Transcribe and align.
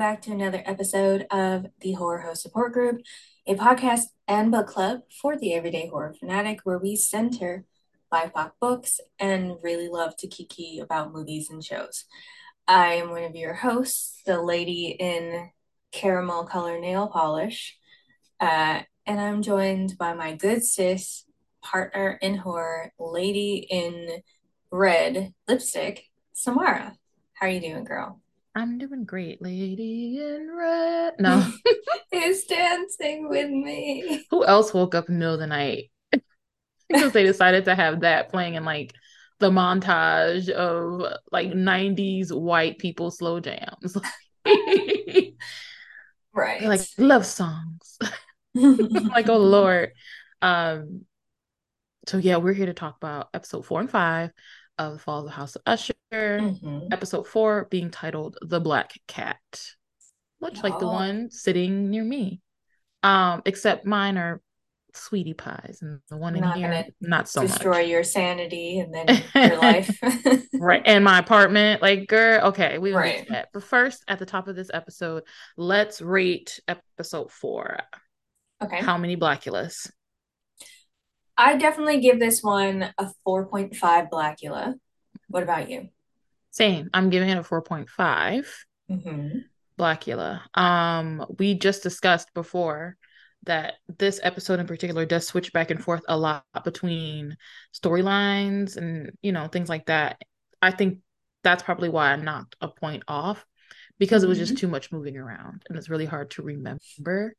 Back 0.00 0.22
to 0.22 0.32
another 0.32 0.62
episode 0.64 1.26
of 1.30 1.66
the 1.82 1.92
Horror 1.92 2.22
Host 2.22 2.40
Support 2.40 2.72
Group, 2.72 3.02
a 3.46 3.54
podcast 3.54 4.04
and 4.26 4.50
book 4.50 4.66
club 4.66 5.00
for 5.20 5.36
the 5.36 5.52
everyday 5.52 5.88
horror 5.88 6.14
fanatic 6.18 6.60
where 6.64 6.78
we 6.78 6.96
center 6.96 7.66
BIPOC 8.10 8.52
books 8.62 9.00
and 9.18 9.56
really 9.62 9.88
love 9.88 10.16
to 10.16 10.26
kiki 10.26 10.78
about 10.78 11.12
movies 11.12 11.50
and 11.50 11.62
shows. 11.62 12.06
I 12.66 12.94
am 12.94 13.10
one 13.10 13.24
of 13.24 13.36
your 13.36 13.52
hosts, 13.52 14.22
the 14.24 14.40
lady 14.40 14.96
in 14.98 15.50
caramel 15.92 16.44
color 16.46 16.80
nail 16.80 17.06
polish, 17.08 17.76
uh, 18.40 18.80
and 19.04 19.20
I'm 19.20 19.42
joined 19.42 19.98
by 19.98 20.14
my 20.14 20.34
good 20.34 20.64
sis, 20.64 21.26
partner 21.62 22.18
in 22.22 22.36
horror, 22.36 22.94
lady 22.98 23.66
in 23.68 24.22
red 24.70 25.34
lipstick, 25.46 26.06
Samara. 26.32 26.96
How 27.34 27.48
are 27.48 27.50
you 27.50 27.60
doing, 27.60 27.84
girl? 27.84 28.19
I'm 28.54 28.78
doing 28.78 29.04
great, 29.04 29.40
lady 29.40 30.18
in 30.18 30.50
red. 30.56 31.14
No, 31.18 31.50
He's 32.10 32.44
dancing 32.44 33.28
with 33.28 33.48
me? 33.48 34.24
who 34.30 34.44
else 34.44 34.74
woke 34.74 34.94
up 34.94 35.08
in 35.08 35.14
the 35.14 35.18
middle 35.18 35.34
of 35.34 35.40
the 35.40 35.46
night? 35.46 35.90
because 36.88 37.12
they 37.12 37.22
decided 37.22 37.66
to 37.66 37.74
have 37.74 38.00
that 38.00 38.30
playing 38.30 38.54
in 38.54 38.64
like 38.64 38.92
the 39.38 39.50
montage 39.50 40.48
of 40.48 41.14
like 41.30 41.50
90s 41.50 42.32
white 42.32 42.78
people 42.78 43.10
slow 43.10 43.40
jams. 43.40 43.96
Right. 46.32 46.62
like 46.62 46.80
love 46.96 47.26
songs. 47.26 47.98
like, 48.54 49.28
oh 49.28 49.38
Lord. 49.38 49.90
Um, 50.40 51.04
so 52.06 52.18
yeah, 52.18 52.36
we're 52.36 52.52
here 52.52 52.66
to 52.66 52.72
talk 52.72 52.96
about 52.96 53.28
episode 53.34 53.66
four 53.66 53.80
and 53.80 53.90
five 53.90 54.30
of 54.80 54.94
The 54.94 54.98
Fall 54.98 55.18
of 55.20 55.24
the 55.26 55.30
House 55.30 55.56
of 55.56 55.62
Usher. 55.66 55.94
Mhm. 56.12 56.92
Episode 56.92 57.26
four 57.26 57.66
being 57.70 57.90
titled 57.90 58.38
The 58.42 58.60
Black 58.60 58.94
Cat. 59.06 59.38
Much 60.40 60.62
like 60.62 60.78
the 60.78 60.86
one 60.86 61.30
sitting 61.30 61.90
near 61.90 62.02
me. 62.02 62.40
Um, 63.02 63.42
except 63.44 63.84
mine 63.84 64.16
are 64.16 64.40
sweetie 64.92 65.34
pies 65.34 65.78
and 65.82 66.00
the 66.08 66.16
one 66.16 66.34
in 66.34 66.42
here 66.52 66.84
not 67.00 67.28
so 67.28 67.42
Destroy 67.42 67.82
much. 67.82 67.88
your 67.88 68.02
sanity 68.02 68.80
and 68.80 68.92
then 68.92 69.06
your 69.34 69.58
life. 69.58 69.98
Right. 70.52 70.82
And 70.84 71.04
my 71.04 71.18
apartment, 71.18 71.80
like 71.80 72.06
girl, 72.06 72.48
okay, 72.48 72.76
we 72.78 72.92
Right. 72.92 73.26
But 73.52 73.62
first, 73.62 74.02
at 74.08 74.18
the 74.18 74.26
top 74.26 74.46
of 74.48 74.56
this 74.56 74.70
episode, 74.74 75.22
let's 75.56 76.02
rate 76.02 76.60
episode 76.68 77.30
four. 77.30 77.78
Okay. 78.62 78.78
How 78.80 78.98
many 78.98 79.16
Blackulas? 79.16 79.90
I 81.40 81.56
definitely 81.56 82.00
give 82.00 82.20
this 82.20 82.42
one 82.42 82.92
a 82.98 83.10
4.5 83.24 84.10
Blackula. 84.10 84.74
What 85.28 85.42
about 85.42 85.70
you? 85.70 85.88
Same. 86.50 86.90
I'm 86.92 87.10
giving 87.10 87.28
it 87.28 87.38
a 87.38 87.42
4.5 87.44 88.66
Mm-hmm. 88.90 89.38
Blackula. 89.78 90.42
Um, 90.58 91.24
we 91.38 91.54
just 91.54 91.82
discussed 91.82 92.32
before 92.34 92.96
that 93.44 93.74
this 93.98 94.20
episode 94.22 94.60
in 94.60 94.66
particular 94.66 95.06
does 95.06 95.26
switch 95.26 95.52
back 95.52 95.70
and 95.70 95.82
forth 95.82 96.02
a 96.08 96.16
lot 96.16 96.44
between 96.64 97.36
storylines 97.74 98.76
and 98.76 99.12
you 99.22 99.32
know 99.32 99.48
things 99.48 99.68
like 99.68 99.86
that. 99.86 100.20
I 100.60 100.72
think 100.72 100.98
that's 101.42 101.62
probably 101.62 101.88
why 101.88 102.12
I 102.12 102.16
knocked 102.16 102.56
a 102.60 102.68
point 102.68 103.04
off 103.08 103.46
because 103.98 104.22
it 104.22 104.28
was 104.28 104.38
just 104.38 104.58
too 104.58 104.68
much 104.68 104.92
moving 104.92 105.16
around 105.16 105.62
and 105.68 105.78
it's 105.78 105.88
really 105.88 106.04
hard 106.06 106.30
to 106.32 106.42
remember 106.42 107.34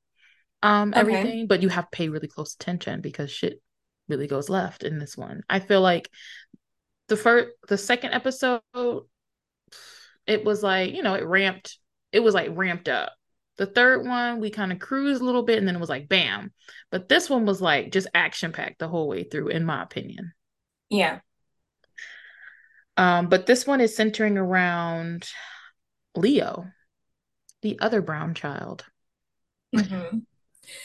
um 0.64 0.94
Okay. 0.96 1.00
everything, 1.00 1.48
but 1.48 1.62
you 1.62 1.70
have 1.70 1.86
to 1.92 1.96
pay 1.98 2.10
really 2.10 2.28
close 2.28 2.56
attention 2.56 3.02
because 3.02 3.32
shit 3.32 3.62
really 4.08 4.28
goes 4.28 4.50
left 4.50 4.84
in 4.84 5.00
this 5.00 5.18
one. 5.18 5.42
I 5.50 5.60
feel 5.60 5.82
like 5.82 6.10
the 7.08 7.18
first 7.18 7.50
the 7.68 7.78
second 7.78 8.14
episode 8.14 8.62
it 10.28 10.46
was 10.46 10.64
like, 10.64 10.94
you 10.94 11.04
know, 11.04 11.16
it 11.16 11.26
ramped 11.26 11.78
it 12.12 12.22
was 12.22 12.34
like 12.34 12.50
ramped 12.54 12.90
up. 12.90 13.14
The 13.58 13.66
third 13.66 14.06
one, 14.06 14.40
we 14.40 14.50
kind 14.50 14.72
of 14.72 14.80
cruised 14.80 15.22
a 15.22 15.26
little 15.26 15.44
bit 15.44 15.58
and 15.58 15.68
then 15.68 15.76
it 15.76 15.80
was 15.80 15.90
like 15.90 16.10
bam. 16.10 16.52
But 16.90 17.10
this 17.10 17.30
one 17.30 17.46
was 17.46 17.62
like 17.62 17.92
just 17.92 18.08
action 18.14 18.52
packed 18.52 18.80
the 18.80 18.88
whole 18.88 19.08
way 19.08 19.24
through, 19.24 19.50
in 19.50 19.66
my 19.66 19.84
opinion. 19.84 20.34
Yeah. 20.90 21.20
Um, 22.98 23.30
but 23.30 23.46
this 23.46 23.66
one 23.66 23.82
is 23.82 23.96
centering 23.96 24.38
around 24.38 25.28
Leo, 26.16 26.66
the 27.62 27.80
other 27.80 28.02
brown 28.02 28.34
child, 28.34 28.86
hmm 29.74 30.20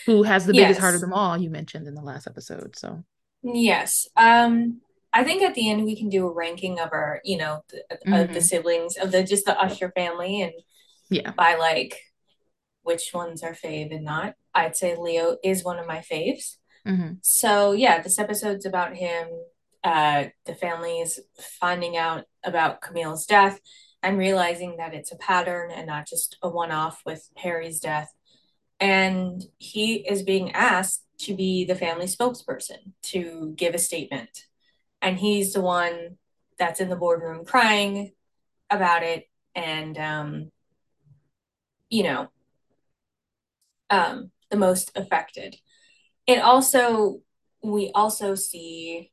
who 0.07 0.23
has 0.23 0.47
the 0.47 0.53
biggest 0.53 0.81
heart 0.81 0.95
of 0.95 1.01
them 1.01 1.13
all, 1.13 1.37
you 1.37 1.51
mentioned 1.51 1.87
in 1.87 1.95
the 1.95 2.03
last 2.03 2.27
episode. 2.27 2.77
So 2.77 3.05
Yes. 3.43 4.09
Um, 4.17 4.81
I 5.13 5.25
think 5.25 5.43
at 5.43 5.55
the 5.55 5.71
end 5.71 5.85
we 5.85 5.97
can 5.97 6.09
do 6.09 6.27
a 6.27 6.33
ranking 6.33 6.79
of 6.79 6.91
our, 6.93 7.21
you 7.25 7.39
know, 7.39 7.63
the, 7.71 8.23
of 8.23 8.35
the 8.35 8.41
siblings 8.41 8.97
of 8.97 9.13
the 9.13 9.23
just 9.23 9.47
the 9.47 9.59
Usher 9.59 9.91
family 9.95 10.43
and 10.43 10.53
yeah. 11.09 11.31
by 11.31 11.55
like 11.55 11.99
which 12.83 13.11
one's 13.15 13.43
are 13.43 13.55
fave 13.55 13.95
and 13.95 14.05
not. 14.05 14.35
I'd 14.55 14.77
say 14.77 14.97
Leo 14.97 15.37
is 15.43 15.65
one 15.65 15.79
of 15.79 15.87
my 15.87 15.99
faves. 15.99 16.57
hmm 16.85 17.13
So 17.23 17.73
yeah, 17.73 18.03
this 18.03 18.19
episode's 18.19 18.67
about 18.67 18.95
him. 18.95 19.29
Uh, 19.83 20.27
the 20.45 20.55
family 20.55 20.99
is 20.99 21.21
finding 21.61 21.97
out 21.97 22.25
about 22.45 22.81
Camille's 22.81 23.25
death 23.25 23.61
and 24.03 24.19
realizing 24.19 24.77
that 24.77 24.95
it's 24.95 25.13
a 25.13 25.17
pattern 25.17 25.71
and 25.71 25.87
not 25.87 26.07
just 26.07 26.37
a 26.43 26.49
one-off 26.49 27.01
with 27.07 27.29
Harry's 27.37 27.81
death. 27.81 28.13
And 28.79 29.43
he 29.59 29.97
is 29.97 30.23
being 30.23 30.53
asked 30.53 31.05
to 31.21 31.35
be 31.35 31.65
the 31.65 31.75
family 31.75 32.07
spokesperson 32.07 32.93
to 33.05 33.55
give 33.57 33.75
a 33.75 33.79
statement. 33.79 34.47
And 35.01 35.19
he's 35.19 35.53
the 35.53 35.63
one 35.63 36.19
that's 36.59 36.81
in 36.81 36.89
the 36.89 36.97
boardroom 36.97 37.45
crying 37.45 38.13
about 38.71 39.03
it 39.03 39.29
and 39.55 39.97
um, 39.99 40.51
you 41.89 42.03
know, 42.03 42.29
um, 43.91 44.31
the 44.51 44.57
most 44.57 44.93
affected. 44.97 45.57
It 46.27 46.41
also, 46.41 47.21
we 47.63 47.91
also 47.95 48.35
see 48.35 49.13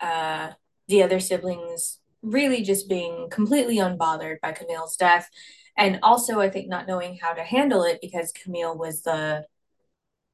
uh, 0.00 0.50
the 0.88 1.02
other 1.02 1.20
siblings 1.20 1.98
really 2.22 2.62
just 2.62 2.88
being 2.88 3.28
completely 3.30 3.76
unbothered 3.76 4.40
by 4.40 4.52
Camille's 4.52 4.96
death. 4.96 5.28
And 5.76 5.98
also, 6.02 6.40
I 6.40 6.50
think 6.50 6.68
not 6.68 6.86
knowing 6.86 7.18
how 7.20 7.32
to 7.32 7.42
handle 7.42 7.82
it 7.84 8.00
because 8.00 8.32
Camille 8.32 8.76
was 8.76 9.02
the 9.02 9.46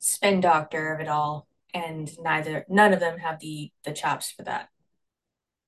spin 0.00 0.40
doctor 0.40 0.92
of 0.92 1.00
it 1.00 1.08
all, 1.08 1.48
and 1.74 2.10
neither 2.18 2.64
none 2.68 2.92
of 2.92 3.00
them 3.00 3.18
have 3.18 3.40
the 3.40 3.70
the 3.84 3.92
chops 3.92 4.30
for 4.30 4.42
that 4.44 4.68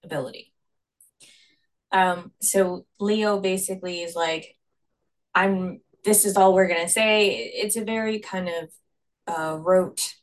ability. 0.04 0.52
Um, 1.92 2.32
so 2.40 2.86
Leo 2.98 3.40
basically 3.40 4.02
is 4.02 4.14
like, 4.14 4.56
I'm 5.34 5.80
this 6.04 6.24
is 6.24 6.36
all 6.36 6.54
we're 6.54 6.68
gonna 6.68 6.88
say. 6.88 7.30
It's 7.30 7.76
a 7.76 7.84
very 7.84 8.20
kind 8.20 8.48
of 8.48 8.70
uh, 9.28 9.58
rote, 9.58 10.14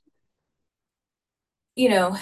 you 1.75 1.90
know, 1.90 2.18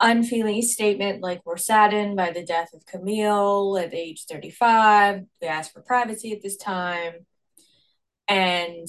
unfeeling 0.00 0.62
statement 0.62 1.22
like 1.22 1.40
we're 1.44 1.56
saddened 1.56 2.16
by 2.16 2.30
the 2.30 2.44
death 2.44 2.72
of 2.74 2.86
Camille 2.86 3.78
at 3.78 3.94
age 3.94 4.24
35. 4.28 5.22
We 5.40 5.48
asked 5.48 5.72
for 5.72 5.82
privacy 5.82 6.32
at 6.32 6.42
this 6.42 6.56
time. 6.56 7.26
And 8.26 8.88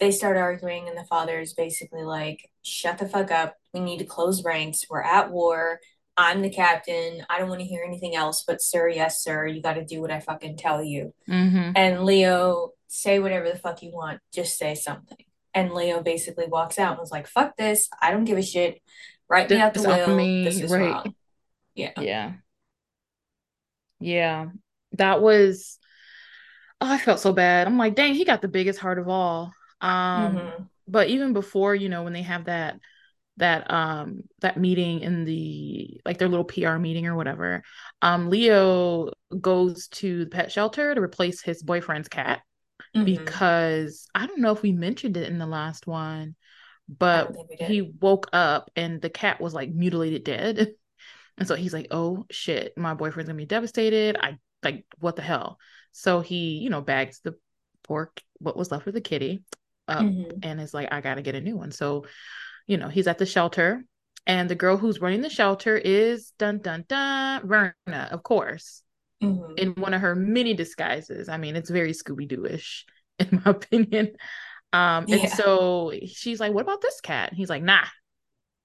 they 0.00 0.10
start 0.10 0.36
arguing, 0.36 0.88
and 0.88 0.98
the 0.98 1.04
father 1.04 1.38
is 1.38 1.54
basically 1.54 2.02
like, 2.02 2.50
shut 2.62 2.98
the 2.98 3.08
fuck 3.08 3.30
up. 3.30 3.54
We 3.72 3.80
need 3.80 3.98
to 3.98 4.04
close 4.04 4.42
ranks. 4.42 4.84
We're 4.90 5.02
at 5.02 5.30
war. 5.30 5.78
I'm 6.16 6.42
the 6.42 6.50
captain. 6.50 7.24
I 7.30 7.38
don't 7.38 7.48
want 7.48 7.60
to 7.60 7.66
hear 7.66 7.84
anything 7.84 8.16
else 8.16 8.44
but, 8.46 8.60
sir, 8.60 8.88
yes, 8.88 9.22
sir. 9.22 9.46
You 9.46 9.62
got 9.62 9.74
to 9.74 9.84
do 9.84 10.00
what 10.00 10.10
I 10.10 10.20
fucking 10.20 10.56
tell 10.56 10.82
you. 10.82 11.14
hmm 11.26 11.70
And 11.76 12.04
Leo, 12.04 12.70
say 12.88 13.18
whatever 13.20 13.48
the 13.48 13.58
fuck 13.58 13.82
you 13.82 13.92
want, 13.92 14.20
just 14.34 14.58
say 14.58 14.74
something. 14.74 15.24
And 15.54 15.72
Leo 15.72 16.02
basically 16.02 16.46
walks 16.46 16.78
out 16.78 16.92
and 16.92 17.00
was 17.00 17.10
like, 17.10 17.26
fuck 17.26 17.56
this. 17.56 17.88
I 18.00 18.10
don't 18.10 18.24
give 18.24 18.38
a 18.38 18.42
shit. 18.42 18.82
Write 19.32 19.50
me 19.50 19.56
out 19.56 19.74
the 19.74 19.80
will. 19.82 20.16
me, 20.16 20.44
This 20.44 20.60
is 20.60 20.70
right. 20.70 20.92
wrong. 20.92 21.14
Yeah. 21.74 21.92
Yeah. 21.98 22.32
Yeah. 23.98 24.46
That 24.92 25.22
was 25.22 25.78
oh, 26.80 26.92
I 26.92 26.98
felt 26.98 27.20
so 27.20 27.32
bad. 27.32 27.66
I'm 27.66 27.78
like, 27.78 27.94
dang, 27.94 28.14
he 28.14 28.24
got 28.24 28.42
the 28.42 28.48
biggest 28.48 28.78
heart 28.78 28.98
of 28.98 29.08
all. 29.08 29.52
Um, 29.80 30.34
Mhm. 30.34 30.68
but 30.88 31.08
even 31.08 31.32
before, 31.32 31.74
you 31.74 31.88
know, 31.88 32.02
when 32.02 32.12
they 32.12 32.22
have 32.22 32.44
that 32.44 32.78
that 33.38 33.70
um 33.70 34.22
that 34.40 34.58
meeting 34.58 35.00
in 35.00 35.24
the 35.24 35.98
like 36.04 36.18
their 36.18 36.28
little 36.28 36.44
PR 36.44 36.78
meeting 36.78 37.06
or 37.06 37.16
whatever, 37.16 37.62
um, 38.02 38.28
Leo 38.28 39.10
goes 39.40 39.88
to 39.88 40.24
the 40.24 40.30
pet 40.30 40.52
shelter 40.52 40.94
to 40.94 41.00
replace 41.00 41.40
his 41.42 41.62
boyfriend's 41.62 42.08
cat 42.08 42.42
Mhm. 42.94 43.04
because 43.04 44.06
I 44.14 44.26
don't 44.26 44.40
know 44.40 44.52
if 44.52 44.62
we 44.62 44.72
mentioned 44.72 45.16
it 45.16 45.28
in 45.30 45.38
the 45.38 45.46
last 45.46 45.86
one, 45.86 46.36
but 46.98 47.24
don't 47.24 47.34
think 47.34 47.50
we 47.50 47.56
did. 47.56 47.68
he 47.68 47.82
woke 48.00 48.28
up 48.32 48.70
and 48.76 49.00
the 49.00 49.10
cat 49.10 49.40
was 49.40 49.54
like 49.54 49.70
mutilated 49.70 50.24
dead. 50.24 50.74
And 51.38 51.48
so 51.48 51.54
he's 51.54 51.72
like, 51.72 51.86
"Oh 51.90 52.26
shit, 52.30 52.76
my 52.76 52.92
boyfriend's 52.92 53.28
gonna 53.28 53.38
be 53.38 53.46
devastated. 53.46 54.18
I 54.20 54.36
like 54.62 54.84
what 54.98 55.16
the 55.16 55.22
hell?" 55.22 55.58
So 55.90 56.20
he, 56.20 56.58
you 56.58 56.68
know, 56.68 56.82
bags 56.82 57.20
the 57.24 57.36
pork, 57.84 58.20
what 58.38 58.54
was 58.56 58.70
left 58.70 58.86
of 58.86 58.92
the 58.92 59.00
kitty 59.00 59.42
up 59.88 60.02
Mhm. 60.04 60.40
and 60.42 60.60
is 60.60 60.74
like, 60.74 60.92
"I 60.92 61.00
gotta 61.00 61.22
get 61.22 61.34
a 61.34 61.40
new 61.40 61.56
one." 61.56 61.72
So, 61.72 62.04
you 62.66 62.76
know, 62.76 62.88
he's 62.88 63.06
at 63.08 63.16
the 63.16 63.24
shelter, 63.26 63.82
and 64.26 64.48
the 64.48 64.54
girl 64.54 64.76
who's 64.76 65.00
running 65.00 65.22
the 65.22 65.30
shelter 65.30 65.74
is 65.76 66.32
dun 66.38 66.58
dun 66.58 66.84
dun 66.86 67.48
Verna, 67.48 68.08
of 68.10 68.22
course. 68.22 68.82
mm-hmm. 69.22 69.54
in 69.56 69.70
one 69.74 69.94
of 69.94 70.02
her 70.02 70.14
many 70.14 70.52
disguises. 70.52 71.30
I 71.30 71.38
mean, 71.38 71.56
it's 71.56 71.70
very 71.70 71.92
Scooby 71.92 72.28
Doo 72.28 72.44
ish, 72.44 72.84
in 73.18 73.40
my 73.44 73.52
opinion. 73.52 74.16
Um, 74.72 75.04
and 75.08 75.22
yeah. 75.22 75.34
so 75.34 75.92
she's 76.06 76.40
like, 76.40 76.52
"What 76.52 76.62
about 76.62 76.80
this 76.80 77.00
cat?" 77.00 77.30
And 77.30 77.36
he's 77.36 77.50
like, 77.50 77.62
"Nah." 77.62 77.84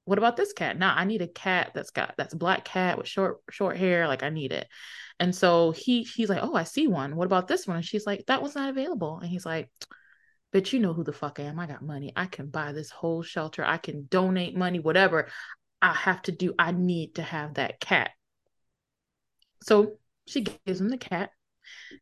What 0.06 0.18
about 0.18 0.38
this 0.38 0.54
cat? 0.54 0.80
Nah, 0.80 0.94
I 0.95 1.04
need 1.04 1.21
a 1.21 1.27
cat 1.27 1.71
that's 1.75 1.92
got 1.92 2.15
that's 2.18 2.33
a 2.33 2.38
black 2.38 2.63
cat 2.63 2.98
with 2.98 3.09
short 3.09 3.39
short 3.50 3.75
hair. 3.75 4.07
Like 4.07 4.24
I 4.24 4.30
need 4.30 4.54
it. 4.54 4.65
And 5.19 5.36
so 5.36 5.71
he 5.71 6.04
he's 6.04 6.30
like, 6.30 6.39
"Oh, 6.42 6.56
I 6.56 6.63
see 6.63 6.88
one. 6.88 7.18
What 7.18 7.25
about 7.25 7.50
this 7.50 7.68
one?" 7.68 7.75
And 7.75 7.86
she's 7.86 8.06
like, 8.06 8.25
"That 8.27 8.42
one's 8.42 8.56
not 8.56 8.69
available." 8.69 9.19
And 9.19 9.30
he's 9.30 9.45
like, 9.45 9.69
"But 10.54 10.71
you 10.71 10.80
know 10.80 10.94
who 10.94 11.04
the 11.04 11.12
fuck 11.12 11.39
I 11.42 11.44
am. 11.44 11.59
I 11.59 11.68
got 11.68 11.81
money. 11.81 12.13
I 12.15 12.25
can 12.27 12.48
buy 12.48 12.71
this 12.71 12.89
whole 12.89 13.21
shelter. 13.21 13.65
I 13.65 13.77
can 13.77 14.07
donate 14.09 14.56
money, 14.56 14.80
whatever 14.80 15.27
I 15.81 15.94
have 15.94 16.21
to 16.24 16.31
do. 16.31 16.54
I 16.57 16.71
need 16.71 17.15
to 17.15 17.21
have 17.24 17.56
that 17.56 17.81
cat." 17.81 18.12
So 19.63 19.98
she 20.25 20.42
gives 20.65 20.80
him 20.80 20.89
the 20.89 20.98
cat. 20.98 21.31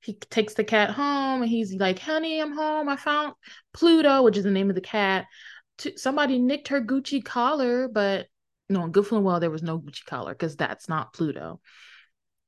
He 0.02 0.14
takes 0.14 0.54
the 0.54 0.64
cat 0.64 0.92
home 0.92 1.42
and 1.42 1.50
he's 1.50 1.74
like, 1.74 2.00
honey, 2.00 2.42
I'm 2.42 2.54
home. 2.54 2.90
I 2.90 2.96
found 2.96 3.34
Pluto, 3.74 4.24
which 4.24 4.38
is 4.38 4.44
the 4.44 4.52
name 4.52 4.70
of 4.70 4.76
the 4.76 4.82
cat. 4.82 5.26
Somebody 5.98 6.40
nicked 6.40 6.70
her 6.70 6.82
Gucci 6.82 7.24
collar, 7.24 7.88
but 7.88 8.28
no, 8.70 8.88
good 8.88 9.12
and 9.12 9.24
well, 9.24 9.40
there 9.40 9.52
was 9.52 9.64
no 9.64 9.80
Gucci 9.80 10.06
collar 10.06 10.34
because 10.34 10.56
that's 10.56 10.90
not 10.90 11.14
Pluto. 11.14 11.60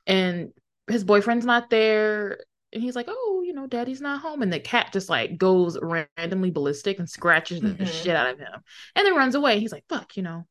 And 0.06 0.52
his 0.88 1.04
boyfriend's 1.04 1.46
not 1.46 1.70
there. 1.70 2.40
And 2.74 2.82
he's 2.82 2.96
like, 2.96 3.08
oh, 3.10 3.44
you 3.46 3.54
know, 3.54 3.68
daddy's 3.68 4.02
not 4.02 4.22
home. 4.22 4.42
And 4.42 4.52
the 4.52 4.60
cat 4.60 4.92
just 4.94 5.10
like 5.10 5.38
goes 5.38 5.78
randomly 5.82 6.52
ballistic 6.52 7.00
and 7.00 7.10
scratches 7.10 7.62
mm-hmm. 7.62 7.78
the 7.78 7.86
shit 7.86 8.16
out 8.16 8.30
of 8.30 8.40
him 8.40 8.54
and 8.96 9.06
then 9.06 9.16
runs 9.16 9.36
away. 9.36 9.60
He's 9.60 9.72
like, 9.72 9.86
fuck, 9.88 10.18
you 10.18 10.24
know, 10.24 10.46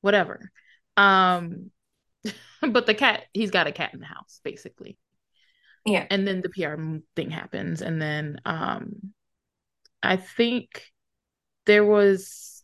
whatever. 0.00 0.50
Um, 0.96 1.70
but 2.60 2.86
the 2.86 2.94
cat, 2.94 3.24
he's 3.32 3.50
got 3.50 3.66
a 3.66 3.72
cat 3.72 3.94
in 3.94 4.00
the 4.00 4.06
house, 4.06 4.40
basically. 4.44 4.96
Yeah. 5.84 6.06
And 6.10 6.26
then 6.26 6.42
the 6.42 6.48
PR 6.48 6.80
thing 7.16 7.30
happens. 7.30 7.82
And 7.82 8.00
then 8.00 8.40
um 8.44 9.12
I 10.02 10.16
think 10.16 10.84
there 11.66 11.84
was 11.84 12.62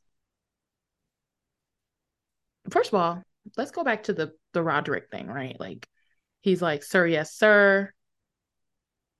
first 2.70 2.92
of 2.92 2.94
all, 2.94 3.22
let's 3.56 3.70
go 3.70 3.84
back 3.84 4.04
to 4.04 4.12
the 4.12 4.32
the 4.52 4.62
Roderick 4.62 5.10
thing, 5.10 5.26
right? 5.26 5.58
Like 5.58 5.86
he's 6.40 6.62
like, 6.62 6.82
sir, 6.82 7.06
yes, 7.06 7.34
sir. 7.34 7.92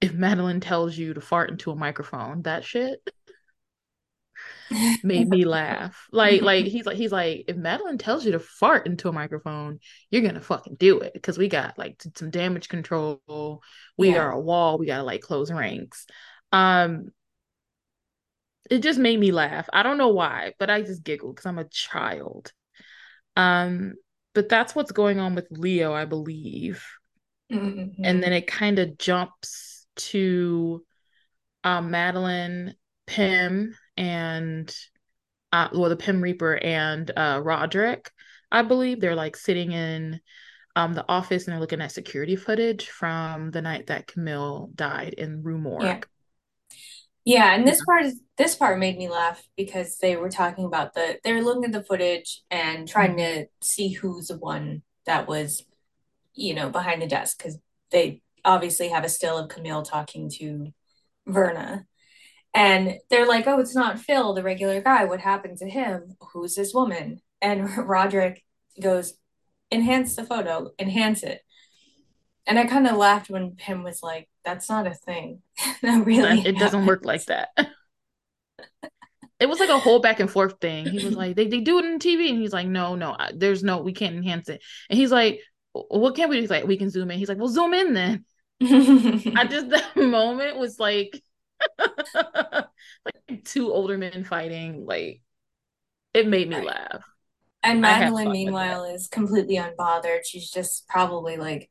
If 0.00 0.12
Madeline 0.12 0.60
tells 0.60 0.96
you 0.96 1.14
to 1.14 1.20
fart 1.20 1.50
into 1.50 1.72
a 1.72 1.76
microphone, 1.76 2.42
that 2.42 2.64
shit 2.64 3.00
made 5.02 5.28
me 5.28 5.44
laugh. 5.46 6.06
Like, 6.12 6.42
like 6.42 6.66
he's 6.66 6.86
like, 6.86 6.96
he's 6.96 7.12
like, 7.12 7.44
if 7.48 7.56
Madeline 7.56 7.98
tells 7.98 8.24
you 8.24 8.32
to 8.32 8.38
fart 8.38 8.86
into 8.86 9.08
a 9.08 9.12
microphone, 9.12 9.78
you're 10.10 10.22
gonna 10.22 10.40
fucking 10.40 10.76
do 10.76 11.00
it 11.00 11.12
because 11.12 11.38
we 11.38 11.48
got 11.48 11.78
like 11.78 12.02
some 12.16 12.30
damage 12.30 12.68
control. 12.68 13.62
We 13.96 14.10
yeah. 14.10 14.18
are 14.18 14.32
a 14.32 14.40
wall. 14.40 14.78
We 14.78 14.86
gotta 14.86 15.02
like 15.02 15.20
close 15.20 15.50
ranks. 15.50 16.06
Um, 16.52 17.10
it 18.70 18.82
just 18.82 18.98
made 18.98 19.18
me 19.18 19.32
laugh. 19.32 19.68
I 19.72 19.82
don't 19.82 19.98
know 19.98 20.08
why, 20.08 20.54
but 20.58 20.70
I 20.70 20.82
just 20.82 21.02
giggled 21.02 21.36
because 21.36 21.46
I'm 21.46 21.58
a 21.58 21.68
child. 21.68 22.52
Um, 23.36 23.94
but 24.34 24.48
that's 24.48 24.74
what's 24.74 24.92
going 24.92 25.18
on 25.18 25.34
with 25.34 25.46
Leo, 25.50 25.92
I 25.92 26.04
believe. 26.04 26.84
Mm-hmm. 27.52 28.04
And 28.04 28.22
then 28.22 28.32
it 28.32 28.46
kind 28.46 28.78
of 28.78 28.98
jumps 28.98 29.86
to 29.96 30.84
um, 31.64 31.90
Madeline, 31.90 32.74
Pym, 33.06 33.74
and 33.98 34.74
uh, 35.52 35.68
well, 35.72 35.90
the 35.90 35.96
Pym 35.96 36.22
Reaper 36.22 36.56
and 36.56 37.10
uh, 37.16 37.40
Roderick, 37.42 38.10
I 38.50 38.62
believe 38.62 39.00
they're 39.00 39.14
like 39.14 39.36
sitting 39.36 39.72
in 39.72 40.20
um, 40.76 40.94
the 40.94 41.04
office 41.08 41.46
and 41.46 41.52
they're 41.52 41.60
looking 41.60 41.80
at 41.80 41.92
security 41.92 42.36
footage 42.36 42.88
from 42.88 43.50
the 43.50 43.60
night 43.60 43.88
that 43.88 44.06
Camille 44.06 44.70
died 44.74 45.14
in 45.14 45.42
Rue 45.42 45.58
Morgue. 45.58 45.82
Yeah. 45.82 46.00
Yeah, 47.24 47.54
and 47.54 47.68
this 47.68 47.84
part 47.84 48.06
is 48.06 48.22
this 48.38 48.54
part 48.54 48.78
made 48.78 48.96
me 48.96 49.10
laugh 49.10 49.42
because 49.54 49.98
they 49.98 50.16
were 50.16 50.30
talking 50.30 50.64
about 50.64 50.94
the 50.94 51.18
they 51.24 51.34
were 51.34 51.42
looking 51.42 51.66
at 51.66 51.72
the 51.72 51.84
footage 51.84 52.40
and 52.50 52.88
trying 52.88 53.16
mm-hmm. 53.16 53.42
to 53.42 53.46
see 53.60 53.90
who's 53.90 54.28
the 54.28 54.38
one 54.38 54.80
that 55.04 55.28
was, 55.28 55.62
you 56.32 56.54
know, 56.54 56.70
behind 56.70 57.02
the 57.02 57.06
desk 57.06 57.36
because 57.36 57.58
they 57.90 58.22
obviously 58.46 58.88
have 58.88 59.04
a 59.04 59.10
still 59.10 59.36
of 59.36 59.50
Camille 59.50 59.82
talking 59.82 60.30
to 60.38 60.72
Verna. 61.26 61.84
And 62.58 62.98
they're 63.08 63.24
like, 63.24 63.46
oh, 63.46 63.60
it's 63.60 63.76
not 63.76 64.00
Phil, 64.00 64.34
the 64.34 64.42
regular 64.42 64.80
guy. 64.82 65.04
What 65.04 65.20
happened 65.20 65.58
to 65.58 65.70
him? 65.70 66.16
Who's 66.32 66.56
this 66.56 66.74
woman? 66.74 67.22
And 67.40 67.70
Roderick 67.88 68.44
goes, 68.82 69.14
enhance 69.70 70.16
the 70.16 70.24
photo, 70.24 70.72
enhance 70.76 71.22
it. 71.22 71.42
And 72.48 72.58
I 72.58 72.66
kind 72.66 72.88
of 72.88 72.96
laughed 72.96 73.30
when 73.30 73.54
Pym 73.54 73.84
was 73.84 74.02
like, 74.02 74.28
that's 74.44 74.68
not 74.68 74.88
a 74.88 74.94
thing. 74.94 75.40
that 75.82 76.04
really, 76.04 76.40
it 76.40 76.58
doesn't 76.58 76.84
work 76.84 77.04
like 77.04 77.26
that. 77.26 77.50
it 79.38 79.48
was 79.48 79.60
like 79.60 79.70
a 79.70 79.78
whole 79.78 80.00
back 80.00 80.18
and 80.18 80.28
forth 80.28 80.54
thing. 80.60 80.86
He 80.86 81.04
was 81.04 81.14
like, 81.14 81.36
they, 81.36 81.46
they 81.46 81.60
do 81.60 81.78
it 81.78 81.84
in 81.84 82.00
TV. 82.00 82.28
And 82.28 82.40
he's 82.40 82.52
like, 82.52 82.66
no, 82.66 82.96
no, 82.96 83.16
there's 83.36 83.62
no, 83.62 83.82
we 83.82 83.92
can't 83.92 84.16
enhance 84.16 84.48
it. 84.48 84.60
And 84.90 84.98
he's 84.98 85.12
like, 85.12 85.42
what 85.74 86.16
can 86.16 86.28
we 86.28 86.34
do? 86.34 86.40
He's 86.40 86.50
like, 86.50 86.66
we 86.66 86.76
can 86.76 86.90
zoom 86.90 87.12
in. 87.12 87.20
He's 87.20 87.28
like, 87.28 87.38
well, 87.38 87.46
zoom 87.46 87.72
in 87.72 87.94
then. 87.94 88.24
I 88.60 89.46
just, 89.48 89.68
that 89.68 89.96
moment 89.96 90.58
was 90.58 90.80
like, 90.80 91.22
like 91.78 93.44
two 93.44 93.72
older 93.72 93.98
men 93.98 94.24
fighting. 94.24 94.86
Like 94.86 95.22
it 96.14 96.26
made 96.26 96.48
me 96.48 96.56
right. 96.56 96.66
laugh. 96.66 97.04
And 97.62 97.80
Madeline, 97.80 98.30
meanwhile, 98.30 98.84
is 98.84 99.08
completely 99.08 99.56
unbothered. 99.56 100.20
She's 100.24 100.50
just 100.50 100.86
probably 100.88 101.36
like 101.36 101.68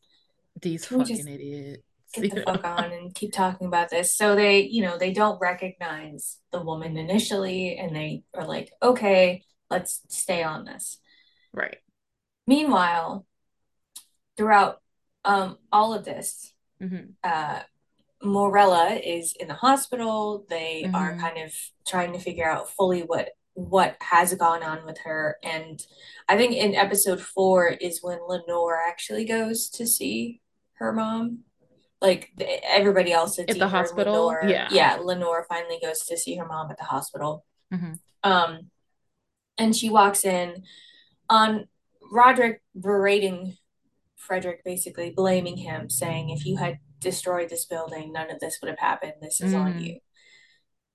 these 0.61 0.85
fucking 0.85 1.27
idiots. 1.27 1.83
Get 2.13 2.35
the 2.35 2.41
fuck 2.41 2.63
on 2.65 2.91
and 2.91 3.13
keep 3.13 3.33
talking 3.33 3.67
about 3.67 3.89
this. 3.89 4.15
So 4.15 4.35
they, 4.35 4.61
you 4.61 4.81
know, 4.81 4.97
they 4.97 5.11
don't 5.11 5.39
recognize 5.39 6.37
the 6.51 6.61
woman 6.61 6.97
initially, 6.97 7.77
and 7.77 7.95
they 7.95 8.23
are 8.33 8.45
like, 8.45 8.71
okay, 8.81 9.43
let's 9.69 10.01
stay 10.09 10.43
on 10.43 10.65
this. 10.65 10.99
Right. 11.53 11.77
Meanwhile, 12.45 13.25
throughout 14.35 14.81
um, 15.25 15.57
all 15.71 15.93
of 15.93 16.05
this, 16.05 16.53
mm-hmm. 16.81 17.11
uh, 17.23 17.61
Morella 18.21 18.99
is 19.03 19.33
in 19.39 19.47
the 19.47 19.53
hospital. 19.53 20.45
They 20.49 20.83
mm-hmm. 20.85 20.95
are 20.95 21.17
kind 21.17 21.37
of 21.37 21.53
trying 21.87 22.13
to 22.13 22.19
figure 22.19 22.49
out 22.49 22.69
fully 22.71 23.01
what 23.01 23.29
what 23.53 23.97
has 24.01 24.33
gone 24.35 24.61
on 24.61 24.85
with 24.85 24.99
her. 24.99 25.37
And 25.43 25.81
I 26.29 26.37
think 26.37 26.53
in 26.55 26.75
episode 26.75 27.19
four 27.19 27.67
is 27.67 28.03
when 28.03 28.19
Lenore 28.27 28.79
actually 28.87 29.25
goes 29.25 29.69
to 29.69 29.87
see 29.87 30.41
her 30.73 30.93
mom. 30.93 31.39
Like 31.99 32.29
everybody 32.63 33.11
else 33.11 33.39
at 33.39 33.47
the 33.47 33.67
hospital. 33.67 34.27
Lenore, 34.27 34.43
yeah, 34.47 34.67
yeah. 34.69 34.97
Lenore 35.01 35.47
finally 35.49 35.79
goes 35.81 36.05
to 36.05 36.15
see 36.15 36.35
her 36.35 36.45
mom 36.45 36.69
at 36.69 36.77
the 36.77 36.83
hospital. 36.83 37.43
Mm-hmm. 37.73 37.93
Um, 38.23 38.69
and 39.57 39.75
she 39.75 39.89
walks 39.89 40.23
in 40.23 40.63
on 41.27 41.67
Roderick 42.11 42.61
berating 42.79 43.57
Frederick, 44.15 44.63
basically 44.63 45.09
blaming 45.09 45.57
him, 45.57 45.89
saying, 45.89 46.29
"If 46.29 46.45
you 46.45 46.57
had 46.57 46.77
destroyed 46.99 47.49
this 47.49 47.65
building, 47.65 48.11
none 48.11 48.31
of 48.31 48.39
this 48.39 48.59
would 48.61 48.69
have 48.69 48.79
happened. 48.79 49.13
This 49.21 49.41
is 49.41 49.53
mm. 49.53 49.59
on 49.59 49.79
you. 49.79 49.99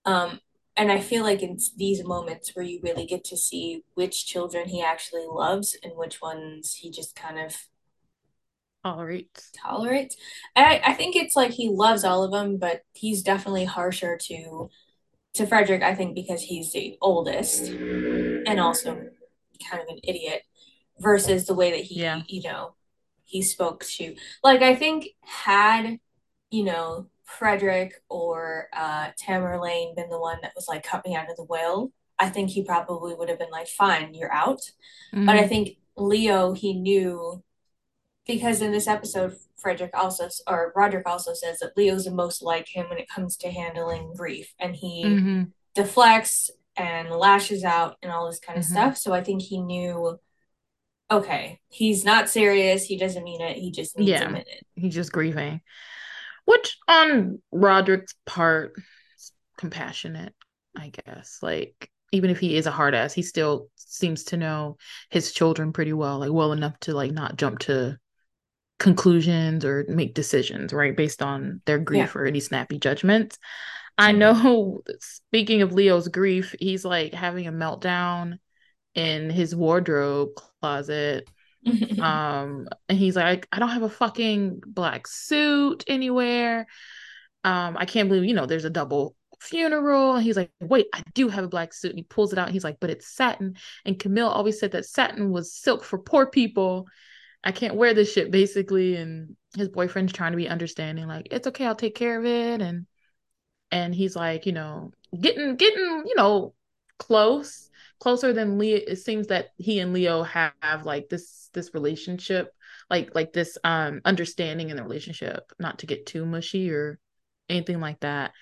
Um, 0.05 0.41
and 0.77 0.91
I 0.91 1.01
feel 1.01 1.23
like 1.23 1.43
in 1.43 1.59
these 1.77 2.05
moments 2.05 2.55
where 2.55 2.65
you 2.65 2.81
really 2.83 3.07
get 3.07 3.25
to 3.25 3.37
see 3.37 3.85
which 3.95 4.27
children 4.27 4.69
he 4.69 4.83
actually 4.83 5.27
loves 5.29 5.77
and 5.83 5.93
which 5.97 6.23
ones 6.23 6.75
he 6.75 6.91
just 6.91 7.15
kind 7.15 7.39
of 7.39 7.57
tolerates. 8.83 9.51
Tolerates. 9.57 10.17
I, 10.57 10.81
I 10.85 10.93
think 10.95 11.15
it's 11.15 11.37
like 11.37 11.51
he 11.51 11.69
loves 11.69 12.05
all 12.05 12.25
of 12.25 12.33
them, 12.33 12.57
but 12.57 12.83
he's 12.95 13.23
definitely 13.23 13.65
harsher 13.65 14.19
to 14.29 14.71
to 15.35 15.47
Frederick, 15.47 15.83
I 15.83 15.95
think, 15.95 16.15
because 16.15 16.43
he's 16.43 16.73
the 16.73 16.99
oldest 17.01 17.69
and 17.71 18.61
also 18.61 18.95
kind 19.71 19.83
of 19.83 19.89
an 19.89 19.99
idiot 20.03 20.43
versus 21.01 21.47
the 21.47 21.55
way 21.55 21.71
that 21.71 21.81
he, 21.81 22.01
yeah. 22.01 22.21
you 22.29 22.43
know, 22.43 22.75
he 23.33 23.43
spoke 23.43 23.85
to. 23.85 24.15
Like 24.45 24.63
I 24.63 24.75
think 24.75 25.09
had 25.23 25.99
you 26.51 26.65
know 26.65 27.09
Frederick 27.25 27.95
or 28.09 28.69
uh, 28.73 29.09
Tamerlane 29.21 29.97
been 29.97 30.11
the 30.11 30.21
one 30.21 30.39
that 30.43 30.53
was 30.55 30.69
like 30.69 30.85
cut 30.85 31.05
me 31.05 31.17
out 31.17 31.31
of 31.31 31.37
the 31.37 31.45
will, 31.45 31.93
I 32.19 32.29
think 32.29 32.51
he 32.51 32.63
probably 32.63 33.15
would 33.15 33.29
have 33.29 33.39
been 33.39 33.51
like, 33.51 33.69
fine, 33.69 34.15
you're 34.15 34.33
out. 34.33 34.61
Mm-hmm. 35.15 35.27
But 35.27 35.37
I 35.37 35.49
think 35.49 35.79
Leo, 35.97 36.53
he 36.53 36.75
knew 36.75 37.43
because 38.27 38.63
in 38.63 38.71
this 38.71 38.87
episode, 38.87 39.37
Frederick 39.57 39.93
also 39.95 40.29
or 40.47 40.73
Roderick 40.77 41.09
also 41.09 41.35
says 41.35 41.59
that 41.61 41.77
Leo's 41.77 42.05
the 42.05 42.11
most 42.11 42.43
like 42.43 42.69
him 42.69 42.89
when 42.89 42.99
it 42.99 43.09
comes 43.09 43.37
to 43.39 43.51
handling 43.51 44.13
grief, 44.17 44.55
and 44.61 44.77
he 44.77 45.05
mm-hmm. 45.05 45.43
deflects 45.75 46.51
and 46.77 47.11
lashes 47.11 47.65
out 47.65 47.97
and 48.03 48.13
all 48.13 48.27
this 48.27 48.41
kind 48.41 48.59
of 48.59 48.65
mm-hmm. 48.65 48.75
stuff. 48.75 48.97
So 48.97 49.13
I 49.13 49.23
think 49.23 49.43
he 49.43 49.61
knew 49.61 50.19
okay, 51.13 51.61
he's 51.69 52.05
not 52.05 52.29
serious. 52.29 52.85
He 52.85 52.99
doesn't 52.99 53.23
mean 53.23 53.41
it. 53.41 53.57
He 53.57 53.71
just 53.71 53.99
needs 53.99 54.11
yeah, 54.11 54.25
a 54.25 54.31
minute. 54.31 54.67
He's 54.75 54.95
just 54.95 55.13
grieving. 55.13 55.61
Which 56.45 56.77
on 56.89 57.41
Roderick's 57.53 58.15
part, 58.27 58.73
is 59.17 59.33
compassionate, 59.59 60.35
I 60.77 60.91
guess. 60.91 61.39
Like, 61.43 61.91
even 62.11 62.31
if 62.31 62.41
he 62.41 62.57
is 62.57 62.67
a 62.67 62.73
hard 62.73 62.95
ass, 62.95 63.13
he 63.13 63.23
still 63.23 63.69
seems 63.77 64.25
to 64.25 64.37
know 64.37 64.77
his 65.11 65.33
children 65.33 65.73
pretty 65.73 65.93
well, 65.93 66.19
like 66.19 66.33
well 66.33 66.53
enough 66.53 66.79
to 66.81 66.95
like 66.95 67.13
not 67.13 67.37
jump 67.37 67.61
to 67.61 67.99
conclusions 68.79 69.65
or 69.65 69.85
make 69.89 70.15
decisions, 70.15 70.73
right? 70.73 70.97
Based 70.97 71.23
on 71.23 71.61
their 71.67 71.79
grief 71.79 72.13
yeah. 72.15 72.21
or 72.21 72.27
any 72.27 72.41
snappy 72.41 72.79
judgments. 72.79 73.39
I 73.97 74.13
know 74.13 74.83
speaking 75.01 75.63
of 75.63 75.73
Leo's 75.73 76.09
grief, 76.09 76.55
he's 76.59 76.85
like 76.85 77.15
having 77.15 77.47
a 77.47 77.53
meltdown 77.53 78.39
in 78.95 79.31
his 79.31 79.55
wardrobe 79.55 80.31
closet. 80.61 81.29
um 82.01 82.69
and 82.89 82.99
he's 82.99 83.15
like 83.15 83.47
I 83.53 83.61
don't 83.61 83.69
have 83.69 83.85
a 83.85 83.89
fucking 83.89 84.63
black 84.67 85.07
suit 85.07 85.85
anywhere. 85.87 86.67
Um 87.45 87.77
I 87.77 87.85
can't 87.85 88.09
believe, 88.09 88.25
you 88.25 88.35
know, 88.35 88.47
there's 88.47 88.65
a 88.65 88.71
double 88.71 89.15
funeral. 89.43 90.15
And 90.15 90.25
he's 90.25 90.37
like, 90.37 90.51
wait, 90.61 90.87
I 90.95 91.03
do 91.15 91.29
have 91.29 91.45
a 91.45 91.49
black 91.49 91.75
suit. 91.75 91.91
And 91.91 91.99
he 91.99 92.05
pulls 92.05 92.33
it 92.33 92.39
out. 92.39 92.51
he's 92.51 92.65
like, 92.65 92.79
but 92.81 92.91
it's 92.91 93.09
satin. 93.09 93.57
And 93.85 93.99
Camille 93.99 94.29
always 94.29 94.59
said 94.59 94.73
that 94.73 94.87
satin 94.87 95.31
was 95.31 95.53
silk 95.53 95.85
for 95.85 95.99
poor 95.99 96.27
people. 96.27 96.87
I 97.45 97.53
can't 97.53 97.75
wear 97.75 97.93
this 97.93 98.13
shit 98.13 98.31
basically. 98.31 98.97
And 98.97 99.37
his 99.57 99.69
boyfriend's 99.69 100.13
trying 100.13 100.33
to 100.33 100.37
be 100.37 100.49
understanding, 100.49 101.07
like, 101.07 101.29
it's 101.31 101.47
okay, 101.49 101.67
I'll 101.67 101.75
take 101.75 101.95
care 101.95 102.19
of 102.19 102.25
it. 102.25 102.63
And 102.63 102.87
and 103.71 103.95
he's 103.95 104.15
like, 104.15 104.47
you 104.47 104.53
know, 104.53 104.93
getting 105.19 105.57
getting, 105.57 106.05
you 106.07 106.15
know, 106.17 106.55
close, 106.99 107.69
closer 108.03 108.33
than 108.33 108.59
Leo. 108.59 108.81
It 108.85 108.97
seems 108.97 109.29
that 109.29 109.51
he 109.59 109.79
and 109.79 109.93
Leo 109.93 110.25
have, 110.25 110.55
have 110.61 110.85
like 110.85 111.09
this 111.09 111.49
this 111.55 111.73
relationship, 111.73 112.53
like 112.91 113.15
like 113.15 113.33
this 113.33 113.57
um 113.63 114.01
understanding 114.05 114.71
in 114.71 114.77
the 114.77 114.83
relationship, 114.83 115.53
not 115.61 115.79
to 115.79 115.87
get 115.87 116.05
too 116.05 116.27
mushy 116.27 116.73
or 116.73 116.99
anything 117.49 117.79
like 117.79 118.01
that. 118.01 118.33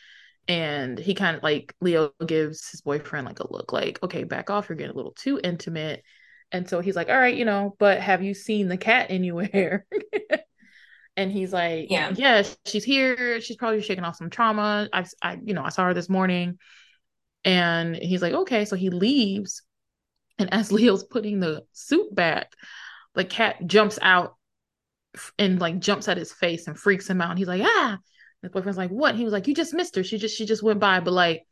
And 0.48 0.98
he 0.98 1.12
kind 1.14 1.36
of 1.36 1.42
like 1.42 1.74
Leo 1.82 2.12
gives 2.26 2.70
his 2.70 2.80
boyfriend 2.80 3.26
like 3.26 3.40
a 3.40 3.52
look 3.52 3.70
like, 3.70 4.02
okay, 4.02 4.24
back 4.24 4.48
off, 4.48 4.70
you're 4.70 4.76
getting 4.76 4.94
a 4.94 4.96
little 4.96 5.12
too 5.12 5.38
intimate. 5.44 6.04
And 6.50 6.66
so 6.66 6.80
he's 6.80 6.96
like, 6.96 7.10
all 7.10 7.18
right, 7.18 7.36
you 7.36 7.44
know, 7.44 7.76
but 7.78 8.00
have 8.00 8.22
you 8.22 8.32
seen 8.32 8.68
the 8.68 8.78
cat 8.78 9.08
anywhere? 9.10 9.84
and 11.18 11.30
he's 11.30 11.52
like, 11.52 11.90
yeah, 11.90 12.14
yeah, 12.16 12.44
she's 12.64 12.82
here. 12.82 13.42
She's 13.42 13.58
probably 13.58 13.82
shaking 13.82 14.04
off 14.04 14.16
some 14.16 14.30
trauma. 14.30 14.88
I've, 14.90 15.12
I, 15.22 15.38
you 15.44 15.52
know, 15.52 15.62
I 15.62 15.68
saw 15.68 15.84
her 15.84 15.94
this 15.94 16.08
morning. 16.08 16.58
And 17.44 17.96
he's 17.96 18.22
like, 18.22 18.34
okay. 18.34 18.64
So 18.64 18.76
he 18.76 18.90
leaves. 18.90 19.62
And 20.38 20.52
as 20.52 20.72
Leo's 20.72 21.04
putting 21.04 21.40
the 21.40 21.64
suit 21.72 22.14
back, 22.14 22.52
the 23.14 23.24
cat 23.24 23.66
jumps 23.66 23.98
out 24.02 24.36
and 25.38 25.60
like 25.60 25.80
jumps 25.80 26.08
at 26.08 26.16
his 26.16 26.32
face 26.32 26.66
and 26.66 26.78
freaks 26.78 27.08
him 27.08 27.20
out. 27.20 27.30
And 27.30 27.38
he's 27.38 27.48
like, 27.48 27.62
ah. 27.64 27.98
his 28.42 28.50
boyfriend's 28.52 28.78
like, 28.78 28.90
what? 28.90 29.14
He 29.14 29.24
was 29.24 29.32
like, 29.32 29.48
you 29.48 29.54
just 29.54 29.74
missed 29.74 29.96
her. 29.96 30.04
She 30.04 30.18
just, 30.18 30.36
she 30.36 30.46
just 30.46 30.62
went 30.62 30.80
by. 30.80 31.00
But 31.00 31.12
like, 31.12 31.44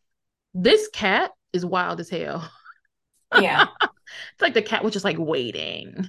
this 0.55 0.89
cat 0.89 1.31
is 1.53 1.65
wild 1.65 2.01
as 2.01 2.11
hell. 2.11 2.51
Yeah. 3.39 3.67
it's 3.83 4.41
like 4.41 4.55
the 4.55 4.63
cat 4.63 4.83
was 4.83 4.95
just 4.95 5.05
like 5.05 5.19
waiting, 5.19 6.09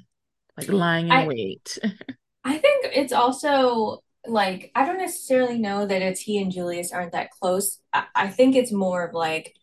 like 0.56 0.70
lying 0.70 1.08
in 1.08 1.12
I, 1.12 1.28
wait. 1.28 1.78
I 2.46 2.58
think 2.58 2.86
it's 2.96 3.12
also 3.12 4.02
like 4.26 4.72
I 4.74 4.86
don't 4.86 5.00
necessarily 5.00 5.58
know 5.58 5.86
that 5.86 6.02
it's 6.02 6.22
he 6.22 6.42
and 6.42 6.50
Julius 6.50 6.94
aren't 6.94 7.12
that 7.12 7.32
close. 7.32 7.80
I, 7.92 8.06
I 8.16 8.28
think 8.30 8.56
it's 8.56 8.72
more 8.72 9.06
of 9.06 9.14
like 9.14 9.54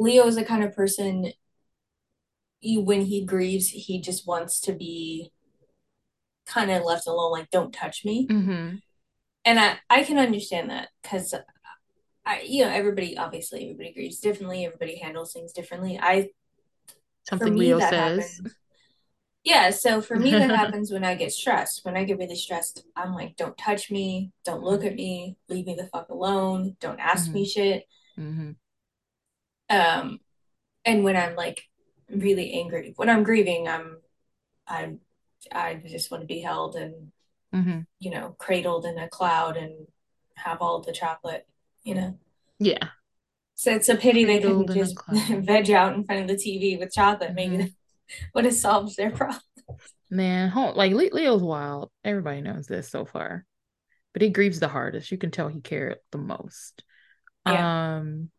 Leo 0.00 0.26
is 0.26 0.36
the 0.36 0.44
kind 0.44 0.64
of 0.64 0.74
person 0.74 1.30
you, 2.60 2.80
when 2.80 3.02
he 3.02 3.24
grieves, 3.24 3.68
he 3.68 4.00
just 4.00 4.26
wants 4.26 4.60
to 4.60 4.72
be 4.72 5.30
kind 6.46 6.70
of 6.70 6.84
left 6.84 7.06
alone, 7.06 7.32
like 7.32 7.50
don't 7.50 7.72
touch 7.72 8.04
me. 8.04 8.26
Mm-hmm. 8.26 8.76
And 9.44 9.60
I 9.60 9.78
I 9.88 10.02
can 10.04 10.18
understand 10.18 10.70
that 10.70 10.88
because 11.02 11.34
I, 12.24 12.40
you 12.46 12.64
know, 12.64 12.70
everybody 12.70 13.16
obviously 13.16 13.64
everybody 13.64 13.92
grieves 13.92 14.20
differently. 14.20 14.64
Everybody 14.64 14.96
handles 14.96 15.32
things 15.32 15.52
differently. 15.52 15.98
I 16.00 16.30
something 17.28 17.54
me, 17.54 17.60
Leo 17.60 17.80
says. 17.80 17.92
Happens. 17.92 18.54
Yeah, 19.44 19.70
so 19.70 20.00
for 20.02 20.16
me 20.16 20.32
that 20.32 20.50
happens 20.56 20.90
when 20.90 21.04
I 21.04 21.14
get 21.14 21.32
stressed. 21.32 21.84
When 21.84 21.96
I 21.96 22.04
get 22.04 22.18
really 22.18 22.36
stressed, 22.36 22.84
I'm 22.96 23.14
like, 23.14 23.36
don't 23.36 23.56
touch 23.56 23.90
me, 23.90 24.32
don't 24.44 24.62
look 24.62 24.84
at 24.84 24.94
me, 24.94 25.36
leave 25.48 25.66
me 25.66 25.74
the 25.74 25.86
fuck 25.86 26.08
alone, 26.08 26.76
don't 26.80 27.00
ask 27.00 27.26
mm-hmm. 27.26 27.34
me 27.34 27.46
shit. 27.46 27.84
Mm-hmm. 28.18 28.50
Um, 29.70 30.18
and 30.84 31.04
when 31.04 31.16
I'm 31.16 31.36
like 31.36 31.62
really 32.10 32.52
angry, 32.54 32.92
when 32.96 33.08
I'm 33.08 33.22
grieving, 33.22 33.68
I'm, 33.68 33.98
I'm, 34.66 35.00
I 35.50 35.80
just 35.86 36.10
want 36.10 36.22
to 36.22 36.26
be 36.26 36.40
held 36.40 36.76
and, 36.76 37.12
mm-hmm. 37.54 37.80
you 37.98 38.10
know, 38.10 38.34
cradled 38.38 38.84
in 38.84 38.98
a 38.98 39.08
cloud 39.08 39.56
and 39.56 39.86
have 40.36 40.60
all 40.60 40.80
the 40.80 40.92
chocolate 40.92 41.46
you 41.84 41.94
know? 41.94 42.18
Yeah. 42.58 42.88
So 43.54 43.72
it's 43.72 43.88
a 43.88 43.96
pity 43.96 44.24
they 44.24 44.40
couldn't 44.40 44.72
just 44.72 44.96
veg 45.28 45.70
out 45.70 45.94
in 45.94 46.04
front 46.04 46.22
of 46.22 46.28
the 46.28 46.34
TV 46.34 46.78
with 46.78 46.92
chocolate. 46.92 47.34
Maybe 47.34 47.56
mm-hmm. 47.56 47.66
would 48.34 48.44
have 48.44 48.54
solved 48.54 48.96
their 48.96 49.10
problem. 49.10 49.42
Man, 50.10 50.52
like 50.74 50.92
Leo's 50.92 51.42
wild. 51.42 51.90
Everybody 52.04 52.40
knows 52.40 52.66
this 52.66 52.88
so 52.88 53.04
far, 53.04 53.44
but 54.12 54.22
he 54.22 54.30
grieves 54.30 54.58
the 54.58 54.68
hardest. 54.68 55.12
You 55.12 55.18
can 55.18 55.30
tell 55.30 55.48
he 55.48 55.60
cared 55.60 55.98
the 56.10 56.18
most. 56.18 56.82
Yeah. 57.46 57.96
Um. 57.98 58.30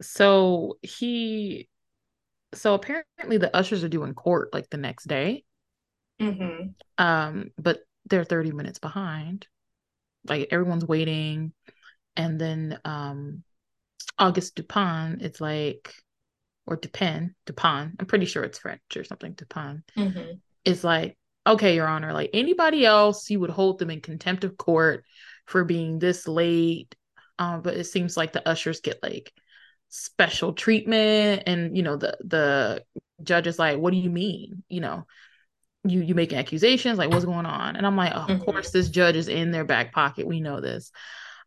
So 0.00 0.78
he, 0.82 1.68
so 2.54 2.74
apparently 2.74 3.38
the 3.38 3.54
ushers 3.54 3.84
are 3.84 3.88
doing 3.88 4.14
court 4.14 4.52
like 4.52 4.70
the 4.70 4.76
next 4.76 5.06
day. 5.06 5.44
Mm-hmm. 6.20 6.70
Um, 6.98 7.50
but 7.58 7.80
they're 8.06 8.24
thirty 8.24 8.52
minutes 8.52 8.78
behind. 8.78 9.46
Like 10.26 10.48
everyone's 10.50 10.84
waiting 10.84 11.52
and 12.16 12.40
then 12.40 12.78
um 12.84 13.44
August 14.18 14.56
Dupin, 14.56 15.18
it's 15.20 15.40
like 15.40 15.94
or 16.66 16.76
Dupin, 16.76 17.34
Dupin, 17.46 17.94
I'm 17.98 18.06
pretty 18.06 18.26
sure 18.26 18.42
it's 18.42 18.58
French 18.58 18.96
or 18.96 19.04
something, 19.04 19.32
Dupin, 19.32 19.82
mm-hmm. 19.96 20.32
is 20.64 20.84
like, 20.84 21.16
okay, 21.46 21.74
Your 21.76 21.86
Honor, 21.86 22.12
like 22.12 22.30
anybody 22.34 22.84
else, 22.84 23.30
you 23.30 23.40
would 23.40 23.50
hold 23.50 23.78
them 23.78 23.90
in 23.90 24.02
contempt 24.02 24.44
of 24.44 24.58
court 24.58 25.04
for 25.46 25.64
being 25.64 25.98
this 25.98 26.28
late. 26.28 26.94
Um, 27.38 27.62
but 27.62 27.76
it 27.76 27.84
seems 27.84 28.16
like 28.16 28.32
the 28.32 28.46
ushers 28.46 28.80
get 28.80 29.02
like 29.02 29.32
special 29.88 30.52
treatment 30.52 31.44
and 31.46 31.76
you 31.76 31.82
know 31.82 31.96
the 31.96 32.16
the 32.20 32.84
judge 33.22 33.46
is 33.46 33.58
like 33.58 33.78
what 33.78 33.90
do 33.90 33.96
you 33.96 34.10
mean 34.10 34.62
you 34.68 34.80
know 34.80 35.06
you 35.84 36.00
you 36.00 36.14
making 36.14 36.38
accusations 36.38 36.98
like 36.98 37.10
what's 37.10 37.24
going 37.24 37.46
on 37.46 37.76
and 37.76 37.86
i'm 37.86 37.96
like 37.96 38.12
oh, 38.14 38.20
mm-hmm. 38.20 38.32
of 38.32 38.40
course 38.40 38.70
this 38.70 38.90
judge 38.90 39.16
is 39.16 39.28
in 39.28 39.50
their 39.50 39.64
back 39.64 39.92
pocket 39.92 40.26
we 40.26 40.40
know 40.40 40.60
this 40.60 40.92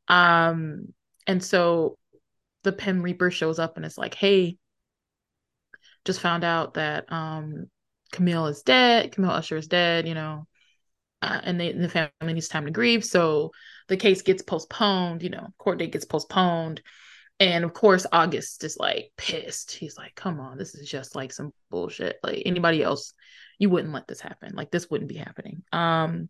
um, 0.07 0.93
and 1.25 1.43
so 1.43 1.97
the 2.63 2.73
Pym 2.73 3.01
Reaper 3.01 3.31
shows 3.31 3.59
up 3.59 3.77
and 3.77 3.85
it's 3.85 3.97
like, 3.97 4.13
hey, 4.13 4.57
just 6.05 6.19
found 6.19 6.43
out 6.43 6.75
that 6.75 7.11
um 7.11 7.67
Camille 8.11 8.47
is 8.47 8.61
dead, 8.61 9.13
Camille 9.13 9.31
Usher 9.31 9.57
is 9.57 9.67
dead, 9.67 10.07
you 10.07 10.13
know. 10.13 10.45
Uh, 11.23 11.39
and, 11.43 11.59
they, 11.59 11.69
and 11.69 11.83
the 11.83 11.87
family 11.87 12.33
needs 12.33 12.47
time 12.47 12.65
to 12.65 12.71
grieve. 12.71 13.05
So 13.05 13.51
the 13.87 13.95
case 13.95 14.23
gets 14.23 14.41
postponed, 14.41 15.21
you 15.21 15.29
know, 15.29 15.49
court 15.59 15.77
date 15.77 15.91
gets 15.91 16.03
postponed. 16.03 16.81
And 17.41 17.65
of 17.65 17.73
course, 17.73 18.05
August 18.11 18.63
is 18.63 18.77
like 18.77 19.11
pissed. 19.17 19.71
He's 19.71 19.97
like, 19.97 20.13
come 20.13 20.39
on, 20.39 20.59
this 20.59 20.75
is 20.75 20.87
just 20.87 21.15
like 21.15 21.33
some 21.33 21.51
bullshit. 21.71 22.19
Like 22.21 22.43
anybody 22.45 22.83
else, 22.83 23.15
you 23.57 23.67
wouldn't 23.67 23.93
let 23.95 24.07
this 24.07 24.21
happen. 24.21 24.53
Like 24.53 24.69
this 24.69 24.91
wouldn't 24.91 25.09
be 25.09 25.17
happening. 25.17 25.63
Um, 25.71 26.29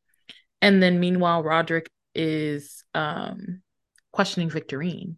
and 0.61 0.81
then 0.81 1.01
meanwhile, 1.01 1.43
Roderick 1.43 1.89
is 2.15 2.85
um 2.95 3.61
questioning 4.13 4.49
Victorine 4.49 5.15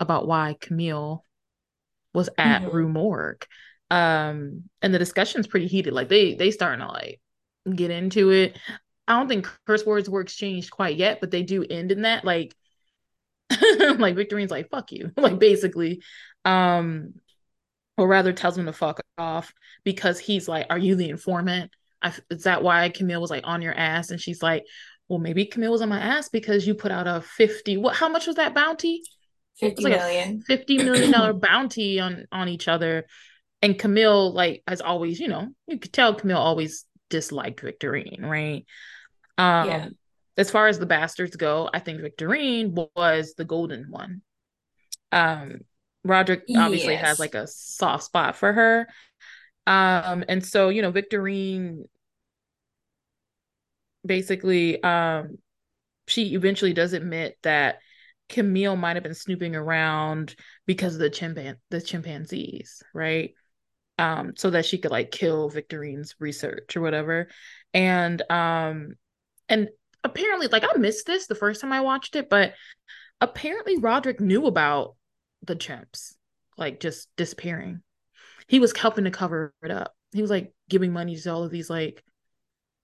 about 0.00 0.26
why 0.26 0.56
Camille 0.58 1.22
was 2.14 2.30
at 2.38 2.62
mm-hmm. 2.62 2.74
Rue 2.74 2.88
Morgue. 2.88 3.44
Um, 3.90 4.70
and 4.80 4.94
the 4.94 4.98
discussion's 4.98 5.46
pretty 5.46 5.66
heated. 5.66 5.92
Like 5.92 6.08
they 6.08 6.32
they 6.32 6.50
starting 6.50 6.80
to 6.80 6.90
like 6.90 7.20
get 7.74 7.90
into 7.90 8.30
it. 8.30 8.58
I 9.06 9.18
don't 9.18 9.28
think 9.28 9.50
curse 9.66 9.84
words 9.84 10.08
were 10.08 10.22
exchanged 10.22 10.70
quite 10.70 10.96
yet, 10.96 11.20
but 11.20 11.30
they 11.30 11.42
do 11.42 11.62
end 11.68 11.92
in 11.92 12.02
that. 12.02 12.24
Like 12.24 12.54
like 13.98 14.16
Victorine's 14.16 14.50
like, 14.50 14.70
fuck 14.70 14.92
you. 14.92 15.12
like 15.16 15.38
basically. 15.38 16.02
Um, 16.44 17.14
or 17.96 18.06
rather 18.06 18.32
tells 18.32 18.56
him 18.56 18.66
to 18.66 18.72
fuck 18.72 19.00
off 19.18 19.52
because 19.84 20.18
he's 20.18 20.48
like, 20.48 20.66
Are 20.70 20.78
you 20.78 20.94
the 20.94 21.08
informant? 21.08 21.72
I, 22.00 22.12
is 22.30 22.44
that 22.44 22.62
why 22.62 22.88
Camille 22.90 23.20
was 23.20 23.30
like 23.30 23.46
on 23.46 23.62
your 23.62 23.74
ass? 23.74 24.10
And 24.10 24.20
she's 24.20 24.42
like, 24.42 24.64
well, 25.08 25.18
maybe 25.18 25.46
Camille 25.46 25.72
was 25.72 25.82
on 25.82 25.88
my 25.88 25.98
ass 25.98 26.28
because 26.28 26.66
you 26.66 26.74
put 26.74 26.92
out 26.92 27.06
a 27.06 27.22
50, 27.22 27.78
what, 27.78 27.96
how 27.96 28.08
much 28.08 28.26
was 28.26 28.36
that 28.36 28.54
bounty? 28.54 29.02
50 29.58 29.82
like 29.82 29.96
million. 29.96 30.40
50 30.46 30.78
million 30.78 31.10
dollar 31.10 31.32
bounty 31.32 31.98
on, 31.98 32.26
on 32.30 32.48
each 32.48 32.68
other. 32.68 33.06
And 33.62 33.78
Camille, 33.78 34.32
like, 34.32 34.62
as 34.66 34.80
always, 34.80 35.18
you 35.18 35.28
know, 35.28 35.48
you 35.66 35.78
could 35.78 35.92
tell 35.92 36.14
Camille 36.14 36.38
always 36.38 36.84
disliked 37.10 37.62
Victorine, 37.62 38.22
right? 38.22 38.66
Um, 39.36 39.68
yeah. 39.68 39.88
As 40.38 40.50
far 40.50 40.68
as 40.68 40.78
the 40.78 40.86
bastards 40.86 41.36
go, 41.36 41.68
I 41.72 41.80
think 41.80 42.00
Victorine 42.00 42.88
was 42.96 43.34
the 43.34 43.44
golden 43.44 43.90
one. 43.90 44.22
Um, 45.12 45.60
Roderick 46.04 46.44
obviously 46.56 46.94
yes. 46.94 47.04
has 47.04 47.18
like 47.18 47.34
a 47.34 47.46
soft 47.46 48.04
spot 48.04 48.36
for 48.36 48.52
her. 48.52 48.88
Um, 49.66 50.24
and 50.28 50.44
so, 50.44 50.70
you 50.70 50.80
know, 50.80 50.92
Victorine 50.92 51.84
basically 54.06 54.82
um 54.82 55.36
she 56.06 56.34
eventually 56.34 56.72
does 56.72 56.94
admit 56.94 57.36
that 57.42 57.80
Camille 58.30 58.76
might 58.76 58.96
have 58.96 59.02
been 59.02 59.12
snooping 59.12 59.54
around 59.54 60.34
because 60.66 60.94
of 60.94 61.00
the 61.00 61.10
chimpan 61.10 61.56
the 61.68 61.82
chimpanzees, 61.82 62.82
right? 62.94 63.34
um, 63.98 64.34
so 64.36 64.50
that 64.50 64.64
she 64.64 64.78
could 64.78 64.90
like 64.90 65.10
kill 65.10 65.50
Victorine's 65.50 66.14
research 66.18 66.76
or 66.76 66.80
whatever. 66.80 67.28
And 67.74 68.22
um, 68.30 68.94
and 69.48 69.68
apparently, 70.10 70.48
like 70.48 70.64
I 70.64 70.76
missed 70.78 71.06
this 71.06 71.26
the 71.26 71.34
first 71.34 71.60
time 71.60 71.72
I 71.72 71.80
watched 71.80 72.16
it, 72.16 72.28
but 72.28 72.54
apparently 73.20 73.76
Roderick 73.76 74.20
knew 74.20 74.46
about 74.46 74.96
the 75.42 75.56
chimps 75.56 76.14
like 76.58 76.80
just 76.80 77.08
disappearing. 77.16 77.82
He 78.48 78.58
was 78.58 78.76
helping 78.76 79.04
to 79.04 79.10
cover 79.10 79.54
it 79.62 79.70
up. 79.70 79.94
He 80.12 80.20
was 80.20 80.30
like 80.30 80.52
giving 80.68 80.92
money 80.92 81.16
to 81.16 81.32
all 81.32 81.44
of 81.44 81.50
these 81.50 81.70
like 81.70 82.02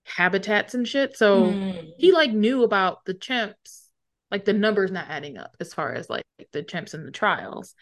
habitats 0.03 0.73
and 0.73 0.87
shit. 0.87 1.17
So 1.17 1.45
mm. 1.45 1.91
he 1.97 2.11
like 2.11 2.31
knew 2.31 2.63
about 2.63 3.05
the 3.05 3.13
chimps, 3.13 3.87
like 4.31 4.45
the 4.45 4.53
numbers 4.53 4.91
not 4.91 5.09
adding 5.09 5.37
up 5.37 5.55
as 5.59 5.73
far 5.73 5.93
as 5.93 6.09
like 6.09 6.23
the 6.53 6.63
chimps 6.63 6.93
and 6.93 7.05
the 7.05 7.11
trials. 7.11 7.75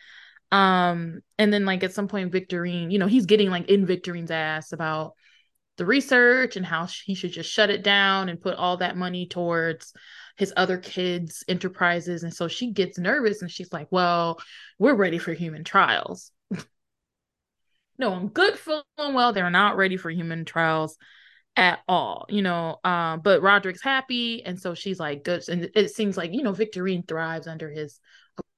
Um, 0.52 1.22
and 1.38 1.52
then 1.52 1.66
like 1.66 1.84
at 1.84 1.94
some 1.94 2.08
point, 2.08 2.32
Victorine, 2.32 2.92
you 2.92 3.00
know, 3.00 3.08
he's 3.08 3.26
getting 3.26 3.50
like 3.50 3.70
in 3.70 3.86
Victorine's 3.86 4.32
ass 4.32 4.72
about 4.72 5.14
the 5.78 5.86
research 5.86 6.56
and 6.56 6.66
how 6.66 6.88
he 7.06 7.16
should 7.16 7.32
just 7.32 7.52
shut 7.52 7.70
it 7.70 7.84
down 7.84 8.30
and 8.30 8.42
put 8.42 8.56
all 8.56 8.78
that 8.78 8.98
money 8.98 9.28
towards 9.28 9.94
his 10.38 10.54
other 10.56 10.78
kids' 10.78 11.44
enterprises. 11.48 12.24
And 12.24 12.34
so 12.34 12.48
she 12.48 12.72
gets 12.72 12.98
nervous 12.98 13.42
and 13.42 13.52
she's 13.52 13.74
like, 13.74 13.88
Well, 13.92 14.40
we're 14.80 14.96
ready 14.96 15.18
for 15.18 15.34
human 15.34 15.64
trials. 15.64 16.32
no, 17.98 18.14
I'm 18.14 18.30
good 18.30 18.58
feeling 18.58 18.84
well. 18.98 19.34
They're 19.34 19.50
not 19.50 19.78
ready 19.78 19.98
for 19.98 20.10
human 20.10 20.46
trials 20.46 20.98
at 21.56 21.80
all, 21.88 22.26
you 22.30 22.42
know. 22.42 22.80
Um, 22.84 23.22
but 23.22 23.42
Roderick's 23.42 23.84
happy, 23.84 24.44
and 24.44 24.60
so 24.60 24.74
she's 24.74 25.00
like, 25.00 25.24
good. 25.24 25.48
And 25.48 25.70
it 25.76 25.92
seems 25.92 26.18
like, 26.18 26.34
you 26.34 26.44
know, 26.44 26.54
Victorine 26.54 27.08
thrives 27.08 27.48
under 27.48 27.70
his 27.70 28.00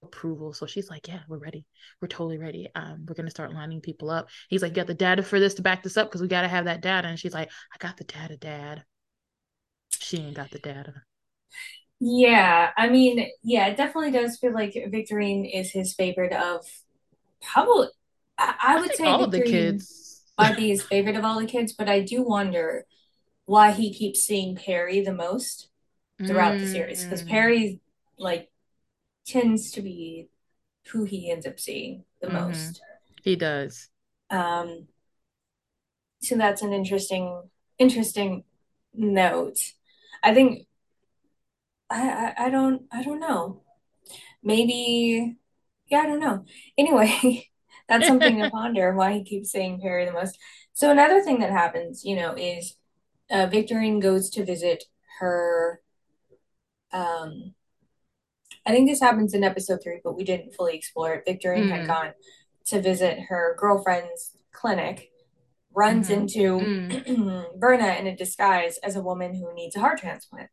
approval. 0.05 0.53
So 0.53 0.65
she's 0.65 0.89
like, 0.89 1.07
Yeah, 1.07 1.19
we're 1.27 1.37
ready. 1.37 1.65
We're 2.01 2.07
totally 2.07 2.37
ready. 2.37 2.69
Um, 2.75 3.05
we're 3.07 3.15
gonna 3.15 3.29
start 3.29 3.53
lining 3.53 3.81
people 3.81 4.09
up. 4.09 4.29
He's 4.49 4.61
like, 4.61 4.73
Got 4.73 4.87
the 4.87 4.93
data 4.93 5.23
for 5.23 5.39
this 5.39 5.55
to 5.55 5.61
back 5.61 5.83
this 5.83 5.97
up 5.97 6.07
because 6.07 6.21
we 6.21 6.27
gotta 6.27 6.47
have 6.47 6.65
that 6.65 6.81
data. 6.81 7.07
And 7.07 7.19
she's 7.19 7.33
like, 7.33 7.49
I 7.73 7.77
got 7.79 7.97
the 7.97 8.03
data, 8.03 8.37
Dad. 8.37 8.83
She 9.89 10.17
ain't 10.17 10.35
got 10.35 10.51
the 10.51 10.59
data. 10.59 10.93
Yeah, 11.99 12.71
I 12.77 12.89
mean, 12.89 13.29
yeah, 13.43 13.67
it 13.67 13.77
definitely 13.77 14.11
does 14.11 14.37
feel 14.37 14.53
like 14.53 14.73
Victorine 14.73 15.49
is 15.51 15.71
his 15.71 15.93
favorite 15.93 16.33
of 16.33 16.65
probably 17.41 17.87
I, 18.37 18.55
I 18.61 18.79
would 18.79 18.91
I 18.91 18.95
say 18.95 19.05
all 19.05 19.27
the 19.27 19.41
kids 19.41 20.23
might 20.37 20.57
be 20.57 20.69
his 20.69 20.83
favorite 20.83 21.15
of 21.15 21.23
all 21.23 21.39
the 21.39 21.45
kids, 21.45 21.73
but 21.73 21.87
I 21.87 22.01
do 22.01 22.23
wonder 22.23 22.85
why 23.45 23.71
he 23.71 23.93
keeps 23.93 24.21
seeing 24.21 24.55
Perry 24.55 25.01
the 25.01 25.13
most 25.13 25.69
throughout 26.25 26.55
mm. 26.55 26.59
the 26.61 26.67
series 26.67 27.03
because 27.03 27.23
mm. 27.23 27.29
Perry 27.29 27.79
like 28.17 28.49
tends 29.25 29.71
to 29.71 29.81
be 29.81 30.29
who 30.91 31.03
he 31.03 31.31
ends 31.31 31.45
up 31.45 31.59
seeing 31.59 32.03
the 32.21 32.27
mm-hmm. 32.27 32.47
most. 32.47 32.81
He 33.23 33.35
does. 33.35 33.89
Um 34.29 34.87
so 36.21 36.35
that's 36.35 36.61
an 36.61 36.73
interesting 36.73 37.43
interesting 37.77 38.43
note. 38.93 39.57
I 40.23 40.33
think 40.33 40.67
I, 41.89 42.33
I 42.37 42.45
I 42.45 42.49
don't 42.49 42.83
I 42.91 43.03
don't 43.03 43.19
know. 43.19 43.63
Maybe 44.43 45.37
yeah, 45.87 45.99
I 45.99 46.07
don't 46.07 46.19
know. 46.19 46.45
Anyway, 46.77 47.49
that's 47.87 48.07
something 48.07 48.39
to 48.39 48.49
ponder 48.51 48.93
why 48.93 49.13
he 49.13 49.23
keeps 49.23 49.51
saying 49.51 49.79
Perry 49.81 50.05
the 50.05 50.11
most. 50.11 50.37
So 50.73 50.91
another 50.91 51.21
thing 51.21 51.39
that 51.39 51.51
happens, 51.51 52.03
you 52.03 52.15
know, 52.15 52.33
is 52.35 52.75
uh, 53.31 53.47
Victorine 53.47 54.01
goes 54.01 54.29
to 54.31 54.45
visit 54.45 54.83
her 55.19 55.81
um 56.91 57.53
I 58.65 58.71
think 58.71 58.89
this 58.89 58.99
happens 58.99 59.33
in 59.33 59.43
episode 59.43 59.79
three, 59.83 60.01
but 60.03 60.15
we 60.15 60.23
didn't 60.23 60.53
fully 60.53 60.75
explore 60.75 61.13
it. 61.13 61.25
Victorine 61.25 61.67
mm. 61.67 61.69
had 61.69 61.87
gone 61.87 62.13
to 62.65 62.81
visit 62.81 63.19
her 63.29 63.55
girlfriend's 63.59 64.31
clinic, 64.51 65.11
runs 65.73 66.09
mm-hmm. 66.09 66.21
into 66.21 66.59
mm. 66.59 67.45
Verna 67.59 67.95
in 67.99 68.07
a 68.07 68.15
disguise 68.15 68.77
as 68.79 68.95
a 68.95 69.01
woman 69.01 69.35
who 69.35 69.53
needs 69.53 69.75
a 69.75 69.79
heart 69.79 69.99
transplant. 69.99 70.49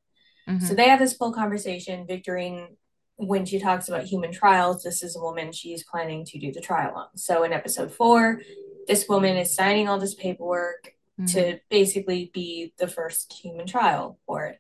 Mm-hmm. 0.49 0.67
So 0.67 0.75
they 0.75 0.89
have 0.89 0.99
this 0.99 1.15
full 1.15 1.33
conversation. 1.33 2.07
Victorine, 2.07 2.77
when 3.17 3.47
she 3.47 3.59
talks 3.59 3.89
about 3.89 4.05
human 4.05 4.33
trials, 4.33 4.83
this 4.83 5.03
is 5.03 5.17
a 5.17 5.21
woman 5.21 5.53
she's 5.53 5.85
planning 5.85 6.25
to 6.27 6.39
do 6.39 6.53
the 6.53 6.61
trial 6.61 6.95
on. 6.97 7.17
So 7.17 7.45
in 7.45 7.53
episode 7.53 7.93
four, 7.93 8.43
this 8.89 9.09
woman 9.09 9.37
is 9.37 9.55
signing 9.55 9.89
all 9.89 9.99
this 9.99 10.15
paperwork 10.15 10.95
mm-hmm. 11.19 11.27
to 11.27 11.61
basically 11.71 12.31
be 12.35 12.75
the 12.79 12.89
first 12.89 13.33
human 13.33 13.67
trial 13.67 14.19
for 14.27 14.47
it. 14.47 14.59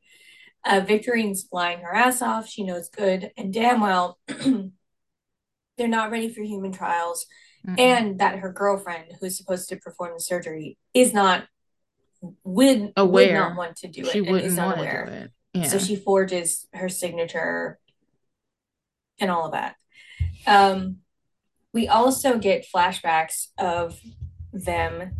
Uh, 0.64 0.80
Victorine's 0.80 1.42
flying 1.42 1.80
her 1.80 1.94
ass 1.94 2.22
off. 2.22 2.48
She 2.48 2.62
knows 2.62 2.88
good 2.88 3.32
and 3.36 3.52
damn 3.52 3.80
well 3.80 4.18
they're 5.76 5.88
not 5.88 6.10
ready 6.10 6.28
for 6.28 6.42
human 6.42 6.72
trials, 6.72 7.26
mm-hmm. 7.66 7.78
and 7.78 8.20
that 8.20 8.38
her 8.38 8.52
girlfriend, 8.52 9.04
who's 9.20 9.36
supposed 9.36 9.68
to 9.70 9.76
perform 9.76 10.12
the 10.14 10.20
surgery, 10.20 10.78
is 10.94 11.12
not 11.12 11.44
would 12.44 12.92
aware. 12.96 13.26
would 13.26 13.48
not 13.48 13.56
want 13.56 13.76
to 13.76 13.88
do 13.88 14.02
it 14.02 14.12
she 14.12 14.18
and 14.18 14.36
is 14.38 14.58
unaware. 14.58 15.30
Yeah. 15.54 15.64
So 15.64 15.78
she 15.78 15.96
forges 15.96 16.66
her 16.72 16.88
signature 16.88 17.78
and 19.18 19.30
all 19.30 19.46
of 19.46 19.52
that. 19.52 19.76
Um, 20.46 20.98
we 21.72 21.88
also 21.88 22.38
get 22.38 22.66
flashbacks 22.72 23.48
of 23.58 24.00
them 24.52 25.12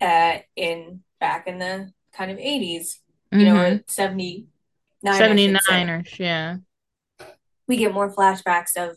uh, 0.00 0.38
in 0.56 1.00
back 1.20 1.46
in 1.46 1.58
the 1.58 1.92
kind 2.12 2.30
of 2.30 2.38
80s, 2.38 2.96
you 3.30 3.38
mm-hmm. 3.38 3.44
know, 3.44 3.80
70 3.86 4.46
79ers, 5.04 6.18
yeah. 6.18 6.56
We 7.66 7.76
get 7.76 7.94
more 7.94 8.14
flashbacks 8.14 8.76
of 8.76 8.96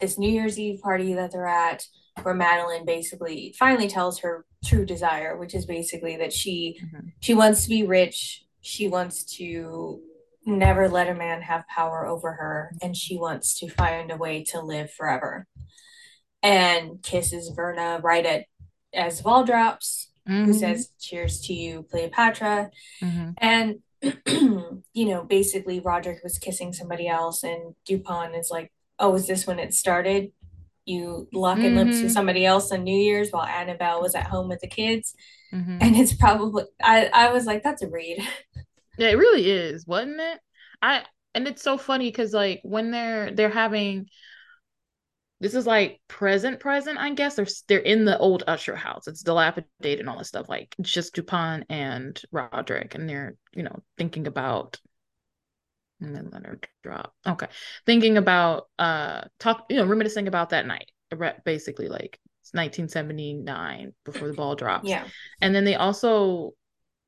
this 0.00 0.18
New 0.18 0.30
Year's 0.30 0.58
Eve 0.58 0.80
party 0.80 1.14
that 1.14 1.32
they're 1.32 1.46
at, 1.46 1.84
where 2.22 2.34
Madeline 2.34 2.84
basically 2.84 3.54
finally 3.58 3.88
tells 3.88 4.20
her 4.20 4.44
true 4.64 4.84
desire, 4.84 5.36
which 5.36 5.54
is 5.54 5.66
basically 5.66 6.16
that 6.16 6.32
she 6.32 6.80
mm-hmm. 6.82 7.08
she 7.20 7.34
wants 7.34 7.64
to 7.64 7.68
be 7.68 7.84
rich, 7.84 8.44
she 8.60 8.88
wants 8.88 9.24
to 9.36 10.00
never 10.44 10.88
let 10.88 11.08
a 11.08 11.14
man 11.14 11.42
have 11.42 11.66
power 11.68 12.06
over 12.06 12.32
her, 12.32 12.74
and 12.82 12.96
she 12.96 13.16
wants 13.16 13.58
to 13.60 13.68
find 13.68 14.10
a 14.10 14.16
way 14.16 14.42
to 14.44 14.60
live 14.60 14.90
forever. 14.90 15.46
And 16.42 17.02
kisses 17.02 17.50
Verna 17.54 18.00
right 18.02 18.24
at 18.24 18.46
as 18.94 19.20
ball 19.20 19.44
drops, 19.44 20.10
mm-hmm. 20.28 20.46
who 20.46 20.54
says, 20.54 20.90
Cheers 21.00 21.40
to 21.42 21.52
you, 21.52 21.86
Cleopatra. 21.90 22.70
Mm-hmm. 23.02 23.30
And 23.38 23.76
you 24.26 24.82
know, 24.94 25.24
basically 25.24 25.80
Roderick 25.80 26.22
was 26.22 26.38
kissing 26.38 26.72
somebody 26.72 27.08
else, 27.08 27.42
and 27.42 27.74
Dupont 27.84 28.34
is 28.34 28.48
like, 28.50 28.72
"Oh, 28.98 29.14
is 29.14 29.26
this 29.26 29.46
when 29.46 29.58
it 29.58 29.74
started? 29.74 30.32
You 30.84 31.28
locking 31.32 31.74
mm-hmm. 31.74 31.88
lips 31.90 32.02
with 32.02 32.12
somebody 32.12 32.46
else 32.46 32.72
on 32.72 32.84
New 32.84 32.98
Year's 32.98 33.30
while 33.30 33.44
Annabelle 33.44 34.00
was 34.00 34.14
at 34.14 34.26
home 34.26 34.48
with 34.48 34.60
the 34.60 34.68
kids." 34.68 35.14
Mm-hmm. 35.52 35.78
And 35.80 35.96
it's 35.96 36.14
probably 36.14 36.64
I 36.82 37.10
I 37.12 37.32
was 37.32 37.46
like, 37.46 37.62
"That's 37.62 37.82
a 37.82 37.88
read." 37.88 38.18
Yeah, 38.98 39.10
it 39.10 39.18
really 39.18 39.48
is, 39.48 39.86
wasn't 39.86 40.20
it? 40.20 40.40
I 40.82 41.04
and 41.34 41.46
it's 41.46 41.62
so 41.62 41.78
funny 41.78 42.08
because 42.08 42.32
like 42.32 42.60
when 42.64 42.90
they're 42.90 43.30
they're 43.30 43.48
having 43.48 44.08
this 45.40 45.54
is 45.54 45.66
like 45.66 46.00
present 46.08 46.60
present 46.60 46.98
i 46.98 47.12
guess. 47.14 47.36
They're 47.36 47.46
they're 47.68 47.78
in 47.78 48.04
the 48.04 48.18
old 48.18 48.44
usher 48.46 48.76
house. 48.76 49.06
It's 49.06 49.22
dilapidated 49.22 50.00
and 50.00 50.08
all 50.08 50.18
this 50.18 50.28
stuff 50.28 50.48
like 50.48 50.74
it's 50.78 50.90
just 50.90 51.14
dupin 51.14 51.64
and 51.68 52.20
roderick 52.32 52.94
and 52.94 53.08
they're 53.08 53.36
you 53.52 53.62
know 53.62 53.82
thinking 53.96 54.26
about 54.26 54.80
and 56.00 56.14
then 56.14 56.30
let 56.32 56.46
her 56.46 56.60
drop. 56.82 57.14
Okay. 57.26 57.48
Thinking 57.86 58.16
about 58.16 58.68
uh 58.78 59.22
talk 59.38 59.66
you 59.70 59.76
know 59.76 59.86
reminiscing 59.86 60.28
about 60.28 60.50
that 60.50 60.66
night 60.66 60.90
basically 61.44 61.88
like 61.88 62.18
it's 62.42 62.52
1979 62.54 63.92
before 64.04 64.28
the 64.28 64.34
ball 64.34 64.54
drops. 64.54 64.88
Yeah. 64.88 65.04
And 65.40 65.54
then 65.54 65.64
they 65.64 65.74
also 65.74 66.52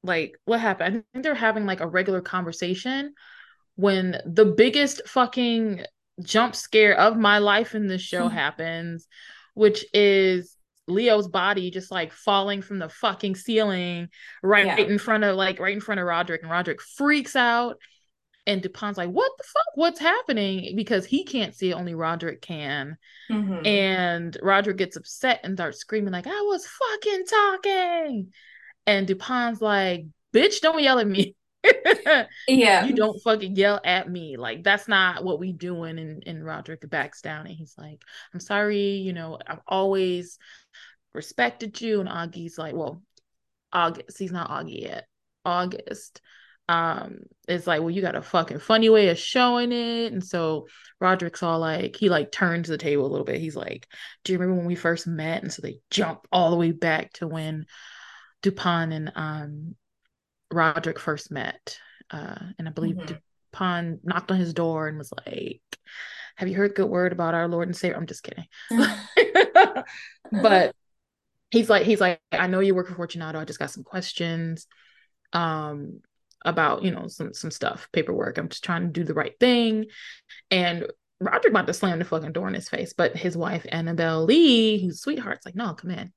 like 0.02 0.36
what 0.44 0.60
happened? 0.60 0.96
I 0.96 1.02
think 1.12 1.22
they're 1.24 1.34
having 1.34 1.66
like 1.66 1.80
a 1.80 1.86
regular 1.86 2.20
conversation 2.20 3.14
when 3.76 4.18
the 4.26 4.44
biggest 4.44 5.02
fucking 5.06 5.84
jump 6.22 6.54
scare 6.54 6.96
of 6.96 7.16
my 7.16 7.38
life 7.38 7.74
in 7.74 7.86
this 7.86 8.02
show 8.02 8.28
happens, 8.28 9.06
which 9.54 9.84
is 9.92 10.56
Leo's 10.90 11.28
body 11.28 11.70
just 11.70 11.90
like 11.90 12.12
falling 12.12 12.62
from 12.62 12.78
the 12.78 12.88
fucking 12.88 13.36
ceiling 13.36 14.08
right, 14.42 14.66
yeah. 14.66 14.76
in 14.76 14.98
front 14.98 15.24
of 15.24 15.36
like 15.36 15.60
right 15.60 15.74
in 15.74 15.80
front 15.80 16.00
of 16.00 16.06
Roderick 16.06 16.42
and 16.42 16.50
Roderick 16.50 16.82
freaks 16.82 17.36
out 17.36 17.76
and 18.46 18.62
Dupin's 18.62 18.96
like 18.96 19.10
what 19.10 19.30
the 19.38 19.44
fuck? 19.44 19.76
What's 19.76 20.00
happening? 20.00 20.74
Because 20.76 21.06
he 21.06 21.24
can't 21.24 21.54
see 21.54 21.70
it 21.70 21.74
only 21.74 21.94
Roderick 21.94 22.42
can 22.42 22.96
mm-hmm. 23.30 23.64
and 23.66 24.36
Roderick 24.42 24.78
gets 24.78 24.96
upset 24.96 25.40
and 25.44 25.56
starts 25.56 25.78
screaming 25.78 26.12
like 26.12 26.26
I 26.26 26.40
was 26.42 26.66
fucking 26.66 27.24
talking! 27.26 28.32
And 28.86 29.06
Dupin's 29.06 29.60
like 29.60 30.06
bitch 30.32 30.60
don't 30.60 30.82
yell 30.82 30.98
at 30.98 31.06
me 31.06 31.34
yeah. 32.48 32.84
You 32.84 32.94
don't 32.94 33.20
fucking 33.22 33.56
yell 33.56 33.80
at 33.84 34.10
me. 34.10 34.36
Like 34.36 34.62
that's 34.64 34.88
not 34.88 35.24
what 35.24 35.38
we 35.40 35.52
doing. 35.52 35.98
And 35.98 36.22
and 36.26 36.44
Roderick 36.44 36.88
backs 36.88 37.20
down 37.22 37.46
and 37.46 37.54
he's 37.56 37.74
like, 37.78 38.02
I'm 38.32 38.40
sorry, 38.40 38.96
you 38.96 39.12
know, 39.12 39.38
I've 39.46 39.60
always 39.66 40.38
respected 41.14 41.80
you. 41.80 42.00
And 42.00 42.08
Augie's 42.08 42.58
like, 42.58 42.74
well, 42.74 43.02
August, 43.72 44.18
he's 44.18 44.32
not 44.32 44.50
Augie 44.50 44.82
yet. 44.82 45.06
August. 45.44 46.20
um 46.68 47.18
it's 47.48 47.66
like 47.66 47.80
well 47.80 47.90
you 47.90 48.00
got 48.02 48.14
a 48.14 48.22
fucking 48.22 48.58
funny 48.60 48.88
way 48.88 49.08
of 49.08 49.18
showing 49.18 49.72
it 49.72 50.12
and 50.12 50.22
so 50.24 50.66
roderick's 51.00 51.42
all 51.42 51.58
like 51.58 51.96
he 51.96 52.08
like 52.08 52.30
turns 52.30 52.68
the 52.68 52.78
table 52.78 53.04
a 53.06 53.08
little 53.08 53.24
bit 53.24 53.40
he's 53.40 53.56
like 53.56 53.86
do 54.24 54.32
you 54.32 54.38
remember 54.38 54.58
when 54.58 54.66
we 54.66 54.76
first 54.76 55.06
met 55.06 55.42
and 55.42 55.52
so 55.52 55.62
they 55.62 55.78
jump 55.90 56.26
all 56.30 56.50
the 56.50 56.56
way 56.56 56.70
back 56.72 57.12
to 57.12 57.26
when 57.26 57.66
Dupont 58.42 58.92
and 58.92 59.12
um 59.16 59.74
roderick 60.52 60.98
first 60.98 61.30
met 61.30 61.78
uh 62.10 62.38
and 62.58 62.68
i 62.68 62.70
believe 62.70 62.96
mm-hmm. 62.96 63.14
dupin 63.52 64.00
knocked 64.02 64.30
on 64.30 64.38
his 64.38 64.52
door 64.54 64.88
and 64.88 64.98
was 64.98 65.12
like 65.26 65.62
have 66.36 66.48
you 66.48 66.54
heard 66.54 66.74
good 66.74 66.88
word 66.88 67.12
about 67.12 67.34
our 67.34 67.46
lord 67.48 67.68
and 67.68 67.76
savior? 67.76 67.96
I'm 67.96 68.06
just 68.06 68.22
kidding. 68.22 68.46
But 70.32 70.74
he's 71.50 71.68
like 71.68 71.84
he's 71.84 72.00
like 72.00 72.20
i 72.32 72.46
know 72.46 72.60
you 72.60 72.74
work 72.74 72.88
for 72.88 72.94
fortunato. 72.94 73.38
I 73.40 73.44
just 73.44 73.58
got 73.58 73.70
some 73.70 73.84
questions 73.84 74.66
um 75.32 76.00
about 76.44 76.82
you 76.82 76.90
know 76.90 77.08
some 77.08 77.34
some 77.34 77.50
stuff 77.50 77.88
paperwork. 77.92 78.38
I'm 78.38 78.48
just 78.48 78.64
trying 78.64 78.82
to 78.82 78.92
do 78.92 79.04
the 79.04 79.14
right 79.14 79.34
thing. 79.38 79.86
And 80.50 80.86
Roderick 81.20 81.52
about 81.52 81.66
to 81.66 81.74
slam 81.74 81.98
the 81.98 82.04
fucking 82.04 82.32
door 82.32 82.48
in 82.48 82.54
his 82.54 82.68
face, 82.68 82.94
but 82.94 83.16
his 83.16 83.36
wife 83.36 83.66
Annabelle 83.68 84.24
Lee, 84.24 84.80
who's 84.80 85.00
sweetheart's 85.00 85.44
like, 85.44 85.56
no, 85.56 85.74
come 85.74 85.90
in. 85.90 86.12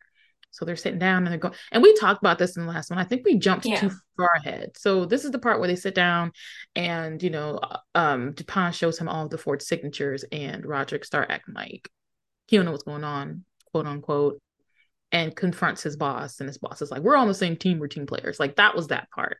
So 0.53 0.65
they're 0.65 0.75
sitting 0.75 0.99
down 0.99 1.23
and 1.23 1.27
they're 1.27 1.37
going, 1.37 1.55
and 1.71 1.81
we 1.81 1.93
talked 1.95 2.21
about 2.21 2.37
this 2.37 2.55
in 2.55 2.65
the 2.65 2.71
last 2.71 2.89
one. 2.89 2.99
I 2.99 3.03
think 3.03 3.25
we 3.25 3.37
jumped 3.37 3.65
yeah. 3.65 3.79
too 3.79 3.91
far 4.15 4.29
ahead. 4.37 4.77
So 4.77 5.05
this 5.05 5.25
is 5.25 5.31
the 5.31 5.39
part 5.39 5.59
where 5.59 5.67
they 5.67 5.75
sit 5.75 5.95
down, 5.95 6.31
and 6.75 7.21
you 7.21 7.31
know, 7.31 7.57
uh, 7.57 7.77
um, 7.95 8.33
Dupin 8.33 8.71
shows 8.71 8.97
him 8.97 9.09
all 9.09 9.25
of 9.25 9.31
the 9.31 9.37
Ford 9.37 9.61
signatures, 9.61 10.23
and 10.31 10.65
Roderick 10.65 11.05
start 11.05 11.31
acting 11.31 11.55
like 11.55 11.89
he 12.45 12.55
don't 12.55 12.65
know 12.65 12.71
what's 12.71 12.83
going 12.83 13.03
on, 13.03 13.45
quote 13.71 13.87
unquote, 13.87 14.39
and 15.11 15.35
confronts 15.35 15.83
his 15.83 15.97
boss, 15.97 16.39
and 16.39 16.47
his 16.47 16.59
boss 16.59 16.81
is 16.81 16.91
like, 16.91 17.01
"We're 17.01 17.17
on 17.17 17.27
the 17.27 17.33
same 17.33 17.57
team. 17.57 17.79
We're 17.79 17.87
team 17.87 18.05
players." 18.05 18.39
Like 18.39 18.57
that 18.57 18.75
was 18.75 18.87
that 18.87 19.09
part 19.11 19.37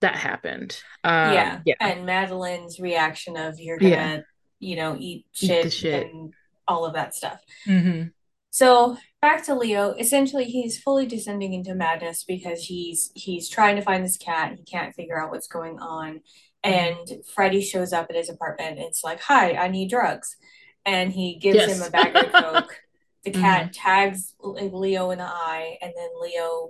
that 0.00 0.16
happened. 0.16 0.80
Um, 1.04 1.32
yeah. 1.32 1.60
yeah. 1.64 1.74
And 1.80 2.06
Madeline's 2.06 2.78
reaction 2.78 3.36
of 3.36 3.58
you're 3.58 3.78
gonna, 3.78 3.90
yeah. 3.90 4.20
you 4.60 4.76
know, 4.76 4.96
eat 4.98 5.26
shit, 5.32 5.66
eat 5.66 5.72
shit, 5.72 6.12
and 6.12 6.32
all 6.68 6.84
of 6.84 6.94
that 6.94 7.14
stuff. 7.14 7.40
Mm-hmm. 7.66 8.08
So 8.50 8.96
back 9.26 9.44
to 9.44 9.56
Leo. 9.56 9.90
Essentially, 9.98 10.44
he's 10.44 10.78
fully 10.78 11.04
descending 11.04 11.52
into 11.52 11.74
madness 11.74 12.22
because 12.22 12.62
he's 12.62 13.10
he's 13.16 13.48
trying 13.48 13.74
to 13.74 13.82
find 13.82 14.04
this 14.04 14.16
cat. 14.16 14.54
He 14.56 14.62
can't 14.62 14.94
figure 14.94 15.20
out 15.20 15.32
what's 15.32 15.48
going 15.48 15.80
on. 15.80 16.20
And 16.62 17.08
Freddy 17.34 17.60
shows 17.60 17.92
up 17.92 18.06
at 18.08 18.14
his 18.14 18.30
apartment. 18.30 18.78
And 18.78 18.86
it's 18.86 19.02
like, 19.02 19.20
"Hi, 19.22 19.54
I 19.54 19.66
need 19.66 19.90
drugs," 19.90 20.36
and 20.84 21.12
he 21.12 21.38
gives 21.40 21.56
yes. 21.56 21.76
him 21.76 21.82
a 21.82 21.90
bag 21.90 22.14
of 22.14 22.32
coke. 22.44 22.80
The 23.24 23.32
cat 23.32 23.62
mm-hmm. 23.64 23.70
tags 23.72 24.34
Leo 24.40 25.10
in 25.10 25.18
the 25.18 25.24
eye, 25.24 25.76
and 25.82 25.92
then 25.96 26.10
Leo 26.20 26.68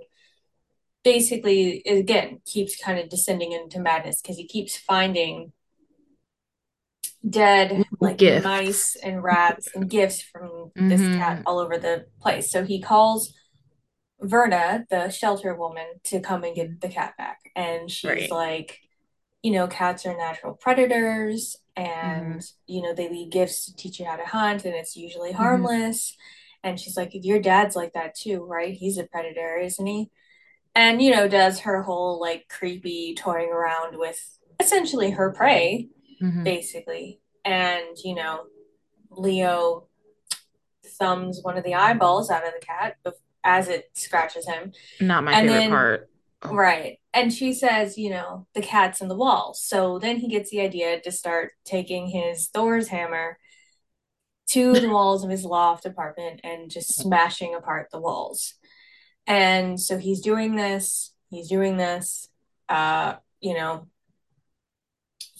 basically 1.03 1.83
again 1.85 2.41
keeps 2.43 2.83
kind 2.83 2.97
of 2.97 3.07
descending 3.07 3.51
into 3.51 3.79
madness 3.79 4.19
because 4.19 4.35
he 4.35 4.47
keeps 4.47 4.75
finding 4.75 5.53
dead 7.27 7.83
like 7.99 8.17
gifts. 8.17 8.43
mice 8.43 8.95
and 9.03 9.23
rats 9.23 9.69
and 9.73 9.89
gifts 9.89 10.21
from 10.21 10.49
mm-hmm. 10.49 10.89
this 10.89 11.01
cat 11.01 11.43
all 11.45 11.59
over 11.59 11.77
the 11.77 12.05
place. 12.21 12.51
So 12.51 12.63
he 12.63 12.81
calls 12.81 13.33
Verna, 14.19 14.85
the 14.89 15.09
shelter 15.09 15.55
woman, 15.55 15.85
to 16.05 16.19
come 16.19 16.43
and 16.43 16.55
get 16.55 16.81
the 16.81 16.89
cat 16.89 17.15
back. 17.17 17.39
And 17.55 17.89
she's 17.89 18.09
right. 18.09 18.31
like, 18.31 18.79
you 19.43 19.51
know, 19.51 19.67
cats 19.67 20.05
are 20.05 20.17
natural 20.17 20.53
predators 20.53 21.55
and, 21.75 22.35
mm-hmm. 22.35 22.39
you 22.65 22.81
know, 22.81 22.93
they 22.93 23.09
leave 23.09 23.31
gifts 23.31 23.65
to 23.65 23.75
teach 23.75 23.99
you 23.99 24.05
how 24.05 24.15
to 24.15 24.25
hunt 24.25 24.65
and 24.65 24.73
it's 24.75 24.95
usually 24.95 25.29
mm-hmm. 25.29 25.43
harmless. 25.43 26.11
Mm-hmm. 26.11 26.69
And 26.69 26.79
she's 26.79 26.97
like, 26.97 27.11
your 27.13 27.39
dad's 27.39 27.75
like 27.75 27.93
that 27.93 28.15
too, 28.15 28.43
right? 28.43 28.73
He's 28.73 28.97
a 28.97 29.03
predator, 29.03 29.57
isn't 29.57 29.85
he? 29.85 30.09
and 30.77 31.01
you 31.01 31.11
know 31.11 31.27
does 31.27 31.59
her 31.61 31.81
whole 31.81 32.21
like 32.21 32.47
creepy 32.47 33.15
toying 33.15 33.49
around 33.49 33.97
with 33.97 34.37
essentially 34.59 35.09
her 35.09 35.33
prey 35.33 35.89
mm-hmm. 36.21 36.43
basically 36.43 37.19
and 37.45 37.97
you 38.03 38.15
know 38.15 38.43
leo 39.11 39.87
thumbs 40.99 41.39
one 41.43 41.57
of 41.57 41.63
the 41.63 41.75
eyeballs 41.75 42.29
out 42.29 42.45
of 42.45 42.53
the 42.53 42.65
cat 42.65 42.97
as 43.43 43.67
it 43.67 43.89
scratches 43.93 44.47
him 44.47 44.71
not 44.99 45.23
my 45.23 45.33
and 45.33 45.47
favorite 45.47 45.59
then, 45.59 45.69
part 45.69 46.09
oh. 46.43 46.53
right 46.53 46.99
and 47.13 47.31
she 47.31 47.53
says 47.53 47.97
you 47.97 48.09
know 48.09 48.47
the 48.53 48.61
cat's 48.61 49.01
in 49.01 49.07
the 49.07 49.15
wall 49.15 49.53
so 49.53 49.99
then 49.99 50.17
he 50.17 50.27
gets 50.27 50.49
the 50.49 50.61
idea 50.61 50.99
to 50.99 51.11
start 51.11 51.51
taking 51.65 52.07
his 52.07 52.47
thor's 52.47 52.87
hammer 52.87 53.37
to 54.47 54.73
the 54.73 54.89
walls 54.91 55.23
of 55.23 55.29
his 55.29 55.43
loft 55.43 55.85
apartment 55.85 56.39
and 56.43 56.71
just 56.71 56.95
smashing 56.95 57.53
apart 57.55 57.87
the 57.91 57.99
walls 57.99 58.55
and 59.27 59.79
so 59.79 59.97
he's 59.97 60.21
doing 60.21 60.55
this, 60.55 61.13
he's 61.29 61.49
doing 61.49 61.75
this. 61.75 62.29
Uh, 62.69 63.15
you 63.41 63.53
know, 63.53 63.87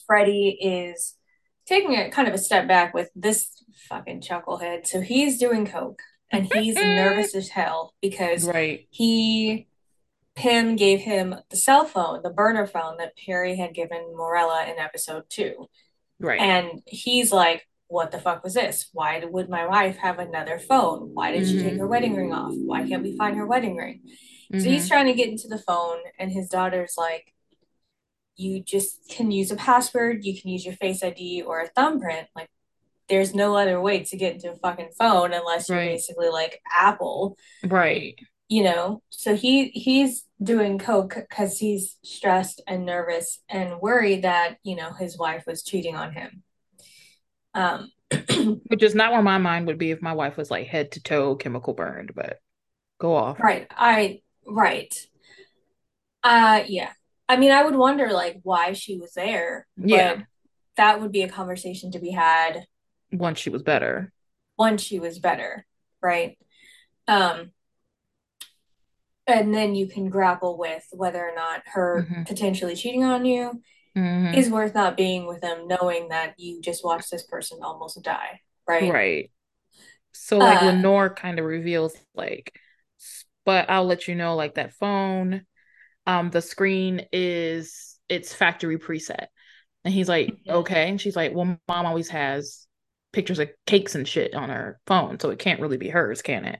Freddy 0.07 0.57
is 0.61 1.15
taking 1.67 1.95
a 1.95 2.09
kind 2.09 2.27
of 2.27 2.33
a 2.33 2.39
step 2.39 2.67
back 2.67 2.93
with 2.93 3.09
this 3.15 3.49
fucking 3.89 4.21
chucklehead. 4.21 4.87
So 4.87 5.01
he's 5.01 5.37
doing 5.37 5.67
coke 5.67 6.01
and 6.31 6.51
he's 6.51 6.75
nervous 6.81 7.35
as 7.35 7.49
hell 7.49 7.93
because 8.01 8.45
right. 8.45 8.87
he 8.89 9.67
Pym 10.35 10.75
gave 10.75 10.99
him 10.99 11.35
the 11.49 11.57
cell 11.57 11.85
phone, 11.85 12.21
the 12.23 12.29
burner 12.29 12.67
phone 12.67 12.97
that 12.97 13.17
Perry 13.17 13.55
had 13.55 13.73
given 13.73 14.13
Morella 14.15 14.65
in 14.67 14.77
episode 14.77 15.23
two. 15.29 15.67
Right. 16.19 16.39
And 16.39 16.81
he's 16.85 17.31
like, 17.31 17.67
what 17.87 18.11
the 18.11 18.19
fuck 18.19 18.43
was 18.43 18.53
this? 18.53 18.89
Why 18.93 19.23
would 19.23 19.49
my 19.49 19.65
wife 19.65 19.97
have 19.97 20.19
another 20.19 20.59
phone? 20.59 21.11
Why 21.13 21.31
did 21.31 21.43
mm-hmm. 21.43 21.57
she 21.57 21.63
take 21.63 21.79
her 21.79 21.87
wedding 21.87 22.15
ring 22.15 22.33
off? 22.33 22.53
Why 22.53 22.87
can't 22.87 23.03
we 23.03 23.17
find 23.17 23.37
her 23.37 23.47
wedding 23.47 23.77
ring? 23.77 24.01
Mm-hmm. 24.53 24.59
So 24.59 24.69
he's 24.69 24.83
mm-hmm. 24.83 24.87
trying 24.89 25.05
to 25.07 25.13
get 25.13 25.29
into 25.29 25.47
the 25.47 25.57
phone, 25.57 25.99
and 26.19 26.31
his 26.31 26.49
daughter's 26.49 26.95
like, 26.97 27.33
You 28.37 28.61
just 28.61 29.09
can 29.09 29.31
use 29.31 29.51
a 29.51 29.55
password, 29.55 30.23
you 30.23 30.39
can 30.39 30.49
use 30.49 30.65
your 30.65 30.75
face 30.75 31.03
ID 31.03 31.43
or 31.43 31.61
a 31.61 31.67
thumbprint. 31.67 32.27
Like, 32.35 32.49
there's 33.09 33.33
no 33.33 33.55
other 33.55 33.81
way 33.81 34.03
to 34.03 34.17
get 34.17 34.35
into 34.35 34.51
a 34.51 34.55
fucking 34.55 34.91
phone 34.97 35.33
unless 35.33 35.69
you're 35.69 35.77
right. 35.77 35.91
basically 35.91 36.29
like 36.29 36.61
Apple. 36.73 37.37
Right. 37.63 38.15
You 38.49 38.63
know, 38.63 39.01
so 39.09 39.35
he 39.35 39.69
he's 39.69 40.25
doing 40.41 40.79
coke 40.79 41.15
because 41.15 41.57
he's 41.57 41.97
stressed 42.03 42.61
and 42.67 42.85
nervous 42.85 43.39
and 43.49 43.81
worried 43.81 44.23
that 44.23 44.57
you 44.63 44.75
know 44.75 44.93
his 44.93 45.17
wife 45.17 45.43
was 45.47 45.63
cheating 45.63 45.95
on 45.95 46.13
him 46.13 46.43
um, 47.57 47.91
Which 48.67 48.83
is 48.83 48.95
not 48.95 49.11
where 49.11 49.21
my 49.21 49.37
mind 49.39 49.67
would 49.67 49.79
be 49.79 49.91
if 49.91 50.01
my 50.01 50.13
wife 50.13 50.37
was 50.37 50.51
like 50.51 50.67
head 50.67 50.91
to 50.93 51.01
toe 51.01 51.35
chemical 51.35 51.73
burned, 51.73 52.11
but 52.15 52.39
go 52.99 53.15
off. 53.15 53.39
Right. 53.39 53.67
I, 53.75 54.21
right. 54.45 54.93
Uh, 56.23 56.61
yeah. 56.67 56.91
I 57.29 57.37
mean, 57.37 57.51
I 57.51 57.63
would 57.63 57.75
wonder 57.75 58.11
like 58.11 58.39
why 58.43 58.73
she 58.73 58.97
was 58.97 59.13
there. 59.13 59.67
yeah. 59.77 60.21
That 60.75 61.01
would 61.01 61.11
be 61.11 61.23
a 61.23 61.29
conversation 61.29 61.91
to 61.93 61.99
be 61.99 62.11
had 62.11 62.65
once 63.11 63.39
she 63.39 63.49
was 63.49 63.63
better. 63.63 64.11
Once 64.57 64.83
she 64.83 64.99
was 64.99 65.17
better. 65.17 65.65
Right. 66.01 66.37
Um, 67.07 67.51
and 69.27 69.53
then 69.53 69.75
you 69.75 69.87
can 69.87 70.09
grapple 70.09 70.57
with 70.57 70.85
whether 70.91 71.19
or 71.19 71.35
not 71.35 71.61
her 71.65 72.05
mm-hmm. 72.09 72.23
potentially 72.23 72.75
cheating 72.75 73.03
on 73.03 73.25
you 73.25 73.61
mm-hmm. 73.95 74.33
is 74.33 74.49
worth 74.49 74.73
not 74.73 74.97
being 74.97 75.27
with 75.27 75.41
them 75.41 75.67
knowing 75.67 76.09
that 76.09 76.33
you 76.37 76.61
just 76.61 76.83
watched 76.83 77.11
this 77.11 77.23
person 77.23 77.59
almost 77.61 78.01
die 78.01 78.39
right 78.67 78.91
right 78.91 79.31
so 80.13 80.37
like 80.37 80.61
uh, 80.61 80.65
lenore 80.67 81.09
kind 81.09 81.39
of 81.39 81.45
reveals 81.45 81.93
like 82.15 82.57
but 83.45 83.69
i'll 83.69 83.85
let 83.85 84.07
you 84.07 84.15
know 84.15 84.35
like 84.35 84.55
that 84.55 84.73
phone 84.73 85.45
um 86.07 86.29
the 86.31 86.41
screen 86.41 87.05
is 87.11 87.99
it's 88.09 88.33
factory 88.33 88.79
preset 88.79 89.27
and 89.85 89.93
he's 89.93 90.09
like 90.09 90.27
mm-hmm. 90.27 90.51
okay 90.51 90.89
and 90.89 90.99
she's 90.99 91.15
like 91.15 91.33
well 91.33 91.57
mom 91.67 91.85
always 91.85 92.09
has 92.09 92.65
pictures 93.13 93.39
of 93.39 93.49
cakes 93.65 93.93
and 93.95 94.07
shit 94.07 94.33
on 94.33 94.49
her 94.49 94.79
phone 94.87 95.19
so 95.19 95.29
it 95.29 95.39
can't 95.39 95.61
really 95.61 95.77
be 95.77 95.89
hers 95.89 96.21
can 96.21 96.45
it 96.45 96.59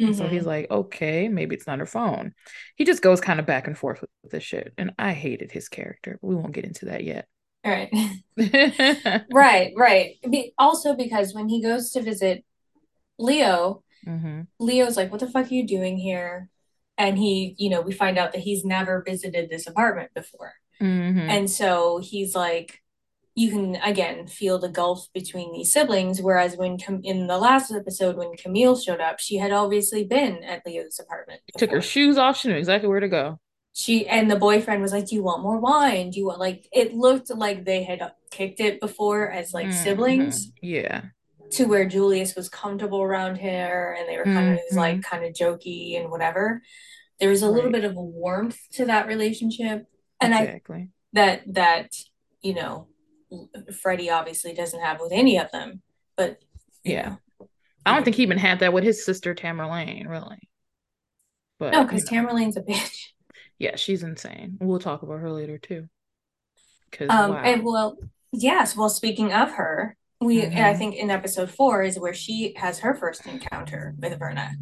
Mm-hmm. 0.00 0.12
So 0.12 0.28
he's 0.28 0.40
mm-hmm. 0.40 0.48
like, 0.48 0.70
okay, 0.70 1.28
maybe 1.28 1.56
it's 1.56 1.66
not 1.66 1.80
her 1.80 1.86
phone. 1.86 2.32
He 2.76 2.84
just 2.84 3.02
goes 3.02 3.20
kind 3.20 3.40
of 3.40 3.46
back 3.46 3.66
and 3.66 3.76
forth 3.76 4.00
with, 4.00 4.10
with 4.22 4.32
this 4.32 4.44
shit. 4.44 4.72
And 4.78 4.92
I 4.98 5.12
hated 5.12 5.50
his 5.50 5.68
character, 5.68 6.18
we 6.22 6.34
won't 6.34 6.52
get 6.52 6.64
into 6.64 6.86
that 6.86 7.04
yet. 7.04 7.26
Right. 7.64 7.90
right, 9.32 9.72
right. 9.76 10.14
Be- 10.28 10.52
also, 10.56 10.94
because 10.94 11.34
when 11.34 11.48
he 11.48 11.62
goes 11.62 11.90
to 11.90 12.02
visit 12.02 12.44
Leo, 13.18 13.82
mm-hmm. 14.06 14.42
Leo's 14.60 14.96
like, 14.96 15.10
what 15.10 15.20
the 15.20 15.30
fuck 15.30 15.50
are 15.50 15.54
you 15.54 15.66
doing 15.66 15.96
here? 15.96 16.48
And 16.98 17.16
he, 17.16 17.54
you 17.56 17.70
know, 17.70 17.80
we 17.80 17.92
find 17.92 18.18
out 18.18 18.32
that 18.32 18.40
he's 18.40 18.64
never 18.64 19.02
visited 19.06 19.48
this 19.48 19.66
apartment 19.66 20.10
before. 20.14 20.54
Mm-hmm. 20.82 21.30
And 21.30 21.50
so 21.50 21.98
he's 22.02 22.34
like, 22.34 22.82
you 23.38 23.50
can 23.50 23.76
again 23.76 24.26
feel 24.26 24.58
the 24.58 24.68
gulf 24.68 25.06
between 25.14 25.52
these 25.52 25.72
siblings. 25.72 26.20
Whereas 26.20 26.56
when 26.56 26.76
in 27.04 27.28
the 27.28 27.38
last 27.38 27.70
episode, 27.70 28.16
when 28.16 28.36
Camille 28.36 28.76
showed 28.76 29.00
up, 29.00 29.20
she 29.20 29.36
had 29.36 29.52
obviously 29.52 30.04
been 30.04 30.42
at 30.42 30.66
Leo's 30.66 30.98
apartment. 30.98 31.40
Before. 31.46 31.60
Took 31.60 31.70
her 31.70 31.82
shoes 31.82 32.18
off. 32.18 32.36
She 32.36 32.48
knew 32.48 32.56
exactly 32.56 32.88
where 32.88 33.00
to 33.00 33.08
go. 33.08 33.38
She 33.74 34.08
and 34.08 34.28
the 34.28 34.36
boyfriend 34.36 34.82
was 34.82 34.90
like, 34.90 35.06
"Do 35.06 35.14
you 35.14 35.22
want 35.22 35.44
more 35.44 35.60
wine? 35.60 36.10
Do 36.10 36.18
you 36.18 36.26
want 36.26 36.40
like?" 36.40 36.66
It 36.72 36.94
looked 36.94 37.30
like 37.30 37.64
they 37.64 37.84
had 37.84 38.10
kicked 38.32 38.58
it 38.58 38.80
before 38.80 39.30
as 39.30 39.54
like 39.54 39.68
mm-hmm. 39.68 39.84
siblings. 39.84 40.50
Yeah. 40.60 41.02
To 41.52 41.64
where 41.64 41.86
Julius 41.86 42.34
was 42.34 42.48
comfortable 42.48 43.00
around 43.00 43.36
her, 43.36 43.96
and 43.98 44.08
they 44.08 44.16
were 44.18 44.24
kind 44.24 44.58
mm-hmm. 44.58 44.76
of 44.76 44.76
like 44.76 45.02
kind 45.02 45.24
of 45.24 45.32
jokey 45.32 45.98
and 45.98 46.10
whatever. 46.10 46.62
There 47.20 47.30
was 47.30 47.42
a 47.42 47.46
right. 47.46 47.54
little 47.54 47.72
bit 47.72 47.84
of 47.84 47.96
a 47.96 48.02
warmth 48.02 48.58
to 48.72 48.84
that 48.86 49.06
relationship 49.06 49.86
And 50.20 50.34
exactly. 50.34 50.76
I 50.76 50.88
that 51.14 51.42
that 51.54 51.92
you 52.42 52.54
know, 52.54 52.88
Freddie 53.80 54.10
obviously 54.10 54.52
doesn't 54.54 54.80
have 54.80 55.00
with 55.00 55.12
any 55.12 55.38
of 55.38 55.50
them, 55.50 55.82
but 56.16 56.38
yeah. 56.84 57.16
Know, 57.40 57.48
I 57.86 57.94
don't 57.94 58.04
think 58.04 58.16
he 58.16 58.22
even 58.22 58.38
had 58.38 58.60
that 58.60 58.72
with 58.72 58.84
his 58.84 59.04
sister 59.04 59.34
Tamerlane, 59.34 60.08
really. 60.08 60.38
But 61.58 61.72
no, 61.72 61.84
because 61.84 62.10
you 62.10 62.22
know. 62.22 62.28
Tamerlane's 62.28 62.56
a 62.56 62.62
bitch. 62.62 63.06
Yeah, 63.58 63.74
she's 63.74 64.04
insane. 64.04 64.56
We'll 64.60 64.78
talk 64.78 65.02
about 65.02 65.18
her 65.18 65.32
later 65.32 65.58
too. 65.58 65.88
Um, 67.00 67.32
wow. 67.32 67.42
and 67.42 67.64
well, 67.64 67.98
yes. 68.32 68.76
Well, 68.76 68.88
speaking 68.88 69.32
of 69.32 69.50
her, 69.52 69.96
we 70.20 70.42
mm-hmm. 70.42 70.58
I 70.58 70.74
think 70.74 70.96
in 70.96 71.10
episode 71.10 71.50
four 71.50 71.82
is 71.82 71.98
where 71.98 72.14
she 72.14 72.54
has 72.56 72.80
her 72.80 72.94
first 72.94 73.26
encounter 73.26 73.94
with 73.98 74.18
Verna, 74.18 74.52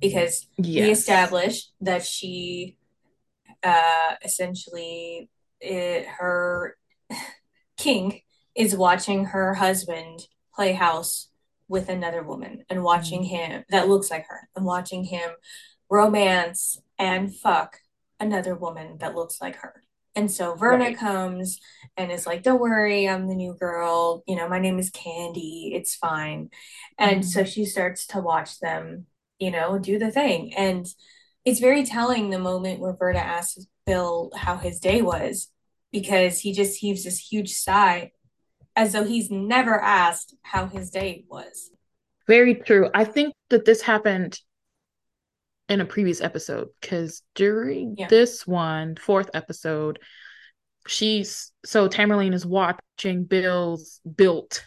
because 0.00 0.46
yes. 0.56 0.86
we 0.86 0.90
established 0.90 1.72
that 1.80 2.04
she, 2.04 2.76
uh, 3.62 4.14
essentially, 4.24 5.28
it, 5.60 6.06
her 6.06 6.76
king 7.76 8.20
is 8.54 8.76
watching 8.76 9.26
her 9.26 9.54
husband 9.54 10.20
play 10.54 10.72
house 10.72 11.28
with 11.68 11.88
another 11.88 12.22
woman 12.22 12.64
and 12.68 12.82
watching 12.82 13.22
mm-hmm. 13.22 13.52
him 13.52 13.64
that 13.70 13.88
looks 13.88 14.10
like 14.10 14.26
her 14.28 14.48
and 14.56 14.64
watching 14.64 15.04
him 15.04 15.30
romance 15.90 16.80
and 16.98 17.34
fuck 17.34 17.78
another 18.18 18.54
woman 18.54 18.96
that 18.98 19.14
looks 19.14 19.40
like 19.40 19.56
her. 19.56 19.82
And 20.14 20.30
so 20.30 20.54
Verna 20.54 20.84
right. 20.84 20.98
comes 20.98 21.58
and 21.96 22.12
is 22.12 22.26
like, 22.26 22.42
Don't 22.42 22.60
worry, 22.60 23.08
I'm 23.08 23.28
the 23.28 23.34
new 23.34 23.54
girl. 23.58 24.22
You 24.26 24.36
know, 24.36 24.48
my 24.48 24.58
name 24.58 24.78
is 24.78 24.90
Candy. 24.90 25.72
It's 25.74 25.94
fine. 25.96 26.50
And 26.98 27.20
mm-hmm. 27.20 27.28
so 27.28 27.44
she 27.44 27.64
starts 27.64 28.06
to 28.08 28.20
watch 28.20 28.60
them, 28.60 29.06
you 29.38 29.50
know, 29.50 29.78
do 29.78 29.98
the 29.98 30.10
thing. 30.10 30.54
And 30.54 30.86
it's 31.44 31.60
very 31.60 31.84
telling 31.84 32.30
the 32.30 32.38
moment 32.38 32.80
where 32.80 32.94
Verna 32.94 33.18
asks 33.18 33.66
Bill 33.86 34.30
how 34.36 34.56
his 34.56 34.78
day 34.78 35.02
was 35.02 35.48
because 35.90 36.38
he 36.40 36.52
just 36.52 36.78
heaves 36.78 37.04
this 37.04 37.18
huge 37.18 37.52
sigh 37.52 38.12
as 38.76 38.92
though 38.92 39.04
he's 39.04 39.30
never 39.30 39.78
asked 39.80 40.34
how 40.42 40.66
his 40.66 40.90
day 40.90 41.24
was. 41.28 41.70
Very 42.26 42.54
true. 42.54 42.88
I 42.94 43.04
think 43.04 43.34
that 43.50 43.64
this 43.64 43.82
happened 43.82 44.40
in 45.68 45.80
a 45.80 45.84
previous 45.86 46.20
episode 46.20 46.68
because 46.80 47.22
during 47.34 47.96
yeah. 47.98 48.08
this 48.08 48.46
one, 48.46 48.96
fourth 48.96 49.30
episode, 49.34 49.98
she's 50.86 51.52
so 51.64 51.88
Tamerlane 51.88 52.34
is 52.34 52.44
watching 52.44 53.24
Bill's 53.24 54.00
built 54.16 54.64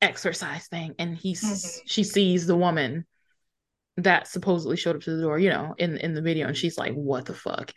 exercise 0.00 0.66
thing 0.68 0.94
and 0.98 1.16
he's 1.16 1.44
mm-hmm. 1.44 1.86
she 1.86 2.02
sees 2.04 2.46
the 2.46 2.56
woman 2.56 3.04
that 3.98 4.26
supposedly 4.26 4.76
showed 4.76 4.96
up 4.96 5.02
to 5.02 5.14
the 5.14 5.22
door, 5.22 5.38
you 5.38 5.50
know, 5.50 5.74
in 5.78 5.96
in 5.98 6.14
the 6.14 6.22
video 6.22 6.48
and 6.48 6.56
she's 6.56 6.78
like, 6.78 6.94
"What 6.94 7.26
the 7.26 7.34
fuck? 7.34 7.72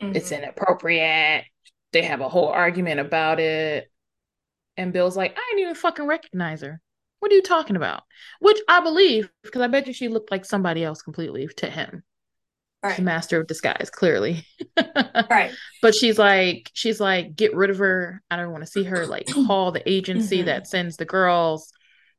Mm-hmm. 0.00 0.16
It's 0.16 0.32
inappropriate." 0.32 1.44
They 1.92 2.02
have 2.02 2.20
a 2.20 2.28
whole 2.28 2.48
argument 2.48 3.00
about 3.00 3.40
it. 3.40 3.90
And 4.76 4.92
Bill's 4.92 5.16
like, 5.16 5.32
"I 5.36 5.42
didn't 5.50 5.62
even 5.62 5.74
fucking 5.74 6.06
recognize 6.06 6.62
her." 6.62 6.80
What 7.20 7.32
are 7.32 7.34
you 7.34 7.42
talking 7.42 7.76
about? 7.76 8.02
Which 8.40 8.58
I 8.68 8.80
believe 8.80 9.30
because 9.42 9.62
I 9.62 9.68
bet 9.68 9.86
you 9.86 9.92
she 9.92 10.08
looked 10.08 10.30
like 10.30 10.44
somebody 10.44 10.84
else 10.84 11.02
completely 11.02 11.48
to 11.58 11.70
him. 11.70 12.02
Right. 12.82 13.00
master 13.00 13.40
of 13.40 13.48
disguise, 13.48 13.90
clearly. 13.90 14.46
right. 15.30 15.50
But 15.82 15.94
she's 15.94 16.18
like, 16.18 16.70
she's 16.72 17.00
like, 17.00 17.34
get 17.34 17.54
rid 17.54 17.70
of 17.70 17.78
her. 17.78 18.22
I 18.30 18.36
don't 18.36 18.52
want 18.52 18.64
to 18.64 18.70
see 18.70 18.84
her. 18.84 19.06
Like, 19.06 19.26
call 19.46 19.72
the 19.72 19.88
agency 19.90 20.38
mm-hmm. 20.38 20.46
that 20.46 20.68
sends 20.68 20.96
the 20.96 21.04
girls, 21.04 21.72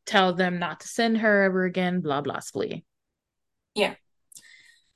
tell 0.05 0.33
them 0.33 0.60
not 0.60 0.81
to 0.81 0.88
send 0.88 1.19
her 1.19 1.43
ever 1.43 1.63
again, 1.63 2.01
blah, 2.01 2.21
blah, 2.21 2.39
splee. 2.39 2.83
Yeah. 3.75 3.95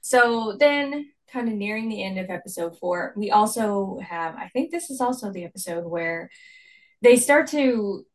So 0.01 0.57
then, 0.59 1.11
kind 1.31 1.47
of 1.47 1.53
nearing 1.53 1.87
the 1.87 2.03
end 2.03 2.17
of 2.17 2.29
episode 2.29 2.77
four, 2.77 3.13
we 3.15 3.31
also 3.31 3.99
have, 3.99 4.35
I 4.35 4.49
think 4.49 4.71
this 4.71 4.89
is 4.89 4.99
also 4.99 5.31
the 5.31 5.45
episode 5.45 5.85
where 5.85 6.29
they 7.01 7.15
start 7.15 7.47
to 7.47 8.05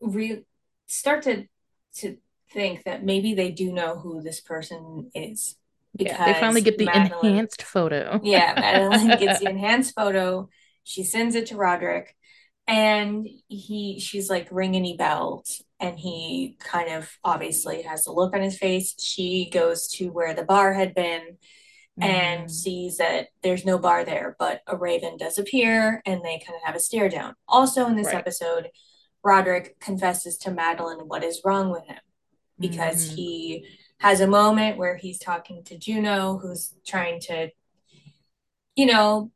re 0.00 0.42
start 0.86 1.22
to 1.22 1.46
to 1.96 2.18
think 2.52 2.84
that 2.84 3.04
maybe 3.04 3.34
they 3.34 3.50
do 3.50 3.72
know 3.72 3.98
who 3.98 4.22
this 4.22 4.40
person 4.40 5.10
is 5.14 5.56
because 5.96 6.16
yeah, 6.18 6.32
they 6.32 6.40
finally 6.40 6.60
get 6.60 6.78
the 6.78 6.86
Madeline, 6.86 7.26
enhanced 7.32 7.62
photo. 7.62 8.20
yeah, 8.22 8.54
Madeline 8.90 9.18
gets 9.18 9.40
the 9.40 9.48
enhanced 9.48 9.94
photo. 9.94 10.48
She 10.82 11.04
sends 11.04 11.34
it 11.34 11.46
to 11.46 11.56
Roderick, 11.56 12.16
and 12.66 13.28
he 13.48 14.00
she's 14.00 14.28
like 14.28 14.48
ring 14.50 14.74
any 14.74 14.96
bells, 14.96 15.62
and 15.78 15.98
he 15.98 16.56
kind 16.58 16.92
of 16.92 17.10
obviously 17.22 17.82
has 17.82 18.06
a 18.06 18.12
look 18.12 18.34
on 18.34 18.42
his 18.42 18.58
face. 18.58 18.94
She 19.00 19.48
goes 19.52 19.88
to 19.88 20.08
where 20.08 20.34
the 20.34 20.44
bar 20.44 20.72
had 20.72 20.94
been. 20.94 21.38
Mm. 22.00 22.06
And 22.06 22.50
sees 22.50 22.96
that 22.96 23.28
there's 23.44 23.64
no 23.64 23.78
bar 23.78 24.04
there, 24.04 24.34
but 24.40 24.62
a 24.66 24.76
raven 24.76 25.16
does 25.16 25.38
appear, 25.38 26.02
and 26.04 26.24
they 26.24 26.42
kind 26.44 26.56
of 26.56 26.62
have 26.64 26.74
a 26.74 26.80
stare 26.80 27.08
down. 27.08 27.36
Also, 27.46 27.86
in 27.86 27.94
this 27.94 28.08
right. 28.08 28.16
episode, 28.16 28.66
Roderick 29.24 29.80
confesses 29.80 30.36
to 30.38 30.50
Madeline 30.50 31.08
what 31.08 31.24
is 31.24 31.40
wrong 31.44 31.70
with 31.70 31.86
him 31.86 31.98
because 32.58 33.06
mm-hmm. 33.06 33.16
he 33.16 33.66
has 33.98 34.20
a 34.20 34.26
moment 34.26 34.76
where 34.76 34.96
he's 34.96 35.18
talking 35.18 35.64
to 35.64 35.78
Juno, 35.78 36.38
who's 36.38 36.74
trying 36.86 37.20
to, 37.22 37.50
you 38.76 38.86
know, 38.86 39.30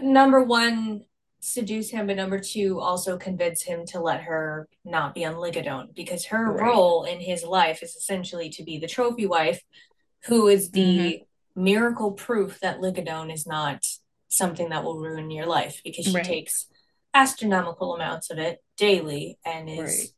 number 0.00 0.42
one, 0.42 1.04
seduce 1.40 1.90
him, 1.90 2.06
but 2.06 2.16
number 2.16 2.38
two, 2.38 2.80
also 2.80 3.16
convince 3.16 3.62
him 3.62 3.86
to 3.86 4.00
let 4.00 4.22
her 4.22 4.68
not 4.84 5.14
be 5.14 5.24
on 5.24 5.34
Ligodone 5.34 5.94
because 5.94 6.26
her 6.26 6.52
right. 6.52 6.62
role 6.62 7.04
in 7.04 7.20
his 7.20 7.44
life 7.44 7.82
is 7.82 7.94
essentially 7.96 8.50
to 8.50 8.62
be 8.62 8.78
the 8.78 8.86
trophy 8.86 9.26
wife 9.26 9.62
who 10.26 10.48
is 10.48 10.70
the 10.70 10.80
mm-hmm. 10.80 11.62
miracle 11.62 12.12
proof 12.12 12.60
that 12.60 12.80
Ligodone 12.80 13.32
is 13.32 13.46
not 13.46 13.86
something 14.28 14.68
that 14.68 14.84
will 14.84 14.98
ruin 14.98 15.30
your 15.30 15.46
life 15.46 15.80
because 15.82 16.04
she 16.04 16.14
right. 16.14 16.24
takes 16.24 16.66
astronomical 17.14 17.94
amounts 17.94 18.30
of 18.30 18.38
it 18.38 18.62
daily 18.76 19.38
and 19.44 19.68
is 19.68 19.78
right. 19.78 20.08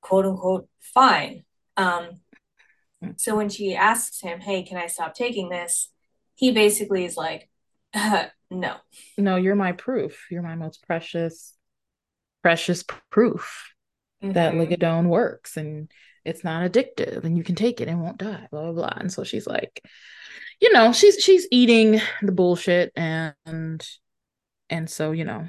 quote 0.00 0.26
unquote 0.26 0.68
fine. 0.80 1.44
Um, 1.76 2.20
so 3.16 3.36
when 3.36 3.48
she 3.48 3.74
asks 3.74 4.20
him, 4.20 4.40
"Hey, 4.40 4.62
can 4.62 4.76
I 4.76 4.86
stop 4.86 5.14
taking 5.14 5.48
this?" 5.48 5.90
he 6.34 6.52
basically 6.52 7.04
is 7.04 7.16
like, 7.16 7.48
uh, 7.94 8.26
"No, 8.50 8.76
no, 9.18 9.36
you're 9.36 9.54
my 9.54 9.72
proof. 9.72 10.26
You're 10.30 10.42
my 10.42 10.56
most 10.56 10.86
precious, 10.86 11.54
precious 12.42 12.84
proof 13.10 13.72
mm-hmm. 14.22 14.32
that 14.32 14.54
Ligodone 14.54 15.06
works 15.06 15.56
and 15.56 15.90
it's 16.24 16.44
not 16.44 16.70
addictive 16.70 17.24
and 17.24 17.36
you 17.36 17.44
can 17.44 17.54
take 17.54 17.80
it 17.80 17.88
and 17.88 18.02
won't 18.02 18.18
die." 18.18 18.48
Blah 18.50 18.62
blah 18.62 18.72
blah. 18.72 18.94
And 18.96 19.12
so 19.12 19.24
she's 19.24 19.46
like, 19.46 19.82
you 20.60 20.72
know, 20.72 20.92
she's 20.92 21.16
she's 21.16 21.46
eating 21.50 22.00
the 22.22 22.32
bullshit 22.32 22.92
and 22.96 23.86
and 24.68 24.88
so 24.90 25.12
you 25.12 25.24
know 25.24 25.48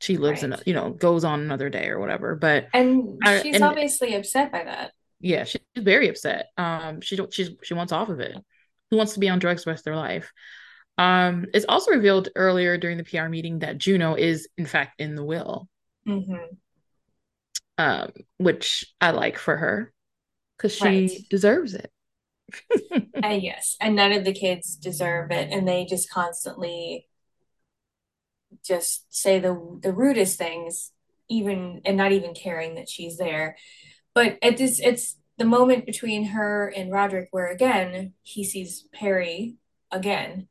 she 0.00 0.16
lives 0.16 0.42
right. 0.42 0.52
in 0.52 0.62
you 0.66 0.74
know 0.74 0.90
goes 0.90 1.24
on 1.24 1.40
another 1.40 1.68
day 1.68 1.88
or 1.88 1.98
whatever 1.98 2.34
but 2.34 2.68
and 2.72 3.18
she's 3.42 3.54
I, 3.54 3.56
and, 3.56 3.64
obviously 3.64 4.14
upset 4.14 4.52
by 4.52 4.64
that 4.64 4.92
yeah, 5.20 5.44
she's 5.44 5.60
very 5.76 6.08
upset. 6.08 6.50
Um, 6.56 7.00
she 7.00 7.16
don't 7.16 7.32
she's 7.32 7.50
she 7.62 7.74
wants 7.74 7.92
off 7.92 8.08
of 8.08 8.20
it. 8.20 8.36
Who 8.90 8.96
wants 8.96 9.14
to 9.14 9.20
be 9.20 9.28
on 9.28 9.38
drugs 9.38 9.64
the 9.64 9.70
rest 9.70 9.80
of 9.80 9.84
their 9.84 9.96
life? 9.96 10.32
Um, 10.96 11.46
it's 11.54 11.66
also 11.68 11.92
revealed 11.92 12.28
earlier 12.34 12.78
during 12.78 12.96
the 12.96 13.04
PR 13.04 13.28
meeting 13.28 13.60
that 13.60 13.78
Juno 13.78 14.14
is 14.14 14.48
in 14.56 14.66
fact 14.66 15.00
in 15.00 15.14
the 15.14 15.24
will. 15.24 15.68
Mm-hmm. 16.06 16.54
Um, 17.78 18.10
which 18.38 18.84
I 19.00 19.12
like 19.12 19.38
for 19.38 19.56
her 19.56 19.92
because 20.56 20.74
she 20.74 20.84
right. 20.84 21.10
deserves 21.30 21.74
it. 21.74 21.90
uh, 23.22 23.28
yes, 23.28 23.76
and 23.80 23.94
none 23.94 24.12
of 24.12 24.24
the 24.24 24.32
kids 24.32 24.76
deserve 24.76 25.30
it, 25.30 25.52
and 25.52 25.68
they 25.68 25.84
just 25.84 26.10
constantly 26.10 27.06
just 28.64 29.12
say 29.14 29.38
the 29.38 29.78
the 29.82 29.92
rudest 29.92 30.38
things, 30.38 30.92
even 31.28 31.80
and 31.84 31.96
not 31.96 32.12
even 32.12 32.34
caring 32.34 32.74
that 32.76 32.88
she's 32.88 33.18
there. 33.18 33.56
But 34.14 34.38
it 34.42 34.60
is 34.60 34.80
it's 34.80 35.16
the 35.36 35.44
moment 35.44 35.86
between 35.86 36.26
her 36.26 36.72
and 36.74 36.92
Roderick 36.92 37.28
where 37.30 37.46
again 37.46 38.14
he 38.22 38.44
sees 38.44 38.86
Perry 38.92 39.56
again 39.90 40.48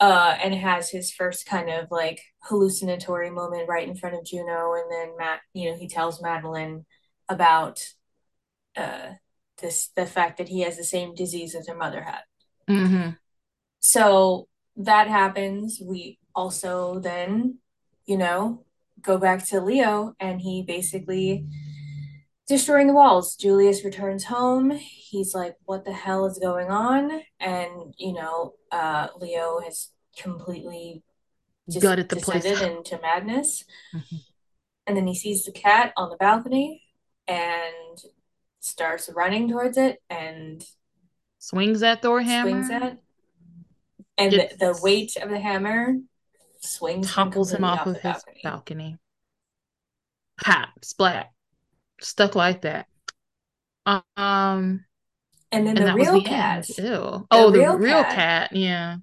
uh 0.00 0.36
and 0.42 0.54
has 0.54 0.90
his 0.90 1.12
first 1.12 1.46
kind 1.46 1.70
of 1.70 1.90
like 1.90 2.20
hallucinatory 2.42 3.30
moment 3.30 3.68
right 3.68 3.86
in 3.86 3.94
front 3.94 4.16
of 4.16 4.24
Juno 4.24 4.74
and 4.74 4.90
then 4.90 5.16
Matt 5.16 5.40
you 5.52 5.70
know 5.70 5.76
he 5.76 5.88
tells 5.88 6.22
Madeline 6.22 6.84
about 7.28 7.80
uh 8.76 9.12
this 9.60 9.90
the 9.96 10.06
fact 10.06 10.38
that 10.38 10.48
he 10.48 10.60
has 10.62 10.76
the 10.76 10.84
same 10.84 11.14
disease 11.14 11.54
as 11.54 11.68
her 11.68 11.74
mother 11.74 12.02
had. 12.02 12.20
Mm-hmm. 12.68 13.10
So 13.80 14.48
that 14.76 15.08
happens. 15.08 15.80
We 15.82 16.18
also 16.36 17.00
then, 17.00 17.58
you 18.04 18.16
know, 18.16 18.64
go 19.00 19.18
back 19.18 19.44
to 19.46 19.60
Leo 19.60 20.14
and 20.20 20.40
he 20.40 20.62
basically 20.62 21.46
destroying 22.46 22.86
the 22.86 22.92
walls. 22.92 23.34
Julius 23.34 23.84
returns 23.84 24.24
home. 24.24 24.70
He's 24.70 25.34
like, 25.34 25.56
what 25.64 25.84
the 25.84 25.92
hell 25.92 26.26
is 26.26 26.38
going 26.38 26.70
on? 26.70 27.22
And, 27.40 27.94
you 27.98 28.12
know, 28.12 28.54
uh, 28.70 29.08
Leo 29.18 29.60
has 29.64 29.88
completely 30.16 31.02
just 31.68 31.82
Gutted 31.82 32.08
the 32.08 32.16
place. 32.16 32.44
into 32.44 33.00
madness. 33.00 33.64
Mm-hmm. 33.94 34.16
And 34.86 34.96
then 34.96 35.06
he 35.08 35.16
sees 35.16 35.44
the 35.44 35.52
cat 35.52 35.92
on 35.96 36.10
the 36.10 36.16
balcony 36.16 36.82
and 37.26 37.98
starts 38.60 39.10
running 39.14 39.48
towards 39.48 39.76
it 39.76 40.00
and 40.08 40.64
swings 41.38 41.80
that 41.80 42.02
Thor 42.02 42.20
hammer. 42.20 42.50
Swings 42.50 42.70
it. 42.70 42.98
And 44.18 44.32
the, 44.32 44.50
the 44.58 44.78
weight 44.80 45.16
of 45.16 45.28
the 45.28 45.40
hammer 45.40 45.96
swings 46.60 47.12
topples 47.12 47.52
him 47.52 47.64
off, 47.64 47.80
off 47.80 47.86
of 47.88 47.94
his 47.94 48.02
balcony. 48.02 48.40
balcony. 48.42 48.98
Pop, 50.40 50.68
splat, 50.84 51.30
stuck 52.00 52.34
like 52.34 52.62
that. 52.62 52.86
Um, 53.86 54.84
and 55.52 55.66
then 55.66 55.78
and 55.78 55.86
the 55.86 55.94
real 55.94 56.14
the 56.14 56.22
cat. 56.22 56.68
Ew. 56.68 56.74
The 56.84 57.26
oh, 57.30 57.50
the 57.50 57.76
real 57.76 58.02
cat, 58.04 58.50
cat, 58.50 58.52
yeah, 58.52 58.96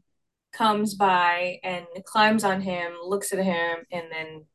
comes 0.54 0.94
by 0.94 1.60
and 1.64 1.86
climbs 2.06 2.44
on 2.44 2.62
him, 2.62 2.94
looks 3.04 3.34
at 3.34 3.40
him, 3.40 3.80
and 3.92 4.06
then 4.12 4.46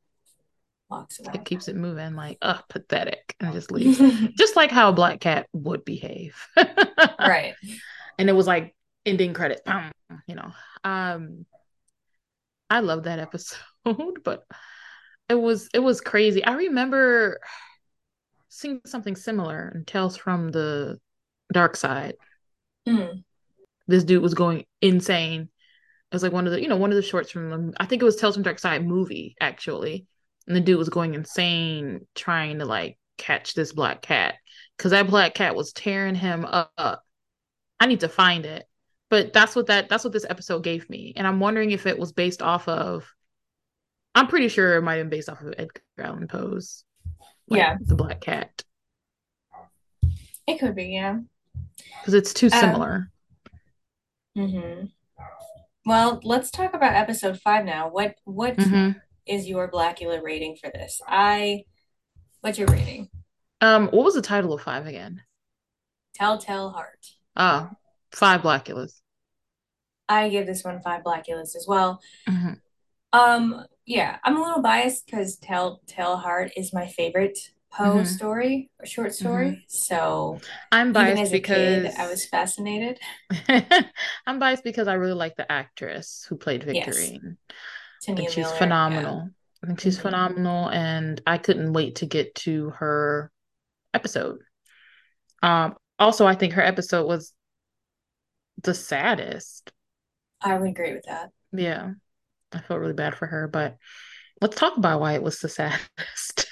walks 0.88 1.18
away. 1.20 1.32
It 1.34 1.44
keeps 1.44 1.68
it 1.68 1.76
moving, 1.76 2.14
like, 2.14 2.38
oh, 2.42 2.60
pathetic, 2.68 3.34
and 3.40 3.52
just 3.52 3.70
leaves. 3.70 3.98
just 4.36 4.56
like 4.56 4.70
how 4.70 4.88
a 4.88 4.92
black 4.92 5.20
cat 5.20 5.46
would 5.52 5.84
behave. 5.84 6.36
right. 7.18 7.54
And 8.18 8.28
it 8.28 8.34
was 8.34 8.46
like 8.46 8.74
ending 9.04 9.34
credit, 9.34 9.60
you 10.26 10.34
know. 10.34 10.52
Um, 10.84 11.46
I 12.70 12.80
love 12.80 13.04
that 13.04 13.18
episode, 13.18 13.58
but 14.24 14.44
it 15.28 15.34
was 15.34 15.68
it 15.74 15.80
was 15.80 16.00
crazy. 16.00 16.44
I 16.44 16.54
remember 16.54 17.40
seeing 18.48 18.80
something 18.86 19.16
similar 19.16 19.72
in 19.74 19.84
Tales 19.84 20.16
from 20.16 20.50
the 20.50 20.98
Dark 21.52 21.76
Side. 21.76 22.14
Mm. 22.86 23.22
This 23.86 24.04
dude 24.04 24.22
was 24.22 24.34
going 24.34 24.64
insane. 24.82 25.42
It 25.42 26.14
was 26.14 26.22
like 26.22 26.32
one 26.32 26.46
of 26.46 26.52
the, 26.52 26.60
you 26.60 26.68
know, 26.68 26.76
one 26.76 26.90
of 26.90 26.96
the 26.96 27.02
shorts 27.02 27.30
from 27.30 27.50
the, 27.50 27.72
I 27.78 27.86
think 27.86 28.02
it 28.02 28.04
was 28.04 28.16
Tales 28.16 28.34
from 28.34 28.42
Dark 28.42 28.58
Side 28.58 28.86
movie, 28.86 29.36
actually. 29.40 30.06
And 30.46 30.56
the 30.56 30.60
dude 30.60 30.78
was 30.78 30.88
going 30.88 31.14
insane 31.14 32.06
trying 32.14 32.58
to 32.58 32.64
like 32.64 32.98
catch 33.18 33.54
this 33.54 33.72
black 33.72 34.02
cat. 34.02 34.34
Cause 34.78 34.92
that 34.92 35.08
black 35.08 35.34
cat 35.34 35.56
was 35.56 35.72
tearing 35.72 36.14
him 36.14 36.44
up. 36.44 37.02
I 37.80 37.86
need 37.86 38.00
to 38.00 38.08
find 38.08 38.46
it. 38.46 38.64
But 39.10 39.32
that's 39.32 39.56
what 39.56 39.66
that 39.66 39.88
that's 39.88 40.04
what 40.04 40.12
this 40.12 40.26
episode 40.28 40.62
gave 40.62 40.88
me. 40.90 41.12
And 41.16 41.26
I'm 41.26 41.40
wondering 41.40 41.70
if 41.70 41.86
it 41.86 41.98
was 41.98 42.12
based 42.12 42.42
off 42.42 42.68
of 42.68 43.14
I'm 44.14 44.26
pretty 44.26 44.48
sure 44.48 44.76
it 44.76 44.82
might 44.82 44.96
have 44.96 45.04
been 45.04 45.18
based 45.18 45.28
off 45.28 45.40
of 45.40 45.54
Edgar 45.56 45.80
Allan 45.98 46.28
Poe's 46.28 46.84
like, 47.48 47.58
yeah. 47.58 47.76
The 47.80 47.94
Black 47.94 48.20
Cat. 48.20 48.62
It 50.46 50.58
could 50.58 50.74
be, 50.74 50.86
yeah. 50.86 51.18
Because 52.00 52.14
it's 52.14 52.34
too 52.34 52.46
um, 52.52 52.60
similar. 52.60 53.10
Um, 54.36 54.46
mm-hmm. 54.46 54.84
Well, 55.86 56.20
let's 56.22 56.50
talk 56.50 56.74
about 56.74 56.94
episode 56.94 57.40
five 57.40 57.64
now. 57.64 57.88
What 57.88 58.16
what 58.24 58.56
mm-hmm. 58.56 58.98
is 59.26 59.46
your 59.46 59.70
Blackula 59.70 60.22
rating 60.22 60.56
for 60.56 60.70
this? 60.70 61.00
I 61.06 61.64
what's 62.40 62.58
your 62.58 62.68
rating? 62.68 63.08
Um, 63.60 63.86
what 63.86 64.04
was 64.04 64.14
the 64.14 64.22
title 64.22 64.52
of 64.52 64.60
five 64.62 64.86
again? 64.86 65.22
Telltale 66.14 66.70
Heart. 66.70 67.06
Oh, 67.36 67.70
five 68.12 68.42
Blackulas. 68.42 69.00
I 70.08 70.28
give 70.28 70.46
this 70.46 70.64
one 70.64 70.80
five 70.80 71.02
Blackulas 71.02 71.54
as 71.56 71.66
well. 71.68 72.00
Mm-hmm. 72.28 72.54
Um, 73.12 73.64
yeah, 73.86 74.18
I'm 74.24 74.36
a 74.36 74.42
little 74.42 74.62
biased 74.62 75.06
because 75.06 75.36
Telltale 75.36 76.16
Heart 76.16 76.52
is 76.56 76.72
my 76.72 76.86
favorite 76.86 77.38
Poe 77.70 77.96
mm-hmm. 77.96 78.04
story 78.04 78.70
or 78.78 78.86
short 78.86 79.14
story. 79.14 79.48
Mm-hmm. 79.48 79.60
So 79.68 80.40
I'm 80.72 80.92
biased 80.92 81.32
because 81.32 81.84
kid, 81.84 81.94
I 81.98 82.08
was 82.08 82.26
fascinated. 82.26 82.98
I'm 84.26 84.38
biased 84.38 84.64
because 84.64 84.88
I 84.88 84.94
really 84.94 85.14
like 85.14 85.36
the 85.36 85.50
actress 85.50 86.26
who 86.28 86.36
played 86.36 86.62
Victorine. 86.62 87.36
Yes. 87.48 88.08
I 88.08 88.14
think 88.14 88.30
she's 88.30 88.44
Miller, 88.44 88.56
phenomenal. 88.56 89.16
Yeah. 89.16 89.30
I 89.62 89.66
think 89.66 89.80
she's 89.80 89.96
mm-hmm. 89.96 90.08
phenomenal, 90.08 90.68
and 90.68 91.20
I 91.26 91.36
couldn't 91.38 91.72
wait 91.72 91.96
to 91.96 92.06
get 92.06 92.34
to 92.36 92.70
her 92.70 93.30
episode. 93.92 94.38
Um, 95.42 95.74
also, 95.98 96.26
I 96.26 96.34
think 96.34 96.54
her 96.54 96.62
episode 96.62 97.06
was 97.06 97.32
the 98.62 98.74
saddest. 98.74 99.72
I 100.40 100.56
would 100.56 100.68
agree 100.70 100.92
with 100.92 101.04
that. 101.04 101.30
Yeah. 101.52 101.92
I 102.52 102.60
felt 102.60 102.80
really 102.80 102.94
bad 102.94 103.14
for 103.14 103.26
her, 103.26 103.48
but 103.48 103.76
let's 104.40 104.56
talk 104.56 104.76
about 104.76 105.00
why 105.00 105.14
it 105.14 105.22
was 105.22 105.38
the 105.38 105.48
saddest. 105.48 106.46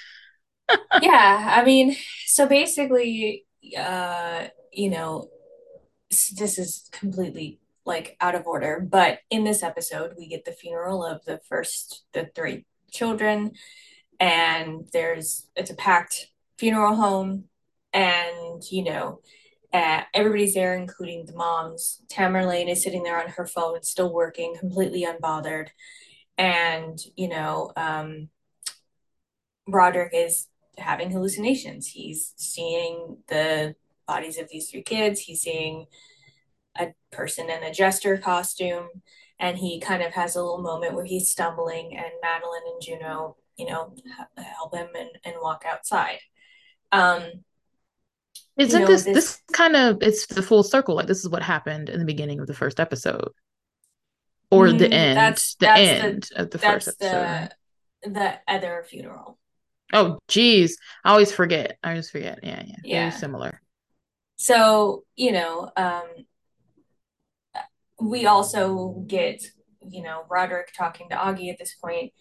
yeah, 1.01 1.53
I 1.55 1.63
mean, 1.63 1.95
so 2.25 2.47
basically, 2.47 3.45
uh, 3.77 4.47
you 4.71 4.89
know, 4.89 5.29
this 6.09 6.57
is 6.57 6.87
completely 6.91 7.59
like 7.85 8.17
out 8.19 8.35
of 8.35 8.45
order, 8.45 8.85
but 8.87 9.19
in 9.29 9.43
this 9.43 9.63
episode, 9.63 10.13
we 10.17 10.27
get 10.27 10.45
the 10.45 10.51
funeral 10.51 11.05
of 11.05 11.23
the 11.25 11.39
first 11.47 12.03
the 12.13 12.29
three 12.35 12.65
children, 12.91 13.51
and 14.19 14.87
there's 14.93 15.47
it's 15.55 15.71
a 15.71 15.75
packed 15.75 16.27
funeral 16.57 16.95
home, 16.95 17.45
and 17.93 18.61
you 18.69 18.83
know, 18.83 19.21
uh, 19.73 20.01
everybody's 20.13 20.53
there, 20.53 20.75
including 20.75 21.25
the 21.25 21.35
moms. 21.35 22.01
Tamerlane 22.07 22.69
is 22.69 22.83
sitting 22.83 23.03
there 23.03 23.21
on 23.21 23.29
her 23.29 23.45
phone, 23.45 23.83
still 23.83 24.13
working, 24.13 24.55
completely 24.57 25.05
unbothered. 25.05 25.69
And, 26.37 26.99
you 27.15 27.29
know, 27.29 27.71
um, 27.75 28.29
Roderick 29.67 30.13
is 30.13 30.47
having 30.77 31.11
hallucinations. 31.11 31.87
He's 31.87 32.33
seeing 32.37 33.17
the 33.27 33.75
bodies 34.07 34.37
of 34.37 34.47
these 34.49 34.69
three 34.69 34.83
kids, 34.83 35.19
he's 35.19 35.41
seeing 35.41 35.85
a 36.79 36.93
person 37.11 37.49
in 37.49 37.63
a 37.63 37.73
jester 37.73 38.17
costume, 38.17 38.87
and 39.39 39.57
he 39.57 39.79
kind 39.79 40.01
of 40.01 40.13
has 40.13 40.35
a 40.35 40.41
little 40.41 40.61
moment 40.61 40.93
where 40.93 41.05
he's 41.05 41.29
stumbling, 41.29 41.97
and 41.97 42.11
Madeline 42.21 42.61
and 42.71 42.81
Juno, 42.81 43.35
you 43.57 43.67
know, 43.67 43.93
help 44.37 44.75
him 44.75 44.87
and, 44.97 45.09
and 45.25 45.35
walk 45.41 45.63
outside. 45.67 46.19
Um, 46.91 47.23
isn't 48.57 48.81
know, 48.81 48.87
this, 48.87 49.03
this 49.03 49.13
this 49.13 49.41
kind 49.51 49.75
of 49.75 49.99
it's 50.01 50.25
the 50.27 50.41
full 50.41 50.63
circle? 50.63 50.95
Like 50.95 51.07
this 51.07 51.19
is 51.19 51.29
what 51.29 51.43
happened 51.43 51.89
in 51.89 51.99
the 51.99 52.05
beginning 52.05 52.39
of 52.39 52.47
the 52.47 52.53
first 52.53 52.79
episode, 52.79 53.31
or 54.49 54.67
mm, 54.67 54.79
the 54.79 54.91
end, 54.91 55.17
that's, 55.17 55.55
the 55.55 55.65
that's 55.65 55.79
end 55.79 56.23
the, 56.31 56.41
of 56.41 56.51
the 56.51 56.57
first 56.57 56.87
episode. 56.87 57.49
The, 58.03 58.09
the 58.09 58.33
other 58.47 58.85
funeral. 58.89 59.37
Oh, 59.93 60.19
geez, 60.27 60.77
I 61.03 61.11
always 61.11 61.31
forget. 61.31 61.77
I 61.83 61.91
always 61.91 62.09
forget. 62.09 62.39
Yeah, 62.43 62.63
yeah, 62.65 62.75
yeah. 62.83 63.09
Very 63.09 63.11
similar. 63.11 63.61
So 64.37 65.03
you 65.15 65.31
know, 65.31 65.71
um, 65.77 66.07
we 68.01 68.25
also 68.25 69.03
get 69.07 69.43
you 69.87 70.03
know 70.03 70.23
Roderick 70.29 70.73
talking 70.75 71.09
to 71.09 71.15
Augie 71.15 71.51
at 71.51 71.59
this 71.59 71.75
point, 71.75 72.13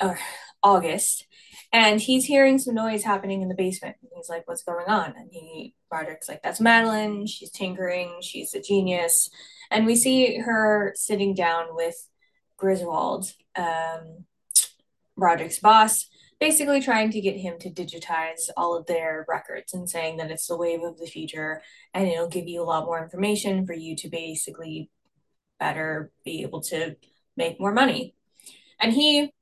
or 0.00 0.18
August, 0.62 1.26
and 1.72 2.00
he's 2.00 2.24
hearing 2.24 2.58
some 2.58 2.74
noise 2.74 3.04
happening 3.04 3.42
in 3.42 3.48
the 3.48 3.54
basement. 3.54 3.96
He's 4.14 4.28
like, 4.28 4.46
"What's 4.48 4.62
going 4.62 4.86
on?" 4.86 5.14
And 5.16 5.28
he 5.30 5.74
Roderick's 5.90 6.28
like, 6.28 6.42
"That's 6.42 6.60
Madeline. 6.60 7.26
She's 7.26 7.50
tinkering. 7.50 8.18
She's 8.22 8.54
a 8.54 8.60
genius." 8.62 9.30
And 9.70 9.86
we 9.86 9.96
see 9.96 10.38
her 10.38 10.92
sitting 10.96 11.34
down 11.34 11.74
with 11.74 12.08
Griswold, 12.56 13.32
um, 13.56 14.24
Roderick's 15.16 15.58
boss, 15.58 16.08
basically 16.40 16.80
trying 16.80 17.10
to 17.10 17.20
get 17.20 17.36
him 17.36 17.58
to 17.60 17.70
digitize 17.70 18.48
all 18.56 18.76
of 18.76 18.86
their 18.86 19.24
records 19.28 19.74
and 19.74 19.88
saying 19.88 20.18
that 20.18 20.30
it's 20.30 20.46
the 20.46 20.56
wave 20.56 20.82
of 20.82 20.98
the 20.98 21.06
future 21.06 21.62
and 21.94 22.06
it'll 22.06 22.28
give 22.28 22.46
you 22.46 22.62
a 22.62 22.64
lot 22.64 22.84
more 22.84 23.02
information 23.02 23.66
for 23.66 23.72
you 23.72 23.96
to 23.96 24.08
basically 24.08 24.90
better 25.58 26.12
be 26.24 26.42
able 26.42 26.60
to 26.60 26.96
make 27.36 27.60
more 27.60 27.72
money. 27.72 28.14
And 28.80 28.92
he, 28.92 29.32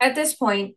at 0.00 0.14
this 0.14 0.34
point, 0.34 0.76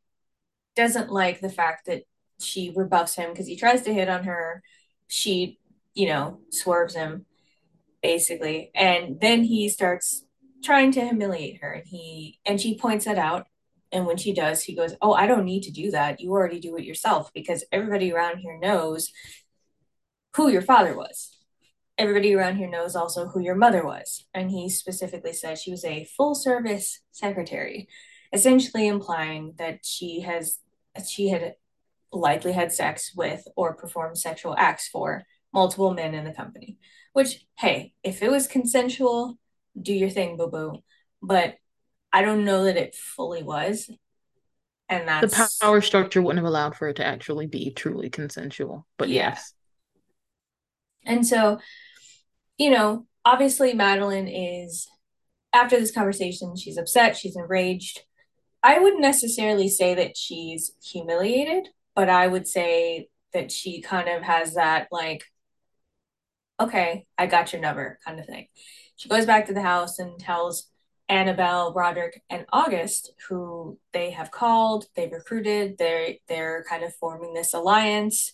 doesn't 0.75 1.11
like 1.11 1.41
the 1.41 1.49
fact 1.49 1.87
that 1.87 2.03
she 2.39 2.71
rebuffs 2.75 3.15
him 3.15 3.31
because 3.31 3.47
he 3.47 3.57
tries 3.57 3.81
to 3.83 3.93
hit 3.93 4.09
on 4.09 4.23
her. 4.23 4.63
She, 5.07 5.59
you 5.93 6.07
know, 6.07 6.39
swerves 6.51 6.95
him 6.95 7.25
basically. 8.01 8.71
And 8.73 9.19
then 9.19 9.43
he 9.43 9.67
starts 9.69 10.23
trying 10.63 10.91
to 10.93 11.01
humiliate 11.01 11.61
her 11.61 11.71
and 11.71 11.85
he 11.85 12.39
and 12.45 12.59
she 12.59 12.77
points 12.77 13.05
that 13.05 13.17
out. 13.17 13.47
And 13.91 14.05
when 14.05 14.17
she 14.17 14.33
does 14.33 14.61
he 14.61 14.75
goes 14.75 14.95
oh 15.01 15.13
i 15.13 15.25
don't 15.25 15.45
need 15.45 15.63
to 15.63 15.71
do 15.71 15.91
that. 15.91 16.19
You 16.19 16.31
already 16.31 16.59
do 16.59 16.77
it 16.77 16.85
yourself 16.85 17.31
because 17.33 17.65
everybody 17.71 18.13
around 18.13 18.37
here 18.37 18.57
knows 18.57 19.11
who 20.35 20.49
your 20.49 20.61
father 20.61 20.95
was. 20.95 21.35
Everybody 21.97 22.33
around 22.33 22.55
here 22.55 22.69
knows 22.69 22.95
also 22.95 23.27
who 23.27 23.41
your 23.41 23.55
mother 23.55 23.83
was. 23.83 24.25
And 24.33 24.49
he 24.49 24.69
specifically 24.69 25.33
said 25.33 25.57
she 25.57 25.71
was 25.71 25.83
a 25.83 26.05
full 26.05 26.35
service 26.35 27.01
secretary 27.11 27.89
essentially 28.31 28.87
implying 28.87 29.53
that 29.57 29.79
she 29.83 30.21
has 30.21 30.59
she 31.07 31.29
had 31.29 31.55
likely 32.11 32.51
had 32.51 32.71
sex 32.71 33.13
with 33.15 33.47
or 33.55 33.75
performed 33.75 34.17
sexual 34.17 34.55
acts 34.57 34.87
for 34.87 35.23
multiple 35.53 35.93
men 35.93 36.13
in 36.13 36.25
the 36.25 36.33
company. 36.33 36.77
Which, 37.13 37.45
hey, 37.57 37.93
if 38.03 38.21
it 38.21 38.31
was 38.31 38.47
consensual, 38.47 39.37
do 39.79 39.93
your 39.93 40.09
thing, 40.09 40.37
boo 40.37 40.49
boo. 40.49 40.83
But 41.21 41.55
I 42.11 42.21
don't 42.21 42.45
know 42.45 42.65
that 42.65 42.77
it 42.77 42.95
fully 42.95 43.43
was. 43.43 43.89
And 44.87 45.07
that's 45.07 45.37
the 45.37 45.65
power 45.65 45.81
structure 45.81 46.21
wouldn't 46.21 46.39
have 46.39 46.49
allowed 46.49 46.75
for 46.75 46.87
it 46.87 46.95
to 46.95 47.05
actually 47.05 47.45
be 47.45 47.71
truly 47.71 48.09
consensual. 48.09 48.87
But 48.97 49.09
yeah. 49.09 49.29
yes. 49.29 49.53
And 51.05 51.25
so, 51.25 51.59
you 52.57 52.71
know, 52.71 53.05
obviously 53.23 53.73
Madeline 53.73 54.27
is 54.27 54.87
after 55.53 55.79
this 55.79 55.91
conversation, 55.91 56.55
she's 56.55 56.77
upset, 56.77 57.17
she's 57.17 57.35
enraged. 57.35 58.01
I 58.61 58.79
wouldn't 58.79 59.01
necessarily 59.01 59.69
say 59.69 59.95
that 59.95 60.17
she's 60.17 60.71
humiliated, 60.83 61.69
but 61.95 62.09
I 62.09 62.27
would 62.27 62.47
say 62.47 63.07
that 63.33 63.51
she 63.51 63.81
kind 63.81 64.09
of 64.09 64.23
has 64.23 64.55
that 64.55 64.87
like, 64.91 65.23
okay, 66.59 67.05
I 67.17 67.27
got 67.27 67.53
your 67.53 67.61
number 67.61 67.99
kind 68.05 68.19
of 68.19 68.25
thing. 68.25 68.47
She 68.97 69.07
goes 69.07 69.25
back 69.25 69.45
to 69.45 69.53
the 69.53 69.61
house 69.61 69.99
and 69.99 70.19
tells 70.19 70.69
Annabelle, 71.07 71.73
Roderick, 71.73 72.21
and 72.29 72.45
August, 72.51 73.13
who 73.27 73.79
they 73.93 74.11
have 74.11 74.29
called, 74.29 74.85
they've 74.95 75.11
recruited, 75.11 75.77
they're 75.77 76.15
they're 76.27 76.65
kind 76.69 76.83
of 76.83 76.93
forming 76.95 77.33
this 77.33 77.53
alliance. 77.53 78.31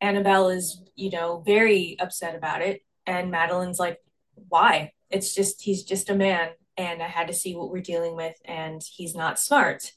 Annabelle 0.00 0.48
is, 0.48 0.82
you 0.96 1.10
know, 1.10 1.42
very 1.46 1.96
upset 2.00 2.34
about 2.34 2.62
it. 2.62 2.82
And 3.06 3.30
Madeline's 3.30 3.78
like, 3.78 3.98
why? 4.48 4.92
It's 5.10 5.34
just 5.34 5.62
he's 5.62 5.84
just 5.84 6.10
a 6.10 6.14
man 6.14 6.50
and 6.76 7.02
I 7.02 7.08
had 7.08 7.28
to 7.28 7.34
see 7.34 7.54
what 7.54 7.70
we're 7.70 7.80
dealing 7.80 8.16
with 8.16 8.34
and 8.44 8.82
he's 8.82 9.14
not 9.14 9.38
smart. 9.38 9.92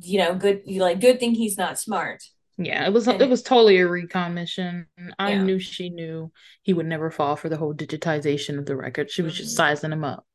You 0.00 0.18
know, 0.18 0.34
good 0.34 0.62
you 0.64 0.80
like 0.80 1.00
good 1.00 1.20
thing 1.20 1.34
he's 1.34 1.58
not 1.58 1.78
smart. 1.78 2.22
Yeah, 2.56 2.86
it 2.86 2.92
was 2.92 3.06
and, 3.06 3.20
it 3.20 3.28
was 3.28 3.42
totally 3.42 3.78
a 3.78 3.86
recon 3.86 4.34
mission. 4.34 4.86
I 5.18 5.32
yeah. 5.32 5.42
knew 5.42 5.58
she 5.58 5.90
knew 5.90 6.32
he 6.62 6.72
would 6.72 6.86
never 6.86 7.10
fall 7.10 7.36
for 7.36 7.48
the 7.48 7.56
whole 7.56 7.74
digitization 7.74 8.58
of 8.58 8.66
the 8.66 8.76
record. 8.76 9.10
She 9.10 9.22
was 9.22 9.34
mm-hmm. 9.34 9.42
just 9.44 9.56
sizing 9.56 9.92
him 9.92 10.04
up. 10.04 10.26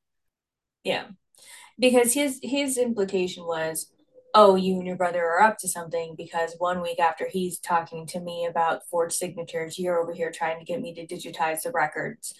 Yeah. 0.83 1.05
Because 1.79 2.13
his 2.13 2.39
his 2.41 2.77
implication 2.77 3.45
was, 3.45 3.91
oh, 4.33 4.55
you 4.55 4.75
and 4.75 4.87
your 4.87 4.95
brother 4.95 5.23
are 5.23 5.41
up 5.41 5.57
to 5.59 5.67
something 5.67 6.15
because 6.17 6.55
one 6.59 6.81
week 6.81 6.99
after 6.99 7.27
he's 7.27 7.59
talking 7.59 8.05
to 8.07 8.19
me 8.19 8.45
about 8.49 8.87
forged 8.89 9.15
signatures, 9.15 9.79
you're 9.79 10.01
over 10.01 10.13
here 10.13 10.31
trying 10.31 10.59
to 10.59 10.65
get 10.65 10.81
me 10.81 10.93
to 10.93 11.07
digitize 11.07 11.63
the 11.63 11.71
records 11.71 12.33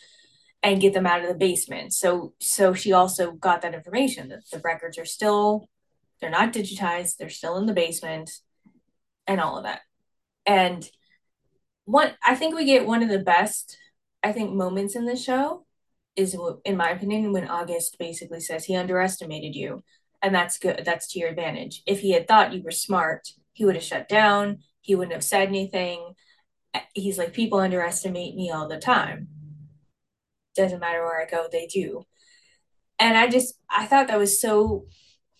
and 0.63 0.79
get 0.79 0.93
them 0.93 1.05
out 1.05 1.21
of 1.21 1.27
the 1.27 1.35
basement. 1.35 1.93
So 1.93 2.33
so 2.39 2.73
she 2.73 2.93
also 2.93 3.33
got 3.33 3.61
that 3.61 3.75
information 3.75 4.29
that 4.29 4.49
the 4.51 4.59
records 4.59 4.97
are 4.97 5.05
still 5.05 5.69
they're 6.21 6.29
not 6.29 6.53
digitized, 6.53 7.17
they're 7.17 7.29
still 7.29 7.57
in 7.57 7.65
the 7.65 7.73
basement 7.73 8.31
and 9.27 9.41
all 9.41 9.57
of 9.57 9.65
that. 9.65 9.81
And 10.45 10.89
one 11.85 12.13
I 12.23 12.35
think 12.35 12.55
we 12.55 12.65
get 12.65 12.87
one 12.87 13.03
of 13.03 13.09
the 13.09 13.19
best 13.19 13.77
I 14.23 14.31
think 14.31 14.53
moments 14.53 14.95
in 14.95 15.05
the 15.05 15.17
show 15.17 15.65
is 16.15 16.35
in 16.63 16.77
my 16.77 16.91
opinion 16.91 17.33
when 17.33 17.49
August 17.49 17.97
basically 17.99 18.39
says 18.39 18.63
he 18.63 18.75
underestimated 18.75 19.55
you 19.55 19.83
and 20.21 20.33
that's 20.33 20.57
good 20.57 20.83
that's 20.85 21.11
to 21.11 21.19
your 21.19 21.29
advantage. 21.29 21.83
If 21.85 21.99
he 21.99 22.11
had 22.11 22.27
thought 22.27 22.53
you 22.53 22.63
were 22.63 22.71
smart, 22.71 23.27
he 23.51 23.65
would 23.65 23.75
have 23.75 23.83
shut 23.83 24.07
down, 24.07 24.59
he 24.79 24.95
wouldn't 24.95 25.13
have 25.13 25.25
said 25.25 25.49
anything. 25.49 26.13
He's 26.93 27.17
like 27.17 27.33
people 27.33 27.59
underestimate 27.59 28.35
me 28.35 28.49
all 28.49 28.69
the 28.69 28.79
time. 28.79 29.27
Doesn't 30.55 30.79
matter 30.79 31.03
where 31.03 31.21
I 31.21 31.29
go, 31.29 31.47
they 31.51 31.67
do. 31.67 32.05
And 32.99 33.17
I 33.17 33.27
just 33.27 33.55
I 33.69 33.85
thought 33.85 34.07
that 34.07 34.19
was 34.19 34.39
so 34.39 34.85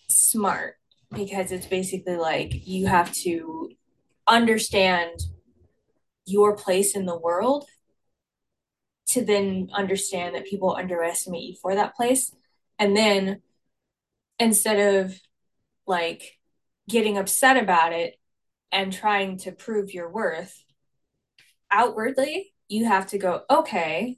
smart 0.09 0.76
because 1.14 1.51
it's 1.51 1.68
basically 1.68 2.18
like 2.18 2.51
you 2.68 2.88
have 2.88 3.14
to 3.14 3.72
understand 4.28 5.20
your 6.26 6.55
place 6.55 6.95
in 6.95 7.05
the 7.05 7.18
world 7.18 7.66
to 9.07 9.24
then 9.24 9.70
understand 9.74 10.36
that 10.36 10.45
people 10.45 10.76
underestimate 10.76 11.43
you 11.43 11.55
for 11.61 11.76
that 11.76 11.95
place. 11.95 12.32
And 12.80 12.95
then 12.95 13.41
instead 14.39 14.95
of 14.95 15.20
like 15.86 16.39
getting 16.89 17.18
upset 17.18 17.57
about 17.57 17.93
it 17.93 18.16
and 18.72 18.91
trying 18.91 19.38
to 19.39 19.51
prove 19.51 19.93
your 19.93 20.09
worth 20.09 20.64
outwardly, 21.70 22.53
you 22.68 22.86
have 22.86 23.07
to 23.07 23.18
go, 23.18 23.43
okay, 23.49 24.18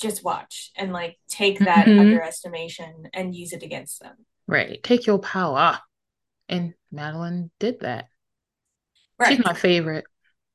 just 0.00 0.24
watch 0.24 0.70
and 0.76 0.92
like 0.92 1.18
take 1.28 1.58
that 1.60 1.86
mm-hmm. 1.86 1.98
underestimation 1.98 3.08
and 3.12 3.34
use 3.34 3.52
it 3.52 3.62
against 3.62 4.00
them. 4.00 4.14
Right. 4.46 4.82
Take 4.82 5.06
your 5.06 5.18
power. 5.18 5.80
And 6.48 6.74
Madeline 6.92 7.50
did 7.58 7.80
that. 7.80 8.06
Right. 9.18 9.36
She's 9.36 9.44
my 9.44 9.54
favorite. 9.54 10.04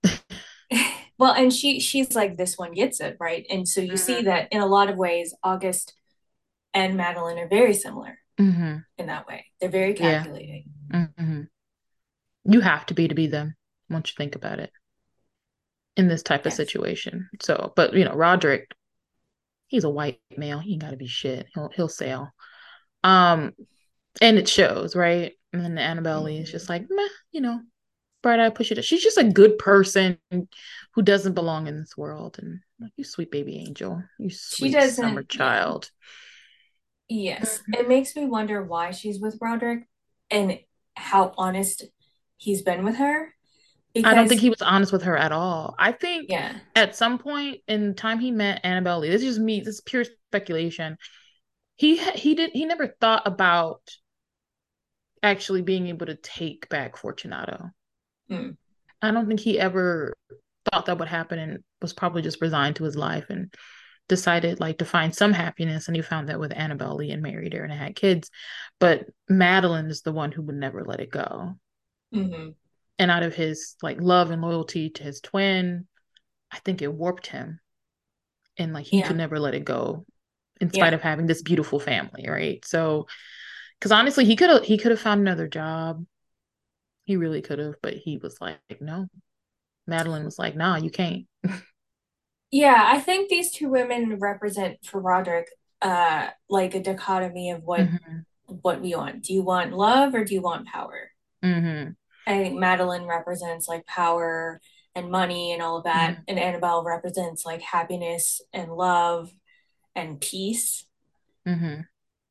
well, 1.17 1.33
and 1.33 1.51
she 1.51 1.79
she's 1.79 2.15
like 2.15 2.37
this 2.37 2.57
one 2.57 2.73
gets 2.73 3.01
it, 3.01 3.17
right? 3.19 3.45
And 3.49 3.67
so 3.67 3.81
you 3.81 3.93
mm-hmm. 3.93 3.97
see 3.97 4.21
that 4.23 4.47
in 4.51 4.61
a 4.61 4.67
lot 4.67 4.89
of 4.89 4.97
ways 4.97 5.33
August 5.43 5.93
and 6.73 6.95
Madeline 6.95 7.39
are 7.39 7.47
very 7.47 7.73
similar 7.73 8.19
mm-hmm. 8.39 8.77
in 8.97 9.07
that 9.07 9.27
way. 9.27 9.45
They're 9.59 9.69
very 9.69 9.93
calculating. 9.93 10.65
Yeah. 10.91 11.07
Mm-hmm. 11.19 11.41
You 12.45 12.61
have 12.61 12.85
to 12.87 12.93
be 12.93 13.07
to 13.07 13.15
be 13.15 13.27
them 13.27 13.55
once 13.89 14.09
you 14.09 14.15
think 14.17 14.35
about 14.35 14.59
it 14.59 14.71
in 15.97 16.07
this 16.07 16.23
type 16.23 16.45
yes. 16.45 16.53
of 16.53 16.57
situation. 16.57 17.29
So, 17.41 17.73
but 17.75 17.93
you 17.93 18.05
know, 18.05 18.13
Roderick, 18.15 18.71
he's 19.71 19.85
a 19.85 19.89
white 19.89 20.19
male. 20.37 20.59
He 20.59 20.73
ain't 20.73 20.81
got 20.81 20.91
to 20.91 20.97
be 20.97 21.07
shit. 21.07 21.47
He'll 21.55 21.69
he'll 21.73 21.89
sail. 21.89 22.29
Um, 23.03 23.53
and 24.21 24.37
it 24.37 24.47
shows, 24.47 24.95
right? 24.95 25.31
And 25.53 25.63
then 25.63 25.77
Annabelle 25.77 26.25
mm-hmm. 26.25 26.43
is 26.43 26.51
just 26.51 26.69
like, 26.69 26.85
meh, 26.89 27.07
you 27.31 27.41
know, 27.41 27.61
bright 28.21 28.39
eye 28.39 28.49
push 28.49 28.71
it. 28.71 28.83
She's 28.83 29.01
just 29.01 29.17
a 29.17 29.23
good 29.23 29.57
person 29.57 30.17
who 30.93 31.01
doesn't 31.01 31.33
belong 31.33 31.67
in 31.67 31.77
this 31.77 31.97
world. 31.97 32.37
And 32.39 32.59
like, 32.79 32.91
you 32.97 33.05
sweet 33.05 33.31
baby 33.31 33.57
angel, 33.57 34.03
you 34.19 34.29
sweet 34.29 34.69
she 34.69 34.73
doesn't, 34.73 35.03
summer 35.03 35.23
child. 35.23 35.89
Yes, 37.07 37.59
mm-hmm. 37.59 37.73
it 37.75 37.87
makes 37.87 38.15
me 38.15 38.25
wonder 38.25 38.61
why 38.63 38.91
she's 38.91 39.19
with 39.19 39.37
Roderick 39.41 39.87
and 40.29 40.59
how 40.95 41.33
honest 41.37 41.85
he's 42.35 42.61
been 42.61 42.83
with 42.83 42.97
her. 42.97 43.33
Because, 43.93 44.11
I 44.11 44.15
don't 44.15 44.29
think 44.29 44.41
he 44.41 44.49
was 44.49 44.61
honest 44.61 44.93
with 44.93 45.03
her 45.03 45.17
at 45.17 45.31
all. 45.31 45.75
I 45.77 45.91
think 45.91 46.27
yeah. 46.29 46.55
at 46.75 46.95
some 46.95 47.17
point 47.17 47.59
in 47.67 47.93
time 47.93 48.19
he 48.19 48.31
met 48.31 48.61
Annabelle 48.63 48.99
Lee. 48.99 49.09
This 49.09 49.21
is 49.21 49.35
just 49.35 49.39
me. 49.39 49.59
This 49.59 49.75
is 49.75 49.81
pure 49.81 50.05
speculation. 50.29 50.97
He 51.75 51.97
he 51.97 52.35
did 52.35 52.51
he 52.53 52.65
never 52.65 52.95
thought 53.01 53.23
about 53.25 53.81
actually 55.23 55.61
being 55.61 55.87
able 55.87 56.05
to 56.05 56.15
take 56.15 56.69
back 56.69 56.95
Fortunato. 56.95 57.69
Hmm. 58.29 58.51
I 59.01 59.11
don't 59.11 59.27
think 59.27 59.39
he 59.39 59.59
ever 59.59 60.13
thought 60.71 60.85
that 60.85 60.99
would 60.99 61.07
happen 61.07 61.39
and 61.39 61.59
was 61.81 61.93
probably 61.93 62.21
just 62.21 62.41
resigned 62.41 62.77
to 62.77 62.83
his 62.83 62.95
life 62.95 63.25
and 63.29 63.53
decided 64.07 64.59
like 64.59 64.77
to 64.77 64.85
find 64.85 65.15
some 65.15 65.33
happiness 65.33 65.87
and 65.87 65.95
he 65.95 66.01
found 66.01 66.29
that 66.29 66.39
with 66.39 66.51
Annabelle 66.55 66.95
Lee 66.95 67.11
and 67.11 67.21
married 67.21 67.53
her 67.53 67.63
and 67.63 67.73
had 67.73 67.95
kids. 67.95 68.29
But 68.79 69.05
Madeline 69.27 69.87
is 69.87 70.01
the 70.01 70.11
one 70.11 70.31
who 70.31 70.43
would 70.43 70.55
never 70.55 70.83
let 70.83 70.99
it 70.99 71.11
go. 71.11 71.55
Mm-hmm. 72.13 72.49
And 73.01 73.11
out 73.11 73.23
of 73.23 73.35
his 73.35 73.75
like 73.81 73.99
love 73.99 74.31
and 74.31 74.41
loyalty 74.41 74.91
to 74.91 75.03
his 75.03 75.19
twin, 75.19 75.87
I 76.51 76.59
think 76.59 76.81
it 76.81 76.93
warped 76.93 77.27
him. 77.27 77.59
And 78.57 78.73
like 78.73 78.85
he 78.85 78.99
yeah. 78.99 79.07
could 79.07 79.17
never 79.17 79.39
let 79.39 79.55
it 79.55 79.65
go 79.65 80.05
in 80.61 80.69
spite 80.69 80.93
yeah. 80.93 80.95
of 80.95 81.01
having 81.01 81.25
this 81.25 81.41
beautiful 81.41 81.79
family, 81.79 82.27
right? 82.29 82.63
So 82.63 83.07
because 83.81 83.91
honestly 83.91 84.25
he 84.25 84.35
could 84.35 84.49
have 84.49 84.63
he 84.63 84.77
could 84.77 84.91
have 84.91 84.99
found 84.99 85.21
another 85.21 85.47
job 85.47 86.05
he 87.05 87.17
really 87.17 87.41
could 87.41 87.59
have 87.59 87.75
but 87.81 87.95
he 87.95 88.17
was 88.17 88.39
like 88.39 88.59
no 88.79 89.07
madeline 89.87 90.23
was 90.23 90.37
like 90.37 90.55
nah 90.55 90.77
you 90.77 90.91
can't 90.91 91.25
yeah 92.51 92.83
i 92.85 92.99
think 92.99 93.29
these 93.29 93.51
two 93.51 93.69
women 93.69 94.19
represent 94.19 94.77
for 94.85 95.01
roderick 95.01 95.47
uh 95.81 96.27
like 96.47 96.75
a 96.75 96.81
dichotomy 96.81 97.49
of 97.49 97.63
what 97.63 97.81
mm-hmm. 97.81 98.19
what 98.45 98.81
we 98.81 98.95
want 98.95 99.23
do 99.23 99.33
you 99.33 99.41
want 99.41 99.73
love 99.73 100.13
or 100.13 100.23
do 100.23 100.35
you 100.35 100.41
want 100.41 100.67
power 100.67 101.09
mm-hmm. 101.43 101.89
I 102.31 102.43
think 102.43 102.59
madeline 102.59 103.05
represents 103.05 103.67
like 103.67 103.85
power 103.85 104.59
and 104.95 105.09
money 105.09 105.53
and 105.53 105.61
all 105.61 105.77
of 105.77 105.83
that 105.83 106.11
mm-hmm. 106.11 106.21
and 106.27 106.39
annabelle 106.39 106.83
represents 106.83 107.45
like 107.45 107.61
happiness 107.61 108.41
and 108.53 108.71
love 108.71 109.29
and 109.95 110.19
peace 110.19 110.85
mm-hmm 111.47 111.81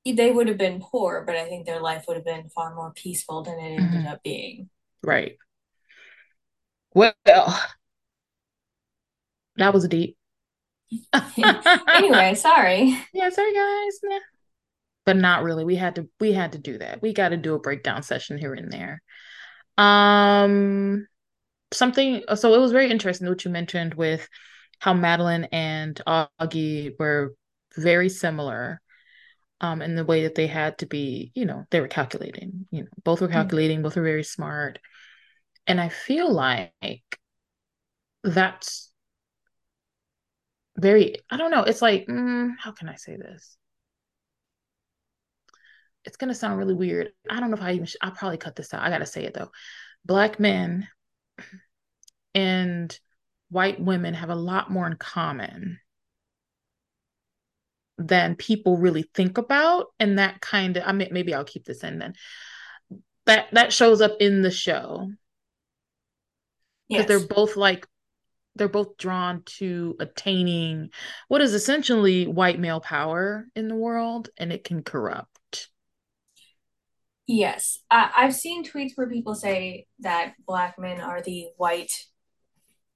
they 0.05 0.31
would 0.31 0.49
have 0.49 0.59
been 0.59 0.81
poor, 0.81 1.25
but 1.27 1.37
I 1.37 1.47
think 1.47 1.67
their 1.67 1.81
life 1.81 2.05
would 2.09 2.17
have 2.17 2.25
been 2.25 2.49
far 2.49 2.75
more 2.75 2.93
peaceful 2.93 3.43
than 3.43 3.59
it 3.59 3.73
ended 3.73 4.01
mm-hmm. 4.01 4.09
up 4.09 4.23
being. 4.23 4.71
Right. 5.03 5.37
Well, 6.95 7.13
that 7.25 7.75
was 9.75 9.87
deep. 9.89 10.17
anyway, 11.95 12.35
sorry. 12.35 12.99
Yeah, 13.13 13.31
sorry 13.31 13.55
guys. 13.55 14.01
Nah. 14.03 14.19
But 15.07 15.17
not 15.17 15.45
really. 15.45 15.65
We 15.65 15.77
had 15.77 15.95
to 15.97 16.09
we 16.19 16.33
had 16.33 16.53
to 16.53 16.59
do 16.59 16.79
that. 16.79 17.01
We 17.01 17.13
got 17.13 17.31
to 17.31 17.37
do 17.37 17.55
a 17.55 17.61
breakdown 17.61 18.03
session 18.03 18.39
here 18.39 18.55
and 18.55 18.73
there. 18.73 19.03
Um 19.79 21.07
something 21.73 22.23
so 22.35 22.55
it 22.55 22.59
was 22.59 22.73
very 22.73 22.91
interesting 22.91 23.29
what 23.29 23.45
you 23.45 23.51
mentioned 23.51 23.95
with 23.95 24.29
how 24.81 24.95
Madeline 24.95 25.45
and 25.53 26.01
Augie 26.07 26.99
were 26.99 27.35
very 27.77 28.09
similar 28.09 28.81
um, 29.61 29.83
in 29.83 29.95
the 29.95 30.05
way 30.05 30.23
that 30.23 30.35
they 30.35 30.47
had 30.47 30.79
to 30.79 30.87
be, 30.87 31.33
you 31.35 31.45
know, 31.45 31.67
they 31.71 31.81
were 31.81 31.89
calculating, 31.89 32.67
you 32.71 32.83
know, 32.83 32.89
both 33.05 33.21
were 33.21 33.27
hmm. 33.27 33.35
calculating, 33.35 33.79
mm-hmm. 33.79 33.85
both 33.85 33.97
were 33.97 34.03
very 34.03 34.25
smart. 34.25 34.79
And 35.67 35.81
I 35.81 35.91
feel 35.91 36.33
like 36.33 37.03
that's 38.25 38.91
very, 40.77 41.17
I 41.31 41.37
don't 41.37 41.51
know, 41.51 41.63
it's 41.63 41.83
like, 41.83 42.07
mm, 42.07 42.53
how 42.59 42.73
can 42.73 42.89
I 42.89 42.97
say 42.97 43.17
this? 43.17 43.57
It's 46.05 46.17
going 46.17 46.29
to 46.29 46.35
sound 46.35 46.59
really 46.59 46.75
weird. 46.75 47.11
I 47.29 47.41
don't 47.41 47.51
know 47.51 47.57
if 47.57 47.63
I 47.63 47.73
even, 47.73 47.87
sh- 47.87 47.97
I'll 48.01 48.11
probably 48.13 48.39
cut 48.39 48.57
this 48.57 48.73
out. 48.73 48.83
I 48.83 48.91
got 48.91 48.99
to 48.99 49.07
say 49.07 49.25
it 49.25 49.35
though. 49.35 49.51
Black 50.05 50.41
men 50.41 50.89
and 52.35 52.99
white 53.51 53.81
women 53.81 54.15
have 54.15 54.31
a 54.31 54.35
lot 54.35 54.71
more 54.71 54.87
in 54.87 54.97
common 54.97 55.79
than 57.99 58.35
people 58.35 58.79
really 58.79 59.05
think 59.15 59.37
about 59.37 59.87
and 59.99 60.19
that 60.19 60.41
kind 60.41 60.79
of 60.79 60.85
i 60.87 60.93
mean 60.93 61.09
maybe 61.11 61.35
i'll 61.35 61.45
keep 61.45 61.65
this 61.67 61.85
in 61.85 61.99
then 61.99 62.15
that 63.27 63.49
that 63.53 63.73
shows 63.73 64.01
up 64.01 64.17
in 64.21 64.41
the 64.41 64.51
show 64.51 65.11
because 66.89 67.03
yes. 67.03 67.09
they're 67.09 67.29
both 67.29 67.57
like 67.57 67.87
they're 68.57 68.69
both 68.69 68.97
drawn 68.97 69.43
to 69.45 69.97
attaining 70.01 70.91
what 71.29 71.43
is 71.43 71.53
essentially 71.53 72.27
white 72.27 72.59
male 72.59 72.81
power 72.81 73.47
in 73.55 73.69
the 73.69 73.77
world 73.77 74.31
and 74.39 74.51
it 74.51 74.65
can 74.65 74.83
corrupt 74.83 75.40
Yes, 77.33 77.79
I, 77.89 78.11
I've 78.17 78.35
seen 78.35 78.65
tweets 78.65 78.97
where 78.97 79.09
people 79.09 79.37
say 79.37 79.87
that 80.01 80.35
black 80.49 80.81
men 80.81 81.01
are 81.01 81.23
the 81.23 81.47
white, 81.57 82.07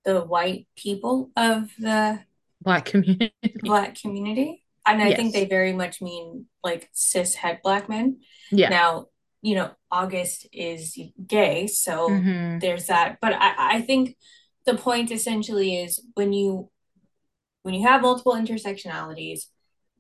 the 0.04 0.22
white 0.22 0.66
people 0.76 1.30
of 1.36 1.70
the 1.78 2.18
black 2.60 2.84
community. 2.84 3.32
black 3.62 3.94
community, 3.94 4.64
and 4.84 5.00
I 5.00 5.14
think 5.14 5.32
they 5.32 5.44
very 5.44 5.72
much 5.72 6.02
mean 6.02 6.46
like 6.64 6.90
cis 6.92 7.36
het 7.36 7.62
black 7.62 7.88
men. 7.88 8.22
yeah. 8.50 8.70
Now, 8.70 9.06
you 9.40 9.54
know, 9.54 9.70
August 9.88 10.48
is 10.52 10.98
gay, 11.24 11.68
so 11.68 12.08
mm-hmm. 12.08 12.58
there's 12.58 12.86
that. 12.86 13.18
But 13.20 13.34
I, 13.34 13.76
I 13.76 13.80
think 13.82 14.16
the 14.66 14.74
point 14.74 15.12
essentially 15.12 15.76
is 15.76 16.04
when 16.14 16.32
you 16.32 16.72
when 17.62 17.72
you 17.72 17.86
have 17.86 18.02
multiple 18.02 18.34
intersectionalities, 18.34 19.42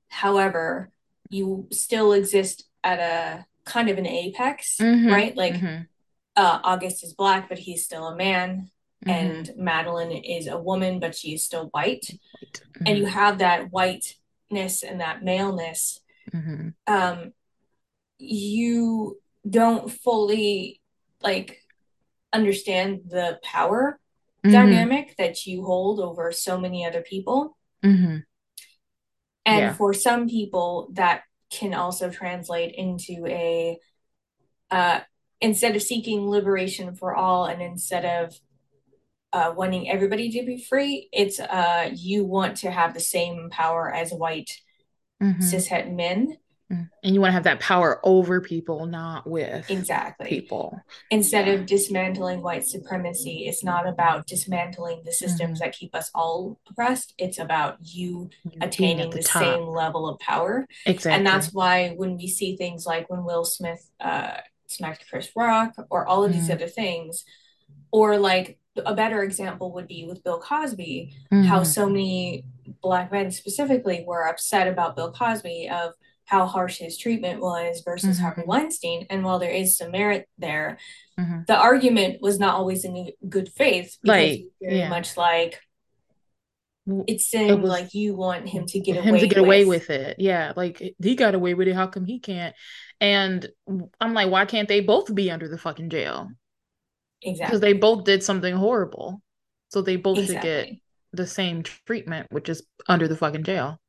however, 0.08 0.90
you 1.30 1.68
still 1.70 2.12
exist 2.12 2.64
at 2.82 2.98
a 2.98 3.46
kind 3.64 3.88
of 3.88 3.98
an 3.98 4.06
apex, 4.06 4.76
mm-hmm 4.80 5.08
right? 5.08 5.36
Like 5.36 5.54
mm-hmm 5.54 5.82
uh, 6.36 6.60
August 6.64 7.04
is 7.04 7.14
black, 7.14 7.48
but 7.48 7.58
he's 7.58 7.84
still 7.84 8.08
a 8.08 8.16
man, 8.16 8.70
mm-hmm 9.06 9.10
and 9.10 9.52
Madeline 9.56 10.10
is 10.10 10.46
a 10.48 10.58
woman, 10.58 10.98
but 10.98 11.14
she's 11.14 11.44
still 11.44 11.68
white. 11.68 12.10
And 12.10 12.18
mm-hmm 12.86 12.96
you 12.96 13.06
have 13.06 13.38
that 13.38 13.70
whiteness 13.70 14.82
and 14.82 15.00
that 15.00 15.22
maleness. 15.22 16.00
mm-hmm 16.32 16.70
Um, 16.86 17.32
you 18.18 19.18
don't 19.48 19.90
fully 19.90 20.80
like 21.22 21.60
understand 22.32 23.02
the 23.08 23.38
power 23.42 24.00
mm-hmm 24.44 24.52
dynamic 24.52 25.14
that 25.16 25.46
you 25.46 25.64
hold 25.64 26.00
over 26.00 26.32
so 26.32 26.58
many 26.58 26.84
other 26.84 27.02
people. 27.02 27.56
mm-hmm 27.84 28.18
And 29.46 29.60
yeah 29.60 29.72
for 29.72 29.94
some 29.94 30.28
people, 30.28 30.88
that 30.94 31.22
can 31.58 31.74
also 31.74 32.10
translate 32.10 32.74
into 32.74 33.26
a 33.26 33.78
uh, 34.70 35.00
instead 35.40 35.76
of 35.76 35.82
seeking 35.82 36.28
liberation 36.28 36.94
for 36.94 37.14
all 37.14 37.44
and 37.46 37.62
instead 37.62 38.04
of 38.04 38.34
uh, 39.32 39.52
wanting 39.56 39.90
everybody 39.90 40.30
to 40.30 40.44
be 40.44 40.62
free, 40.62 41.08
it's 41.12 41.40
uh, 41.40 41.90
you 41.92 42.24
want 42.24 42.58
to 42.58 42.70
have 42.70 42.94
the 42.94 43.00
same 43.00 43.48
power 43.50 43.92
as 43.92 44.10
white 44.12 44.50
mm-hmm 45.22 45.40
cishet 45.40 45.92
men. 45.92 46.36
Mm. 46.72 46.88
and 47.02 47.14
you 47.14 47.20
want 47.20 47.28
to 47.28 47.34
have 47.34 47.44
that 47.44 47.60
power 47.60 48.00
over 48.04 48.40
people 48.40 48.86
not 48.86 49.28
with 49.28 49.70
Exactly. 49.70 50.28
people 50.28 50.80
Instead 51.10 51.46
yeah 51.46 51.52
of 51.54 51.66
dismantling 51.66 52.40
white 52.42 52.66
supremacy, 52.66 53.46
it's 53.46 53.62
not 53.62 53.86
about 53.86 54.26
dismantling 54.26 55.02
the 55.04 55.12
systems 55.12 55.60
mm-hmm 55.60 55.64
that 55.66 55.74
keep 55.74 55.94
us 55.94 56.10
all 56.14 56.58
oppressed. 56.70 57.14
It's 57.18 57.38
about 57.38 57.76
you 57.82 58.30
being 58.48 58.62
attaining 58.62 59.10
the 59.10 59.18
the 59.18 59.22
same 59.22 59.66
level 59.66 60.08
of 60.08 60.18
power. 60.20 60.66
Exactly 60.86 61.12
and 61.12 61.26
that's 61.26 61.52
why 61.52 61.90
when 61.96 62.16
we 62.16 62.28
see 62.28 62.56
things 62.56 62.86
like 62.86 63.10
when 63.10 63.24
Will 63.24 63.44
Smith 63.44 63.90
uh, 64.00 64.38
smacked 64.66 65.04
Chris 65.08 65.28
Rock 65.36 65.74
or 65.90 66.06
all 66.06 66.24
of 66.24 66.32
these 66.32 66.44
mm-hmm 66.44 66.52
other 66.54 66.68
things, 66.68 67.24
or 67.92 68.18
like 68.18 68.58
a 68.84 68.94
better 68.94 69.22
example 69.22 69.72
would 69.72 69.86
be 69.86 70.04
with 70.04 70.24
Bill 70.24 70.40
Cosby, 70.40 71.14
how 71.30 71.36
mm-hmm 71.36 71.64
so 71.64 71.88
many 71.88 72.44
black 72.82 73.12
men 73.12 73.30
specifically 73.30 74.04
were 74.06 74.26
upset 74.26 74.66
about 74.66 74.96
Bill 74.96 75.12
Cosby 75.12 75.68
of 75.68 75.92
how 76.26 76.46
harsh 76.46 76.78
his 76.78 76.96
treatment 76.96 77.40
was 77.40 77.82
versus 77.84 78.18
Harvey 78.18 78.42
mm-hmm 78.42 78.50
Weinstein. 78.50 79.06
And 79.10 79.24
while 79.24 79.38
there 79.38 79.50
is 79.50 79.76
some 79.76 79.90
merit 79.90 80.28
there, 80.38 80.78
mm-hmm 81.18 81.42
the 81.46 81.56
argument 81.56 82.20
was 82.20 82.38
not 82.38 82.54
always 82.54 82.84
in 82.84 83.10
good 83.28 83.48
faith 83.48 83.96
because 84.02 84.30
like 84.30 84.46
very 84.60 84.78
yeah 84.78 84.88
much 84.88 85.16
like 85.16 85.60
it 86.86 87.14
it 87.14 87.20
seemed 87.20 87.62
was 87.62 87.70
like 87.70 87.94
you 87.94 88.14
want 88.14 88.48
him 88.48 88.66
to 88.66 88.80
get 88.80 88.96
him 88.96 89.14
to 89.14 89.20
away 89.20 89.28
get 89.28 89.38
away 89.38 89.64
with 89.64 89.88
with 89.88 89.90
it. 89.90 90.16
Yeah, 90.18 90.52
like 90.56 90.94
he 91.02 91.14
got 91.14 91.34
away 91.34 91.54
with 91.54 91.68
it. 91.68 91.74
How 91.74 91.86
come 91.86 92.04
he 92.04 92.18
can't? 92.18 92.54
And 93.00 93.48
I'm 94.00 94.14
like, 94.14 94.30
why 94.30 94.44
can't 94.44 94.68
they 94.68 94.80
both 94.80 95.14
be 95.14 95.30
under 95.30 95.48
the 95.48 95.58
fucking 95.58 95.90
jail? 95.90 96.30
Exactly, 97.22 97.46
because 97.46 97.60
they 97.60 97.72
both 97.72 98.04
did 98.04 98.22
something 98.22 98.54
horrible. 98.54 99.22
So 99.70 99.82
they 99.82 99.96
both 99.96 100.24
should 100.26 100.40
get 100.40 100.68
the 101.12 101.26
same 101.26 101.62
treatment, 101.62 102.26
which 102.30 102.48
is 102.48 102.62
under 102.86 103.08
the 103.08 103.16
fucking 103.16 103.44
jail, 103.44 103.80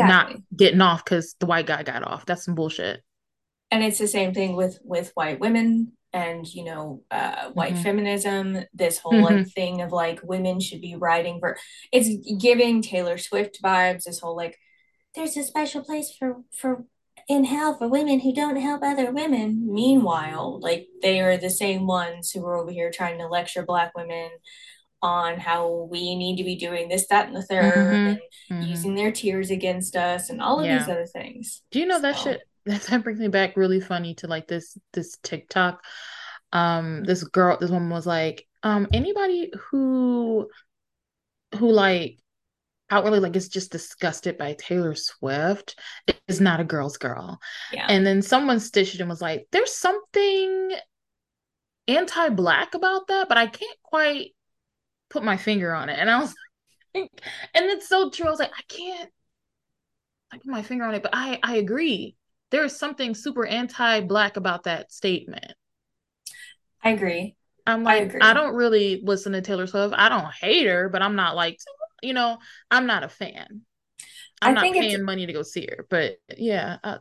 not 0.00 0.32
getting 0.56 0.80
off 0.80 1.04
because 1.04 1.34
the 1.40 1.46
white 1.46 1.66
guy 1.66 1.82
got 1.82 2.02
off. 2.02 2.26
That's 2.26 2.44
some 2.44 2.54
bullshit. 2.54 3.02
and 3.70 3.82
it's 3.82 3.98
the 3.98 4.08
same 4.08 4.32
thing 4.34 4.56
with 4.56 4.78
with 4.84 5.10
white 5.14 5.40
women 5.40 5.92
and 6.12 6.46
you 6.46 6.64
know 6.64 7.02
uh 7.10 7.50
white 7.50 7.76
hmm 7.76 7.82
feminism 7.82 8.58
this 8.72 8.98
whole 8.98 9.22
hmm 9.22 9.22
like 9.22 9.46
thing 9.54 9.82
of 9.82 9.92
like 9.92 10.20
women 10.22 10.60
should 10.60 10.80
be 10.80 10.96
writing 10.96 11.38
for 11.40 11.56
it's 11.92 12.08
giving 12.40 12.80
taylor 12.82 13.18
swift 13.18 13.60
vibes 13.62 14.04
this 14.04 14.20
whole 14.20 14.36
like 14.36 14.56
there's 15.14 15.36
a 15.36 15.42
special 15.42 15.84
place 15.84 16.14
for 16.18 16.36
for 16.56 16.84
in 17.28 17.44
hell 17.44 17.76
for 17.78 17.88
women 17.88 18.20
who 18.20 18.34
don't 18.34 18.56
help 18.56 18.82
other 18.82 19.12
women 19.12 19.72
meanwhile 19.72 20.60
like 20.60 20.88
they 21.02 21.20
are 21.20 21.36
the 21.36 21.50
same 21.50 21.86
ones 21.86 22.30
who 22.32 22.44
are 22.46 22.56
over 22.56 22.70
here 22.72 22.90
trying 22.92 23.18
to 23.18 23.28
lecture 23.28 23.64
black 23.64 23.92
women 23.96 24.30
on 25.02 25.38
how 25.38 25.88
we 25.90 26.16
need 26.16 26.36
to 26.36 26.44
be 26.44 26.56
doing 26.56 26.88
this 26.88 27.06
that 27.08 27.26
and 27.26 27.36
the 27.36 27.42
third 27.42 27.74
hmm 27.74 28.06
and 28.06 28.20
hmm 28.48 28.66
using 28.68 28.94
their 28.94 29.12
tears 29.12 29.50
against 29.50 29.94
us 29.96 30.30
and 30.30 30.40
all 30.40 30.60
of 30.60 30.68
these 30.68 30.88
other 30.88 31.06
things 31.06 31.62
Do 31.70 31.80
you 31.80 31.86
know 31.86 32.00
that 32.00 32.16
so 32.16 32.30
shit? 32.30 32.40
That, 32.66 32.82
that 32.82 33.04
brings 33.04 33.20
me 33.20 33.28
back 33.28 33.56
really 33.56 33.80
funny 33.80 34.14
to 34.16 34.26
like 34.26 34.48
this 34.48 34.76
this 34.92 35.16
TikTok. 35.22 35.84
Um, 36.52 37.04
this 37.04 37.22
girl, 37.22 37.58
this 37.60 37.70
woman 37.70 37.90
was 37.90 38.08
like, 38.08 38.44
um, 38.64 38.88
anybody 38.92 39.52
who 39.70 40.48
who 41.56 41.70
like 41.70 42.18
outwardly 42.90 43.20
like 43.20 43.36
is 43.36 43.48
just 43.48 43.72
disgusted 43.72 44.38
by 44.38 44.54
Taylor 44.54 44.94
Swift 44.94 45.78
is 46.28 46.40
not 46.40 46.60
a 46.60 46.64
girl's 46.64 46.96
girl. 46.98 47.38
yeah 47.72 47.86
And 47.88 48.06
then 48.06 48.22
someone 48.22 48.60
stitched 48.60 48.94
it 48.94 49.00
and 49.00 49.10
was 49.10 49.22
like, 49.22 49.46
there's 49.52 49.72
something 49.72 50.72
anti-black 51.88 52.74
about 52.74 53.08
that, 53.08 53.28
but 53.28 53.38
I 53.38 53.46
can't 53.46 53.78
quite 53.82 54.34
put 55.10 55.24
my 55.24 55.36
finger 55.36 55.74
on 55.74 55.88
it. 55.88 55.98
And 55.98 56.10
I 56.10 56.20
was 56.20 56.34
like, 56.94 57.10
and 57.54 57.64
it's 57.66 57.88
so 57.88 58.10
true. 58.10 58.26
I 58.26 58.30
was 58.30 58.38
like, 58.38 58.52
I 58.56 58.62
can't 58.68 59.10
I 60.32 60.38
put 60.38 60.46
my 60.46 60.62
finger 60.62 60.84
on 60.84 60.94
it, 60.94 61.02
but 61.02 61.12
I 61.14 61.38
I 61.42 61.56
agree. 61.56 62.16
There 62.50 62.64
is 62.64 62.78
something 62.78 63.14
super 63.14 63.46
anti-black 63.46 64.36
about 64.36 64.64
that 64.64 64.92
statement. 64.92 65.52
i 66.82 66.90
agree 66.90 67.34
I'm 67.66 67.82
like, 67.82 68.02
I 68.02 68.04
agree 68.04 68.20
don't 68.34 68.54
really 68.54 69.00
listen 69.02 69.32
to 69.32 69.40
Taylor 69.40 69.66
Swift. 69.66 69.92
I 69.96 70.08
don't 70.08 70.32
hate 70.32 70.68
her, 70.68 70.88
but 70.88 71.02
I'm 71.02 71.16
not 71.16 71.34
like, 71.34 71.58
you 72.00 72.12
know, 72.12 72.38
I'm 72.70 72.86
not 72.86 73.02
a 73.02 73.08
fan. 73.08 73.62
I'm 74.40 74.56
i 74.56 74.62
not 74.62 74.72
paying 74.72 75.02
money 75.02 75.26
to 75.26 75.32
go 75.32 75.42
see 75.42 75.66
her. 75.68 75.84
But 75.90 76.18
yeah, 76.36 76.76
uh, 76.84 76.98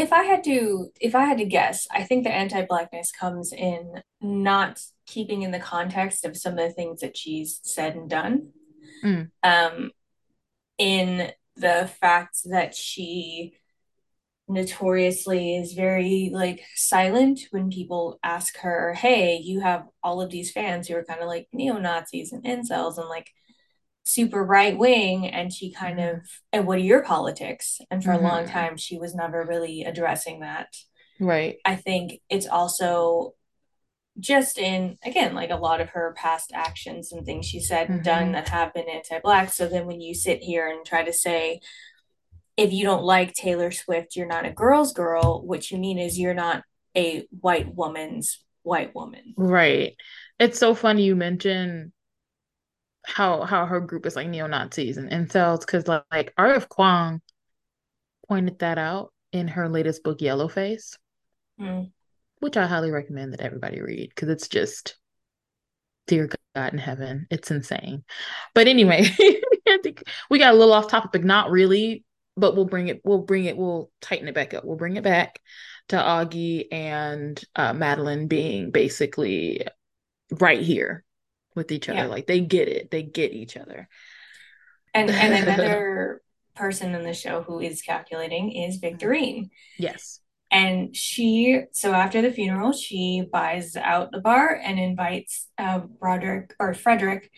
if 0.00 0.12
i 0.12 0.22
had 0.22 0.42
to 0.42 0.90
if 1.00 1.14
i 1.14 1.24
had 1.24 1.38
to 1.38 1.44
guess 1.44 1.86
i 1.90 2.02
think 2.02 2.24
the 2.24 2.34
anti-blackness 2.34 3.12
comes 3.12 3.52
in 3.52 4.02
not 4.20 4.80
keeping 5.06 5.42
in 5.42 5.50
the 5.50 5.58
context 5.58 6.24
of 6.24 6.36
some 6.36 6.52
of 6.54 6.58
the 6.58 6.72
things 6.72 7.00
that 7.00 7.16
she's 7.16 7.60
said 7.64 7.96
and 7.96 8.08
done. 8.08 8.50
Mm, 9.04 9.30
um 9.42 9.90
in 10.78 11.30
the 11.56 11.90
fact 12.00 12.38
that 12.46 12.74
she 12.74 13.54
notoriously 14.48 15.56
is 15.56 15.74
very 15.74 16.30
like 16.32 16.64
silent 16.74 17.40
when 17.50 17.70
people 17.70 18.18
ask 18.22 18.58
her, 18.58 18.94
"Hey, 18.94 19.36
you 19.36 19.60
have 19.60 19.86
all 20.02 20.20
of 20.20 20.30
these 20.30 20.50
fans 20.50 20.88
who 20.88 20.96
are 20.96 21.04
kind 21.04 21.20
of 21.20 21.28
like 21.28 21.48
neo-Nazis 21.52 22.32
and 22.32 22.42
incels 22.44 22.98
and 22.98 23.08
like 23.08 23.30
super 24.12 24.44
right 24.44 24.76
wing 24.76 25.26
and 25.26 25.52
she 25.52 25.72
kind 25.72 25.98
mhm, 25.98 26.14
of 26.16 26.20
and 26.52 26.66
what 26.66 26.78
are 26.78 26.82
your 26.82 27.02
politics?" 27.02 27.80
And 27.90 28.02
for 28.04 28.12
a 28.12 28.18
long 28.20 28.44
mhm. 28.44 28.50
time 28.50 28.76
she 28.76 28.98
was 28.98 29.14
never 29.14 29.44
really 29.44 29.84
addressing 29.84 30.40
that. 30.40 30.68
Right. 31.20 31.58
I 31.64 31.76
think 31.76 32.20
it's 32.30 32.46
also 32.46 33.34
just 34.18 34.58
in 34.58 34.98
again 35.04 35.34
like 35.34 35.50
a 35.50 35.56
lot 35.56 35.80
of 35.80 35.90
her 35.90 36.12
past 36.16 36.50
actions 36.52 37.12
and 37.12 37.24
things 37.24 37.46
she 37.46 37.60
said 37.60 37.88
and 37.88 38.02
done 38.02 38.32
that 38.32 38.48
have 38.48 38.74
been 38.74 38.88
anti-black 38.88 39.50
so 39.52 39.68
then 39.68 39.86
when 39.86 40.00
you 40.00 40.14
sit 40.14 40.42
here 40.42 40.68
and 40.68 40.84
try 40.84 41.02
to 41.02 41.12
say 41.12 41.60
if 42.56 42.72
you 42.72 42.84
don't 42.84 43.04
like 43.04 43.32
Taylor 43.32 43.70
Swift, 43.70 44.16
you're 44.16 44.26
not 44.26 44.44
a 44.44 44.50
girl's 44.50 44.92
girl. 44.92 45.42
What 45.46 45.70
you 45.70 45.78
mean 45.78 45.98
is 45.98 46.18
you're 46.18 46.34
not 46.34 46.62
a 46.96 47.26
white 47.40 47.74
woman's 47.74 48.44
white 48.62 48.94
woman. 48.94 49.34
Right. 49.36 49.94
It's 50.38 50.58
so 50.58 50.74
funny 50.74 51.04
you 51.04 51.16
mention 51.16 51.92
how 53.04 53.42
how 53.42 53.66
her 53.66 53.80
group 53.80 54.06
is 54.06 54.16
like 54.16 54.28
neo-Nazis 54.28 54.96
and 54.96 55.10
incels 55.10 55.60
because 55.60 55.88
like, 55.88 56.04
like 56.12 56.34
R.F. 56.36 56.68
Kuang 56.68 57.20
pointed 58.28 58.58
that 58.60 58.78
out 58.78 59.12
in 59.32 59.48
her 59.48 59.68
latest 59.68 60.02
book, 60.02 60.18
Yellowface, 60.18 60.96
Mm. 61.60 61.92
which 62.38 62.56
I 62.56 62.66
highly 62.66 62.90
recommend 62.90 63.32
that 63.32 63.40
everybody 63.40 63.80
read 63.82 64.08
because 64.08 64.28
it's 64.28 64.48
just 64.48 64.96
dear 66.06 66.28
God 66.54 66.72
in 66.72 66.78
heaven. 66.78 67.26
It's 67.30 67.50
insane. 67.50 68.04
But 68.54 68.66
anyway, 68.66 69.04
I 69.20 69.78
think 69.82 70.02
we 70.28 70.38
got 70.38 70.54
a 70.54 70.56
little 70.56 70.74
off 70.74 70.88
topic, 70.88 71.12
but 71.12 71.24
not 71.24 71.50
really. 71.50 72.04
But 72.36 72.56
we'll 72.56 72.64
bring 72.64 72.88
it, 72.88 73.02
we'll 73.04 73.22
bring 73.22 73.44
it, 73.44 73.56
we'll 73.56 73.90
tighten 74.00 74.28
it 74.28 74.34
back 74.34 74.54
up. 74.54 74.64
We'll 74.64 74.76
bring 74.76 74.96
it 74.96 75.04
back 75.04 75.40
to 75.88 75.96
Augie 75.96 76.66
and 76.72 77.42
uh, 77.54 77.74
Madeline 77.74 78.28
being 78.28 78.70
basically 78.70 79.66
right 80.30 80.60
here. 80.60 81.04
With 81.54 81.72
each 81.72 81.88
other. 81.88 82.00
Yeah. 82.00 82.06
Like 82.06 82.26
they 82.26 82.40
get 82.40 82.68
it. 82.68 82.90
They 82.90 83.02
get 83.02 83.32
each 83.32 83.56
other. 83.56 83.88
And 84.94 85.10
and 85.10 85.34
another 85.48 86.22
person 86.54 86.94
in 86.94 87.04
the 87.04 87.14
show 87.14 87.42
who 87.42 87.60
is 87.60 87.82
calculating 87.82 88.52
is 88.52 88.80
Victorine. 88.80 89.50
Yes. 89.78 90.20
And 90.50 90.94
she, 90.96 91.62
so 91.72 91.92
after 91.92 92.22
the 92.22 92.32
funeral, 92.32 92.72
she 92.72 93.22
buys 93.32 93.76
out 93.76 94.10
the 94.10 94.20
bar 94.20 94.60
and 94.62 94.80
invites 94.80 95.48
uh, 95.58 95.78
Broderick 95.78 96.54
or 96.58 96.74
Frederick 96.74 97.30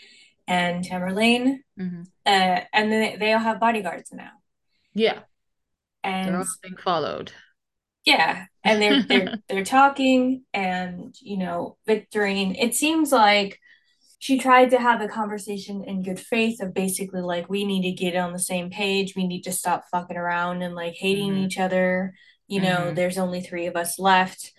and 0.46 0.82
Tamerlane. 0.82 1.58
Mm-hmm. 1.78 2.02
Uh, 2.24 2.60
and 2.72 2.90
then 2.90 3.18
they 3.18 3.32
all 3.32 3.38
have 3.38 3.60
bodyguards 3.60 4.12
now. 4.12 4.30
Yeah. 4.94 5.20
And 6.02 6.28
they're 6.28 6.38
all 6.38 6.46
being 6.62 6.76
followed. 6.76 7.32
Yeah. 8.04 8.46
And 8.64 8.80
they're 8.80 9.02
they're 9.02 9.34
they're 9.48 9.64
talking 9.64 10.44
and 10.54 11.14
you 11.20 11.36
know, 11.36 11.76
Victorine, 11.86 12.56
it 12.58 12.74
seems 12.74 13.12
like 13.12 13.60
she 14.22 14.38
tried 14.38 14.70
to 14.70 14.78
have 14.78 15.00
a 15.00 15.08
conversation 15.08 15.82
in 15.84 16.02
good 16.02 16.20
faith 16.20 16.60
of 16.62 16.72
basically 16.72 17.22
like 17.22 17.50
we 17.50 17.64
need 17.64 17.82
to 17.82 17.90
get 17.90 18.14
on 18.14 18.32
the 18.32 18.38
same 18.38 18.70
page. 18.70 19.16
We 19.16 19.26
need 19.26 19.42
to 19.42 19.52
stop 19.52 19.84
fucking 19.90 20.16
around 20.16 20.62
and 20.62 20.76
like 20.76 20.94
hating 20.94 21.32
mm-hmm. 21.32 21.44
each 21.44 21.58
other 21.58 22.14
you 22.52 22.60
know, 22.60 22.76
mm-hmm. 22.76 22.94
there's 22.94 23.16
only 23.16 23.40
three 23.40 23.66
of 23.66 23.76
us 23.76 23.98
left. 23.98 24.52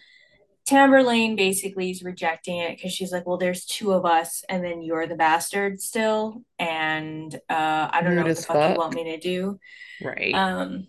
Tamerlane 0.67 1.37
basically 1.37 1.91
is 1.91 2.01
rejecting 2.01 2.57
it 2.57 2.75
because 2.75 2.91
she's 2.91 3.11
like, 3.11 3.27
well, 3.27 3.37
there's 3.37 3.65
two 3.65 3.91
of 3.91 4.03
us, 4.03 4.43
and 4.49 4.63
then 4.63 4.81
you're 4.81 5.05
the 5.05 5.13
bastard 5.13 5.79
still, 5.79 6.41
and 6.57 7.35
uh, 7.49 7.89
I 7.91 8.01
don't 8.01 8.15
know 8.15 8.23
what 8.23 8.35
the 8.35 8.41
fuck, 8.41 8.55
fuck 8.55 8.73
you 8.73 8.79
want 8.79 8.95
me 8.95 9.03
to 9.11 9.19
do. 9.19 9.59
Right. 10.01 10.33
Um, 10.33 10.87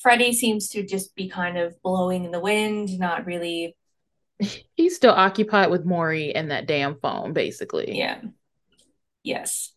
Freddie 0.00 0.32
seems 0.32 0.68
to 0.70 0.84
just 0.84 1.14
be 1.14 1.28
kind 1.28 1.56
of 1.56 1.80
blowing 1.82 2.24
in 2.24 2.32
the 2.32 2.40
wind, 2.40 2.98
not 2.98 3.24
really. 3.24 3.76
He's 4.74 4.96
still 4.96 5.12
occupied 5.12 5.70
with 5.70 5.84
Maury 5.84 6.34
and 6.34 6.50
that 6.50 6.66
damn 6.66 6.98
phone, 7.00 7.32
basically. 7.32 7.96
Yeah. 7.96 8.20
Yes. 9.22 9.72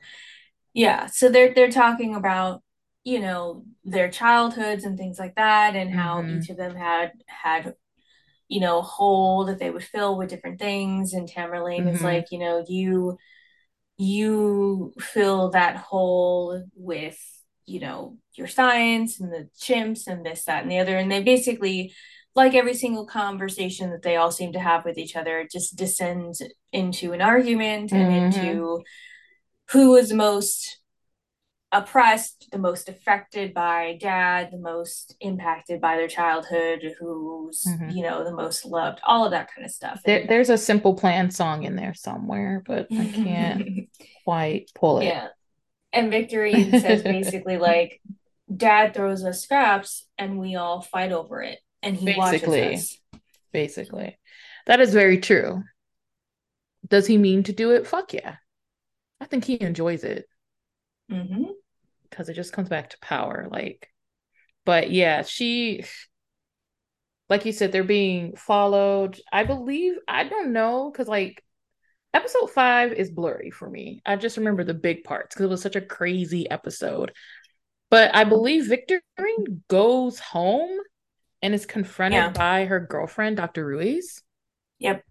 Yeah. 0.74 1.08
So 1.08 1.30
they're 1.30 1.54
they're 1.54 1.72
talking 1.72 2.16
about 2.16 2.62
you 3.04 3.20
know 3.20 3.66
their 3.84 4.10
childhoods 4.10 4.84
and 4.84 4.98
things 4.98 5.18
like 5.18 5.36
that 5.36 5.76
and 5.76 5.94
how 5.94 6.22
mm-hmm. 6.22 6.40
each 6.40 6.50
of 6.50 6.58
them 6.58 6.76
had 6.76 7.12
had 7.26 7.76
you 8.48 8.60
know 8.60 8.80
a 8.80 8.84
hole 8.84 9.46
that 9.46 9.60
they 9.60 9.70
would 9.70 9.84
fill 9.84 10.18
with 10.18 10.30
different 10.30 10.60
things 10.60 11.14
and 11.14 11.28
Tamerlane 11.28 11.80
mm-hmm. 11.80 11.88
is 11.90 12.02
like 12.02 12.28
you 12.32 12.38
know 12.38 12.64
you 12.68 13.18
you 13.98 14.94
fill 15.00 15.50
that 15.52 15.78
hole 15.78 16.64
with 16.76 17.20
you 17.66 17.80
know 17.80 18.18
your 18.34 18.48
science 18.48 19.20
and 19.20 19.32
the 19.32 19.50
chimps 19.60 20.08
and 20.08 20.26
this 20.26 20.46
that 20.46 20.64
and 20.64 20.72
the 20.72 20.80
other 20.80 20.98
and 20.98 21.12
they 21.12 21.24
basically 21.24 21.94
like 22.36 22.54
every 22.54 22.74
single 22.74 23.06
conversation 23.06 23.92
that 23.92 24.04
they 24.04 24.16
all 24.16 24.32
seem 24.32 24.54
to 24.54 24.60
have 24.60 24.86
with 24.86 24.98
each 24.98 25.16
other 25.16 25.48
just 25.52 25.76
descends 25.76 26.42
into 26.72 27.12
an 27.14 27.22
argument 27.22 27.92
and 27.92 28.34
mm-hmm. 28.34 28.48
into 28.48 28.84
who 29.72 29.96
is 29.96 30.14
most 30.14 30.82
oppressed, 31.72 32.48
the 32.52 32.58
most 32.58 32.90
affected 32.90 33.54
by 33.54 33.98
dad, 34.00 34.50
the 34.52 34.58
most 34.58 35.16
impacted 35.22 35.80
by 35.80 35.96
their 35.96 36.08
childhood, 36.08 36.84
who's, 37.00 37.64
mm-hmm. 37.64 37.90
you 37.90 38.04
know, 38.04 38.24
the 38.24 38.34
most 38.34 38.66
loved, 38.66 39.00
all 39.04 39.26
of 39.26 39.32
that 39.32 39.50
kind 39.54 39.66
of 39.66 39.72
stuff. 39.72 40.02
There, 40.06 40.26
there's 40.28 40.50
a 40.50 40.58
simple 40.58 40.96
plan 40.96 41.32
song 41.32 41.64
in 41.64 41.76
there 41.76 41.94
somewhere, 41.94 42.62
but 42.66 42.88
I 42.92 43.06
can't 43.08 43.90
quite 44.26 44.70
pull 44.76 45.00
it. 45.00 45.06
Yeah. 45.06 45.28
And 45.94 46.12
Victorine 46.12 46.80
says 46.82 47.04
basically 47.04 47.58
like 47.58 48.02
dad 48.54 48.94
throws 48.94 49.24
us 49.24 49.42
scraps 49.42 50.06
and 50.18 50.40
we 50.40 50.56
all 50.56 50.82
fight 50.82 51.12
over 51.12 51.42
it. 51.42 51.60
And 51.84 51.96
he 51.96 52.06
basically. 52.06 52.80
Basically. 53.52 54.18
That 54.68 54.80
is 54.80 54.94
very 54.94 55.20
true. 55.20 55.64
Does 56.88 57.08
he 57.08 57.18
mean 57.18 57.44
to 57.44 57.54
do 57.54 57.72
it? 57.72 57.88
Fuck 57.88 58.14
yeah. 58.14 58.36
I 59.20 59.26
think 59.26 59.46
he 59.46 59.62
enjoys 59.62 60.04
it. 60.04 60.26
Mm-hmm 61.12 61.52
because 62.12 62.30
it 62.30 62.36
just 62.36 62.54
comes 62.54 62.70
back 62.70 62.92
to 62.92 63.00
power 63.00 63.48
like 63.50 63.90
but 64.66 64.92
yeah 64.92 65.24
she 65.24 65.84
like 67.30 67.46
you 67.46 67.52
said 67.52 67.72
they're 67.72 67.84
being 67.84 68.36
followed 68.36 69.20
i 69.32 69.44
believe 69.44 69.94
i 70.08 70.24
don't 70.24 70.54
know 70.54 70.92
because 70.92 71.08
like 71.08 71.44
episode 72.14 72.52
five 72.52 72.92
is 72.92 73.10
blurry 73.10 73.50
for 73.50 73.70
me 73.70 74.02
i 74.06 74.16
just 74.16 74.38
remember 74.38 74.64
the 74.64 74.74
big 74.74 75.04
parts 75.04 75.34
because 75.34 75.46
it 75.46 75.50
was 75.50 75.62
such 75.62 75.78
a 75.78 75.82
crazy 75.82 76.50
episode 76.52 77.12
but 77.90 78.14
i 78.14 78.24
believe 78.26 78.66
victorine 78.70 79.62
goes 79.70 80.20
home 80.20 80.78
and 81.42 81.54
is 81.54 81.66
confronted 81.66 82.18
yeah. 82.18 82.30
by 82.30 82.66
her 82.66 82.80
girlfriend 82.80 83.38
dr 83.38 83.66
ruiz 83.66 84.22
yep 84.80 85.04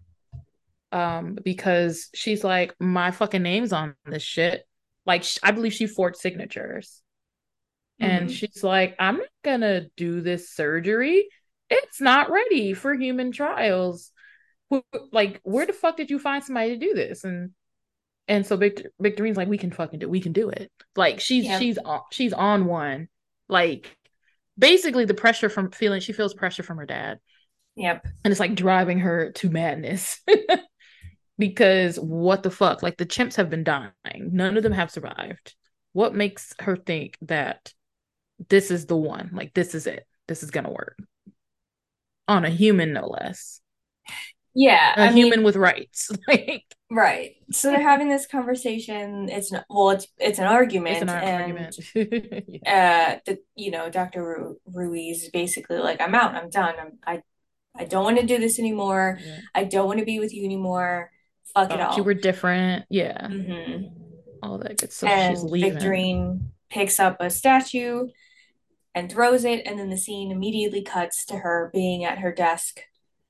um 0.91 1.37
because 1.43 2.09
she's 2.13 2.43
like 2.43 2.73
my 2.79 3.11
fucking 3.11 3.43
name's 3.43 3.73
on 3.73 3.95
this 4.05 4.23
shit 4.23 4.65
like 5.05 5.25
I 5.43 5.51
believe 5.51 5.73
she 5.73 5.87
forged 5.87 6.17
signatures. 6.17 7.01
Mm-hmm. 8.01 8.11
And 8.11 8.31
she's 8.31 8.63
like, 8.63 8.95
I'm 8.99 9.17
not 9.17 9.27
gonna 9.43 9.87
do 9.97 10.21
this 10.21 10.51
surgery. 10.51 11.27
It's 11.69 12.01
not 12.01 12.29
ready 12.29 12.73
for 12.73 12.93
human 12.93 13.31
trials. 13.31 14.11
Like, 15.11 15.41
where 15.43 15.65
the 15.65 15.73
fuck 15.73 15.97
did 15.97 16.09
you 16.09 16.19
find 16.19 16.43
somebody 16.43 16.69
to 16.69 16.77
do 16.77 16.93
this? 16.93 17.23
And 17.23 17.51
and 18.27 18.45
so 18.45 18.55
Victor, 18.55 18.91
Victorine's 18.99 19.37
like, 19.37 19.49
we 19.49 19.57
can 19.57 19.71
fucking 19.71 19.99
do, 19.99 20.09
we 20.09 20.21
can 20.21 20.31
do 20.31 20.49
it. 20.49 20.71
Like 20.95 21.19
she's 21.19 21.45
yep. 21.45 21.59
she's 21.59 21.77
on 21.77 22.01
she's 22.11 22.33
on 22.33 22.65
one. 22.65 23.09
Like 23.49 23.97
basically 24.57 25.05
the 25.05 25.13
pressure 25.13 25.49
from 25.49 25.71
feeling 25.71 26.01
she 26.01 26.13
feels 26.13 26.33
pressure 26.33 26.63
from 26.63 26.77
her 26.77 26.85
dad. 26.85 27.19
Yep. 27.75 28.05
And 28.23 28.31
it's 28.31 28.39
like 28.39 28.55
driving 28.55 28.99
her 28.99 29.31
to 29.33 29.49
madness. 29.49 30.21
because 31.37 31.97
what 31.97 32.43
the 32.43 32.51
fuck? 32.51 32.83
Like 32.83 32.97
the 32.97 33.05
chimps 33.05 33.35
have 33.35 33.49
been 33.49 33.63
dying. 33.63 33.91
None 34.31 34.57
of 34.57 34.63
them 34.63 34.73
have 34.73 34.91
survived. 34.91 35.55
What 35.93 36.15
makes 36.15 36.53
her 36.59 36.75
think 36.75 37.17
that 37.21 37.73
this 38.49 38.71
is 38.71 38.85
the 38.85 38.97
one? 38.97 39.31
Like 39.33 39.53
this 39.53 39.75
is 39.75 39.87
it. 39.87 40.05
This 40.27 40.43
is 40.43 40.51
gonna 40.51 40.71
work. 40.71 40.97
On 42.27 42.45
a 42.45 42.49
human, 42.49 42.93
no 42.93 43.07
less. 43.07 43.61
Yeah. 44.53 44.93
A 44.97 45.09
I 45.09 45.11
human 45.11 45.39
mean, 45.39 45.45
with 45.45 45.55
rights. 45.55 46.11
like 46.27 46.65
Right. 46.89 47.35
So 47.51 47.71
they're 47.71 47.81
having 47.81 48.09
this 48.09 48.27
conversation. 48.27 49.29
It's 49.29 49.51
not 49.51 49.65
well, 49.69 49.91
it's 49.91 50.07
it's 50.17 50.39
an 50.39 50.47
argument. 50.47 50.97
It's 50.97 51.03
an 51.03 51.09
and, 51.09 51.41
argument. 51.41 51.79
yeah. 52.47 53.15
uh 53.15 53.19
the 53.25 53.39
you 53.55 53.71
know, 53.71 53.89
Dr. 53.89 54.23
Ru- 54.23 54.57
Ruiz 54.65 55.23
is 55.23 55.29
basically 55.29 55.77
like, 55.77 56.01
I'm 56.01 56.15
out, 56.15 56.35
I'm 56.35 56.49
done. 56.49 56.75
I'm 56.79 56.91
I 57.05 57.21
I 57.75 57.85
don't 57.85 58.03
want 58.03 58.19
to 58.19 58.25
do 58.25 58.37
this 58.37 58.59
anymore. 58.59 59.19
Yeah. 59.23 59.39
I 59.55 59.63
don't 59.63 59.87
want 59.87 59.99
to 59.99 60.05
be 60.05 60.19
with 60.19 60.33
you 60.33 60.43
anymore 60.43 61.11
fuck 61.53 61.71
it 61.71 61.79
all. 61.79 61.95
You 61.95 62.03
were 62.03 62.13
different. 62.13 62.85
Yeah. 62.89 63.27
Mm-hmm. 63.27 63.87
All 64.43 64.57
that 64.59 64.77
good 64.77 64.91
stuff. 64.91 65.09
And 65.09 65.37
She's 65.37 65.43
leaving. 65.43 65.73
Victorine 65.73 66.39
picks 66.69 66.99
up 66.99 67.17
a 67.19 67.29
statue 67.29 68.07
and 68.93 69.11
throws 69.11 69.45
it, 69.45 69.65
and 69.65 69.79
then 69.79 69.89
the 69.89 69.97
scene 69.97 70.31
immediately 70.31 70.81
cuts 70.81 71.25
to 71.27 71.37
her 71.37 71.69
being 71.73 72.03
at 72.03 72.19
her 72.19 72.31
desk 72.31 72.81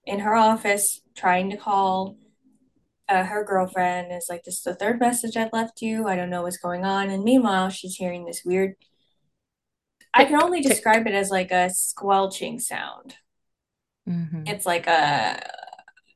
in 0.06 0.20
her 0.20 0.36
office 0.36 1.02
trying 1.16 1.50
to 1.50 1.58
call 1.58 2.18
uh, 3.08 3.24
her 3.24 3.44
girlfriend. 3.44 4.12
Is 4.12 4.28
like, 4.30 4.44
this 4.44 4.58
is 4.58 4.64
the 4.64 4.76
third 4.76 5.00
message 5.00 5.38
I've 5.38 5.54
left 5.54 5.82
you. 5.82 6.08
I 6.08 6.16
don't 6.16 6.30
know 6.30 6.44
what's 6.44 6.58
going 6.58 6.86
on. 6.86 7.10
And 7.10 7.24
meanwhile, 7.24 7.70
she's 7.70 7.96
hearing 7.96 8.26
this 8.26 8.44
weird. 8.46 8.76
I 10.14 10.26
can 10.26 10.42
only 10.42 10.62
describe 10.62 11.08
it 11.08 11.14
as 11.14 11.30
like 11.30 11.52
a 11.52 11.70
squelching 11.70 12.60
sound. 12.60 13.16
Mm-hmm. 14.10 14.44
It's 14.46 14.66
like 14.66 14.88
a, 14.88 15.42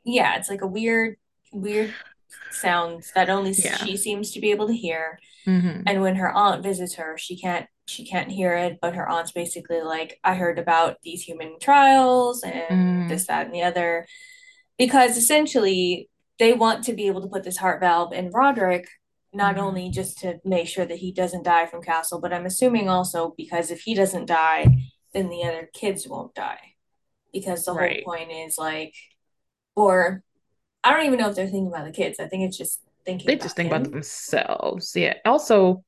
yeah, 0.03 0.36
it's 0.36 0.49
like 0.49 0.61
a 0.61 0.67
weird 0.67 1.15
weird 1.55 1.93
sounds 2.51 3.11
that 3.15 3.29
only 3.29 3.51
yeah. 3.51 3.77
she 3.77 3.97
seems 3.97 4.31
to 4.31 4.41
be 4.41 4.51
able 4.51 4.67
to 4.67 4.75
hear. 4.75 5.19
Mm-hmm. 5.47 5.83
And 5.88 6.01
when 6.01 6.15
her 6.15 6.31
aunt 6.31 6.63
visits 6.63 6.95
her, 6.95 7.17
she 7.17 7.38
can't 7.38 7.67
she 7.88 8.05
can't 8.05 8.31
hear 8.31 8.53
it, 8.55 8.79
but 8.81 8.95
her 8.95 9.07
aunt's 9.07 9.31
basically 9.31 9.81
like, 9.81 10.19
I 10.23 10.36
heard 10.36 10.59
about 10.59 10.97
these 11.03 11.21
human 11.21 11.59
trials 11.59 12.43
and 12.43 13.05
mm. 13.05 13.09
this, 13.09 13.27
that, 13.27 13.45
and 13.45 13.55
the 13.55 13.63
other. 13.63 14.07
Because 14.77 15.17
essentially 15.17 16.09
they 16.39 16.53
want 16.53 16.83
to 16.86 16.93
be 16.93 17.07
able 17.07 17.21
to 17.21 17.27
put 17.27 17.43
this 17.43 17.57
heart 17.57 17.79
valve 17.79 18.11
in 18.13 18.31
Roderick, 18.31 18.88
not 19.33 19.55
mm. 19.55 19.59
only 19.59 19.89
just 19.89 20.19
to 20.19 20.39
make 20.43 20.67
sure 20.67 20.86
that 20.86 20.97
he 20.97 21.11
doesn't 21.11 21.43
die 21.43 21.65
from 21.65 21.81
Castle, 21.81 22.19
but 22.19 22.33
I'm 22.33 22.45
assuming 22.45 22.89
also 22.89 23.33
because 23.38 23.71
if 23.71 23.81
he 23.81 23.93
doesn't 23.93 24.25
die, 24.25 24.77
then 25.13 25.29
the 25.29 25.43
other 25.43 25.69
kids 25.73 26.07
won't 26.07 26.33
die. 26.36 26.59
Because 27.31 27.65
the 27.65 27.73
right. 27.73 28.03
whole 28.03 28.15
point 28.15 28.31
is 28.31 28.57
like, 28.57 28.95
or 29.75 30.23
I 30.83 30.91
don't 30.91 31.05
even 31.05 31.19
know 31.19 31.29
if 31.29 31.36
they're 31.36 31.45
thinking 31.45 31.67
about 31.67 31.86
the 31.86 31.91
kids. 31.91 32.19
I 32.19 32.27
think 32.27 32.43
it's 32.43 32.57
just 32.57 32.81
thinking. 33.05 33.27
They 33.27 33.36
just 33.36 33.55
think 33.55 33.71
him. 33.71 33.75
about 33.75 33.91
themselves. 33.91 34.93
Yeah. 34.95 35.15
Also, 35.25 35.83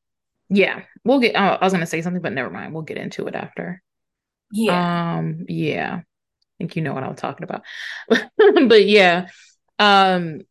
yeah, 0.50 0.84
we'll 1.04 1.20
get. 1.20 1.36
Oh, 1.36 1.40
I 1.40 1.64
was 1.64 1.74
gonna 1.74 1.86
say 1.86 2.02
something, 2.02 2.22
but 2.22 2.34
never 2.34 2.50
mind. 2.50 2.74
We'll 2.74 2.84
get 2.84 2.98
into 2.98 3.28
it 3.28 3.36
after. 3.36 3.82
Yeah. 4.52 5.18
Um. 5.18 5.46
Yeah. 5.48 6.02
I 6.02 6.04
think 6.58 6.76
you 6.76 6.82
know 6.82 6.94
what 6.94 7.04
I'm 7.04 7.16
talking 7.16 7.44
about. 7.44 7.64
but 8.08 8.86
yeah. 8.86 9.28
Um. 9.80 10.42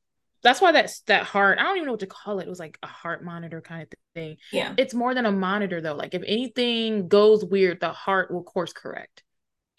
That's 0.43 0.61
why 0.61 0.71
that's 0.71 1.01
that 1.03 1.25
heart. 1.25 1.59
I 1.59 1.65
don't 1.65 1.77
even 1.77 1.87
know 1.87 1.93
what 1.93 2.01
to 2.01 2.07
call 2.07 2.39
it. 2.39 2.47
It 2.47 2.51
was 2.51 2.61
like 2.61 2.79
a 2.83 2.87
heart 2.87 3.25
monitor 3.25 3.61
kind 3.61 3.83
of 3.83 3.89
thing. 4.15 4.37
Yeah. 4.53 4.75
It's 4.77 4.95
more 4.95 5.13
than 5.13 5.27
a 5.27 5.33
monitor 5.33 5.81
though. 5.81 5.97
Like 5.97 6.15
if 6.15 6.23
anything 6.25 7.09
goes 7.09 7.45
weird, 7.45 7.81
the 7.81 7.91
heart 7.91 8.31
will 8.31 8.45
course 8.45 8.73
correct. 8.73 9.25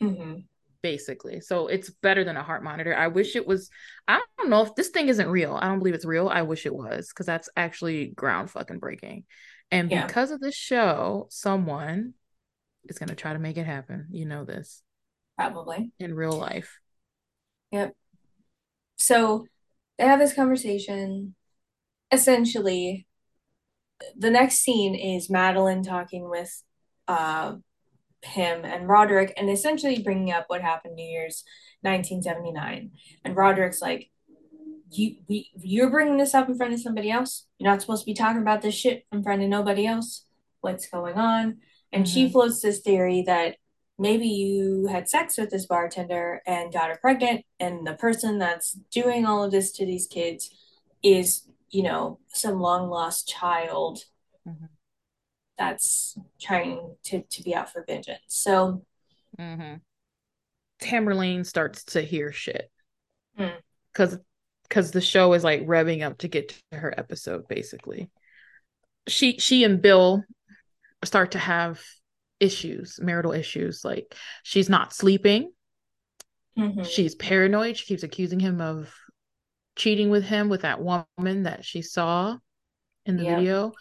Mm-hmm 0.01 0.39
basically. 0.81 1.41
So 1.41 1.67
it's 1.67 1.89
better 1.89 2.23
than 2.23 2.37
a 2.37 2.43
heart 2.43 2.63
monitor. 2.63 2.95
I 2.95 3.07
wish 3.07 3.35
it 3.35 3.45
was. 3.45 3.69
I 4.07 4.21
don't 4.37 4.49
know 4.49 4.61
if 4.61 4.75
this 4.75 4.89
thing 4.89 5.09
isn't 5.09 5.27
real. 5.27 5.57
I 5.59 5.67
don't 5.67 5.79
believe 5.79 5.93
it's 5.93 6.05
real. 6.05 6.29
I 6.29 6.43
wish 6.43 6.65
it 6.65 6.73
was 6.73 7.09
because 7.09 7.25
that's 7.25 7.49
actually 7.57 8.07
ground 8.07 8.49
fucking 8.51 8.79
breaking. 8.79 9.25
And 9.71 9.91
yeah. 9.91 10.05
because 10.05 10.31
of 10.31 10.39
this 10.39 10.55
show, 10.55 11.27
someone 11.29 12.13
is 12.85 12.97
going 12.97 13.09
to 13.09 13.15
try 13.15 13.33
to 13.33 13.39
make 13.39 13.57
it 13.57 13.65
happen. 13.65 14.07
You 14.11 14.25
know 14.25 14.45
this. 14.45 14.81
Probably. 15.37 15.91
In 15.99 16.13
real 16.13 16.31
life. 16.31 16.79
Yep. 17.71 17.93
So 18.97 19.45
they 19.97 20.05
have 20.05 20.19
this 20.19 20.33
conversation. 20.33 21.35
Essentially, 22.11 23.07
the 24.15 24.29
next 24.29 24.59
scene 24.59 24.95
is 24.95 25.29
Madeline 25.29 25.83
talking 25.83 26.29
with 26.29 26.63
uh, 27.07 27.55
him 28.23 28.63
and 28.63 28.87
Roderick 28.87 29.33
and 29.37 29.49
essentially 29.49 30.01
bringing 30.01 30.31
up 30.31 30.45
what 30.47 30.61
happened 30.61 30.95
New 30.95 31.07
Year's 31.07 31.43
1979. 31.81 32.91
And 33.23 33.35
Roderick's 33.35 33.81
like, 33.81 34.09
you 34.91 35.17
we, 35.27 35.49
you're 35.61 35.89
bringing 35.89 36.17
this 36.17 36.33
up 36.33 36.49
in 36.49 36.55
front 36.55 36.73
of 36.73 36.79
somebody 36.79 37.11
else. 37.11 37.45
You're 37.57 37.69
not 37.69 37.81
supposed 37.81 38.03
to 38.03 38.05
be 38.05 38.13
talking 38.13 38.41
about 38.41 38.61
this 38.61 38.75
shit 38.75 39.05
in 39.11 39.23
front 39.23 39.43
of 39.43 39.49
nobody 39.49 39.85
else. 39.85 40.25
What's 40.61 40.87
going 40.89 41.15
on? 41.15 41.57
And 41.91 42.05
mm-hmm. 42.05 42.13
she 42.13 42.29
floats 42.29 42.61
this 42.61 42.79
theory 42.79 43.23
that 43.25 43.57
maybe 43.99 44.27
you 44.27 44.87
had 44.87 45.09
sex 45.09 45.37
with 45.37 45.49
this 45.49 45.65
bartender 45.65 46.41
and 46.45 46.73
got 46.73 46.89
her 46.89 46.97
pregnant, 47.01 47.45
and 47.59 47.85
the 47.85 47.93
person 47.93 48.39
that's 48.39 48.73
doing 48.91 49.25
all 49.25 49.43
of 49.43 49.51
this 49.51 49.71
to 49.73 49.85
these 49.85 50.07
kids 50.07 50.49
is, 51.03 51.47
you 51.69 51.83
know, 51.83 52.19
some 52.27 52.59
long 52.59 52.89
lost 52.89 53.27
child 53.27 53.99
mm-hmm. 54.47 54.65
that's 55.57 56.17
trying 56.39 56.95
to, 57.05 57.21
to 57.21 57.43
be 57.43 57.55
out 57.55 57.71
for 57.71 57.83
vengeance. 57.87 58.19
So, 58.27 58.83
mm-hmm. 59.39 59.75
Tamerlane 60.81 61.45
starts 61.45 61.83
to 61.85 62.01
hear 62.01 62.31
shit 62.31 62.69
because 63.35 64.17
mm. 64.17 64.21
Because 64.67 64.91
the 64.91 65.01
show 65.01 65.33
is 65.33 65.43
like 65.43 65.65
revving 65.65 66.05
up 66.05 66.17
to 66.17 66.27
get 66.27 66.49
to 66.49 66.77
her 66.77 66.93
episode 66.97 67.47
basically 67.47 68.09
she 69.07 69.37
she 69.37 69.63
and 69.63 69.81
bill 69.81 70.23
start 71.03 71.31
to 71.31 71.39
have 71.39 71.81
issues, 72.39 72.99
marital 73.01 73.31
issues. 73.31 73.83
Like 73.83 74.15
she's 74.43 74.69
not 74.69 74.93
sleeping. 74.93 75.51
Mm-hmm. 76.57 76.83
She's 76.83 77.15
paranoid. 77.15 77.77
She 77.77 77.85
keeps 77.85 78.03
accusing 78.03 78.39
him 78.39 78.61
of 78.61 78.93
cheating 79.75 80.09
with 80.09 80.23
him 80.23 80.49
with 80.49 80.61
that 80.61 80.81
woman 80.81 81.43
that 81.43 81.63
she 81.63 81.81
saw 81.81 82.37
in 83.05 83.17
the 83.17 83.23
video. 83.23 83.73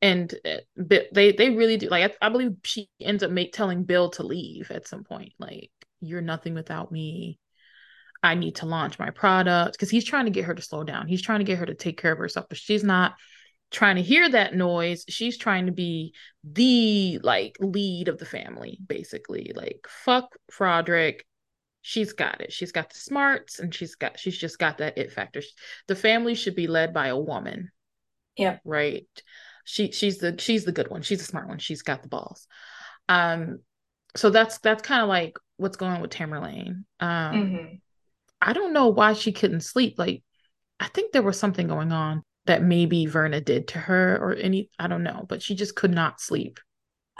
And 0.00 0.32
uh, 0.44 0.58
they 0.76 1.32
they 1.32 1.50
really 1.50 1.76
do 1.76 1.88
like 1.88 2.16
I, 2.22 2.26
I 2.26 2.28
believe 2.30 2.52
she 2.64 2.88
ends 3.00 3.22
up 3.22 3.30
make, 3.30 3.52
telling 3.52 3.84
Bill 3.84 4.10
to 4.10 4.22
leave 4.22 4.70
at 4.70 4.86
some 4.86 5.04
point. 5.04 5.32
Like 5.38 5.70
you're 6.00 6.20
nothing 6.20 6.54
without 6.54 6.92
me. 6.92 7.38
I 8.22 8.34
need 8.34 8.56
to 8.56 8.66
launch 8.66 8.98
my 8.98 9.10
product 9.10 9.72
because 9.72 9.90
he's 9.90 10.04
trying 10.04 10.24
to 10.24 10.30
get 10.30 10.44
her 10.44 10.54
to 10.54 10.62
slow 10.62 10.84
down. 10.84 11.06
He's 11.06 11.22
trying 11.22 11.38
to 11.38 11.44
get 11.44 11.58
her 11.58 11.66
to 11.66 11.74
take 11.74 12.00
care 12.00 12.12
of 12.12 12.18
herself, 12.18 12.46
but 12.48 12.58
she's 12.58 12.82
not 12.82 13.14
trying 13.70 13.96
to 13.96 14.02
hear 14.02 14.28
that 14.28 14.54
noise. 14.54 15.04
She's 15.08 15.36
trying 15.36 15.66
to 15.66 15.72
be 15.72 16.14
the 16.42 17.20
like 17.22 17.56
lead 17.60 18.08
of 18.08 18.18
the 18.18 18.26
family 18.26 18.78
basically. 18.86 19.52
Like 19.54 19.86
fuck 19.88 20.36
Frederick. 20.50 21.26
she's 21.82 22.12
got 22.12 22.40
it. 22.40 22.52
She's 22.52 22.72
got 22.72 22.90
the 22.90 22.98
smarts 22.98 23.58
and 23.58 23.74
she's 23.74 23.94
got 23.94 24.18
she's 24.18 24.36
just 24.36 24.58
got 24.58 24.78
that 24.78 24.98
it 24.98 25.12
factor. 25.12 25.42
The 25.86 25.96
family 25.96 26.34
should 26.34 26.54
be 26.54 26.66
led 26.66 26.92
by 26.92 27.08
a 27.08 27.18
woman. 27.18 27.70
Yeah 28.36 28.58
right? 28.64 29.06
She 29.64 29.92
she's 29.92 30.18
the 30.18 30.34
she's 30.38 30.64
the 30.64 30.72
good 30.72 30.88
one. 30.90 31.02
She's 31.02 31.18
the 31.18 31.24
smart 31.24 31.48
one. 31.48 31.58
She's 31.58 31.82
got 31.82 32.02
the 32.02 32.08
balls. 32.08 32.46
Um 33.08 33.60
so 34.16 34.30
that's 34.30 34.58
that's 34.58 34.82
kind 34.82 35.02
of 35.02 35.08
like 35.08 35.36
what's 35.56 35.76
going 35.76 35.92
on 35.92 36.00
with 36.00 36.10
Tamerlane 36.10 36.84
um 37.00 37.34
mm-hmm. 37.34 37.74
I 38.40 38.52
don't 38.52 38.72
know 38.72 38.88
why 38.88 39.12
she 39.14 39.32
couldn't 39.32 39.62
sleep 39.62 39.98
like 39.98 40.22
I 40.80 40.86
think 40.88 41.12
there 41.12 41.22
was 41.22 41.38
something 41.38 41.66
going 41.66 41.92
on 41.92 42.22
that 42.46 42.62
maybe 42.62 43.06
Verna 43.06 43.40
did 43.40 43.68
to 43.68 43.78
her 43.78 44.16
or 44.16 44.34
any 44.34 44.70
I 44.78 44.86
don't 44.88 45.02
know, 45.02 45.26
but 45.28 45.42
she 45.42 45.54
just 45.54 45.76
could 45.76 45.92
not 45.92 46.20
sleep. 46.20 46.58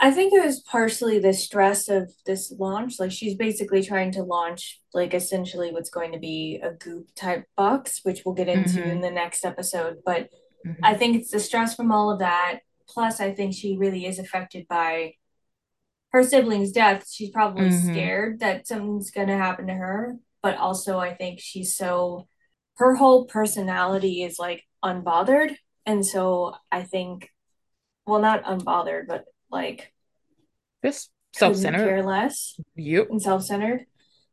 I 0.01 0.11
think 0.11 0.33
it 0.33 0.45
was 0.45 0.61
partially 0.61 1.19
the 1.19 1.33
stress 1.33 1.89
of 1.89 2.11
this 2.25 2.53
launch. 2.57 2.99
Like 2.99 3.11
she's 3.11 3.35
basically 3.35 3.83
trying 3.83 4.11
to 4.13 4.23
launch 4.23 4.79
like 4.93 5.13
essentially 5.13 5.71
what's 5.71 5.89
going 5.89 6.13
to 6.13 6.19
be 6.19 6.59
a 6.63 6.71
goop 6.71 7.09
type 7.15 7.45
box, 7.57 7.99
which 8.03 8.21
we'll 8.25 8.35
get 8.35 8.47
into 8.47 8.79
mm-hmm. 8.79 8.89
in 8.89 9.01
the 9.01 9.11
next 9.11 9.43
episode. 9.43 9.97
But 10.05 10.29
mm-hmm. 10.65 10.83
I 10.83 10.93
think 10.93 11.17
it's 11.17 11.31
the 11.31 11.39
stress 11.39 11.75
from 11.75 11.91
all 11.91 12.11
of 12.11 12.19
that. 12.19 12.59
Plus, 12.87 13.19
I 13.19 13.33
think 13.33 13.53
she 13.53 13.77
really 13.77 14.05
is 14.05 14.19
affected 14.19 14.67
by 14.69 15.13
her 16.11 16.23
sibling's 16.23 16.71
death. 16.71 17.05
She's 17.11 17.29
probably 17.29 17.69
mm-hmm. 17.69 17.91
scared 17.91 18.39
that 18.39 18.67
something's 18.67 19.11
gonna 19.11 19.37
happen 19.37 19.67
to 19.67 19.73
her. 19.73 20.15
But 20.41 20.57
also 20.57 20.97
I 20.97 21.13
think 21.13 21.39
she's 21.39 21.75
so 21.75 22.27
her 22.79 22.95
whole 22.95 23.25
personality 23.25 24.23
is 24.23 24.39
like 24.39 24.63
unbothered. 24.83 25.55
And 25.85 26.05
so 26.05 26.55
I 26.71 26.83
think, 26.83 27.29
well, 28.07 28.21
not 28.21 28.43
unbothered, 28.45 29.07
but 29.07 29.25
like 29.51 29.93
this 30.81 31.09
self-centered, 31.33 31.85
care 31.85 32.03
less, 32.03 32.59
yep, 32.75 33.09
and 33.09 33.21
self-centered. 33.21 33.85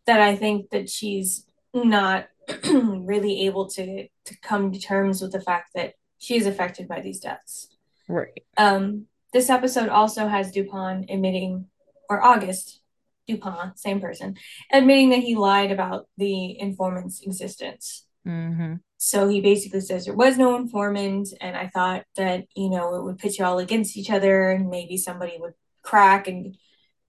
That 0.07 0.21
I 0.21 0.37
think 0.37 0.71
that 0.71 0.89
she's 0.89 1.45
not 1.75 2.29
really 2.73 3.47
able 3.47 3.69
to 3.71 4.07
to 4.07 4.41
come 4.43 4.71
to 4.73 4.79
terms 4.79 5.21
with 5.21 5.33
the 5.33 5.41
fact 5.41 5.71
that 5.75 5.95
she 6.19 6.37
is 6.37 6.47
affected 6.47 6.87
by 6.89 7.01
these 7.01 7.21
deaths. 7.21 7.69
Right. 8.09 8.45
Um. 8.57 9.07
This 9.33 9.51
episode 9.51 9.89
also 9.89 10.29
has 10.29 10.53
Dupont 10.53 11.11
admitting, 11.11 11.67
or 12.09 12.23
August 12.23 12.81
Dupont, 13.27 13.79
same 13.79 14.01
person, 14.01 14.37
admitting 14.73 15.11
that 15.11 15.21
he 15.21 15.37
lied 15.37 15.73
about 15.73 16.07
the 16.17 16.59
informant's 16.59 17.23
existence. 17.23 18.07
Mm-hmm. 18.27 18.75
So 18.99 19.29
he 19.29 19.41
basically 19.41 19.81
says 19.81 20.05
there 20.05 20.15
was 20.15 20.39
no 20.39 20.57
informant, 20.57 21.29
and 21.41 21.57
I 21.57 21.69
thought 21.69 22.05
that 22.17 22.45
you 22.57 22.71
know 22.71 22.95
it 22.95 23.05
would 23.05 23.19
put 23.19 23.39
you 23.39 23.45
all 23.45 23.59
against 23.59 23.97
each 23.97 24.11
other, 24.11 24.51
and 24.51 24.69
maybe 24.69 24.97
somebody 24.97 25.37
would 25.39 25.55
crack 25.83 26.27
and 26.27 26.57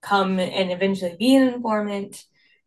come 0.00 0.38
and 0.38 0.70
eventually 0.70 1.16
be 1.18 1.34
an 1.34 1.48
informant. 1.48 2.24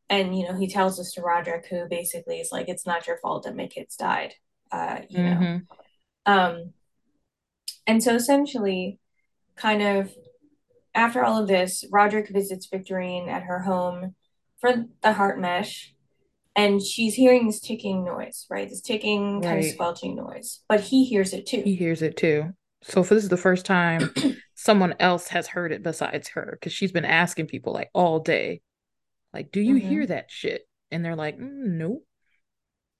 And 0.09 0.37
you 0.37 0.47
know 0.47 0.55
he 0.55 0.67
tells 0.67 0.99
us 0.99 1.13
to 1.13 1.21
Roderick, 1.21 1.67
who 1.69 1.87
basically 1.87 2.39
is 2.39 2.51
like, 2.51 2.67
"It's 2.67 2.85
not 2.85 3.07
your 3.07 3.17
fault 3.17 3.43
that 3.43 3.55
my 3.55 3.67
kids 3.67 3.95
died," 3.95 4.33
uh, 4.71 4.99
you 5.09 5.19
mm-hmm. 5.19 5.43
know. 5.43 5.61
Um, 6.25 6.73
and 7.87 8.03
so 8.03 8.15
essentially, 8.15 8.99
kind 9.55 9.81
of 9.81 10.13
after 10.93 11.23
all 11.23 11.41
of 11.41 11.47
this, 11.47 11.85
Roderick 11.91 12.29
visits 12.29 12.67
Victorine 12.67 13.29
at 13.29 13.43
her 13.43 13.61
home 13.61 14.15
for 14.59 14.85
the 15.01 15.13
heart 15.13 15.39
mesh 15.39 15.93
and 16.55 16.81
she's 16.81 17.13
hearing 17.13 17.47
this 17.47 17.59
ticking 17.59 18.03
noise, 18.03 18.45
right? 18.49 18.67
This 18.67 18.81
ticking 18.81 19.35
right. 19.35 19.43
kind 19.43 19.59
of 19.59 19.65
squelching 19.65 20.15
noise, 20.15 20.61
but 20.67 20.81
he 20.81 21.05
hears 21.05 21.33
it 21.33 21.45
too. 21.45 21.61
He 21.63 21.75
hears 21.75 22.01
it 22.01 22.17
too. 22.17 22.53
So 22.83 23.03
for 23.03 23.13
this 23.13 23.23
is 23.23 23.29
the 23.29 23.37
first 23.37 23.65
time 23.65 24.13
someone 24.55 24.95
else 24.99 25.27
has 25.29 25.47
heard 25.47 25.71
it 25.71 25.83
besides 25.83 26.29
her 26.29 26.57
because 26.59 26.73
she's 26.73 26.91
been 26.91 27.05
asking 27.05 27.47
people 27.47 27.73
like 27.73 27.89
all 27.93 28.19
day, 28.19 28.61
like, 29.33 29.51
"Do 29.51 29.61
you 29.61 29.75
mm-hmm. 29.75 29.87
hear 29.87 30.05
that 30.07 30.29
shit?" 30.29 30.63
And 30.89 31.05
they're 31.05 31.15
like, 31.15 31.37
mm, 31.37 31.77
"No." 31.77 32.01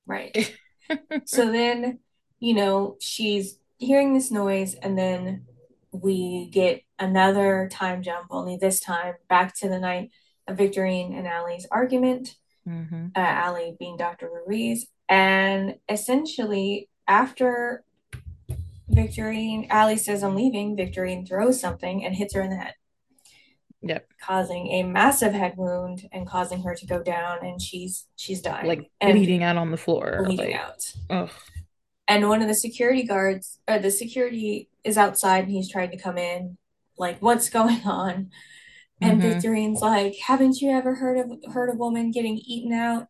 Right. 0.06 0.56
so 1.26 1.52
then, 1.52 2.00
you 2.39 2.54
know, 2.54 2.98
she's 3.02 3.58
hearing 3.78 4.14
this 4.14 4.32
noise, 4.32 4.76
and 4.76 4.98
then 4.98 5.46
we 5.92 6.50
get 6.50 6.84
another 7.00 7.70
time 7.72 8.02
jump. 8.04 8.28
Only 8.30 8.58
this 8.58 8.80
time 8.80 9.16
back 9.30 9.56
to 9.60 9.70
the 9.70 9.80
night 9.80 10.12
of 10.48 10.58
Victorine 10.58 11.18
and 11.18 11.28
Allie's 11.28 11.68
argument 11.72 12.36
mm-hmm. 12.68 13.08
uh, 13.16 13.20
Allie 13.20 13.76
being 13.80 13.98
Dr. 13.98 14.30
Ruiz. 14.30 14.88
And 15.10 15.76
essentially, 15.89 16.89
after 17.08 17.84
Victorine, 18.89 19.68
Allie 19.70 19.98
says, 19.98 20.24
I'm 20.24 20.36
leaving, 20.36 20.78
Victorine 20.78 21.28
throws 21.28 21.60
something 21.60 22.04
and 22.06 22.16
hits 22.16 22.34
her 22.34 22.42
in 22.42 22.50
the 22.50 22.58
head. 22.58 22.76
Yep. 23.84 24.08
Causing 24.22 24.68
a 24.68 24.84
massive 24.84 25.34
head 25.34 25.54
wound 25.58 26.08
and 26.12 26.28
causing 26.28 26.62
her 26.62 26.76
to 26.76 26.86
go 26.86 27.02
down, 27.02 27.39
and 27.44 27.60
she's 27.60 28.06
she's 28.16 28.39
dying, 28.39 28.68
like 28.68 28.92
bleeding 29.02 29.42
out 29.42 29.58
on 29.58 29.72
the 29.72 29.78
floor, 29.78 30.22
bleeding 30.24 30.52
like, 30.52 30.56
out. 30.56 30.94
Ugh. 31.10 31.32
And 32.08 32.30
one 32.30 32.44
of 32.44 32.48
the 32.48 32.54
security 32.54 33.02
guards, 33.02 33.58
or 33.68 33.80
the 33.80 33.89
security, 33.89 34.70
is 34.84 34.98
outside, 34.98 35.44
and 35.44 35.52
he's 35.52 35.70
trying 35.70 35.92
to 35.92 35.98
come 35.98 36.18
in. 36.18 36.58
Like, 36.98 37.22
what's 37.22 37.50
going 37.50 37.82
on? 37.86 38.30
And 39.02 39.20
mm-hmm. 39.20 39.32
Victorine's 39.32 39.82
like, 39.82 40.16
haven't 40.18 40.62
you 40.62 40.70
ever 40.72 40.96
heard 40.96 41.18
of 41.18 41.54
heard 41.54 41.70
a 41.70 41.78
woman 41.78 42.12
getting 42.12 42.38
eaten 42.38 42.72
out? 42.72 43.08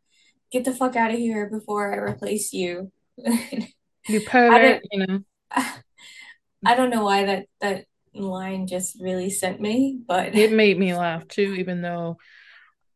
Get 0.51 0.63
the 0.63 0.73
fuck 0.73 0.95
out 0.95 1.11
of 1.11 1.17
here 1.17 1.49
before 1.49 1.93
I 1.93 1.97
replace 1.97 2.53
you. 2.53 2.91
you 4.07 4.21
pervert, 4.25 4.81
you 4.91 5.05
know. 5.05 5.19
I 6.65 6.75
don't 6.75 6.91
know 6.91 7.03
why 7.03 7.25
that 7.25 7.45
that 7.59 7.85
line 8.13 8.67
just 8.67 9.01
really 9.01 9.29
sent 9.29 9.59
me, 9.59 9.99
but 10.07 10.35
it 10.35 10.53
made 10.53 10.77
me 10.77 10.95
laugh 10.95 11.27
too, 11.27 11.55
even 11.55 11.81
though 11.81 12.17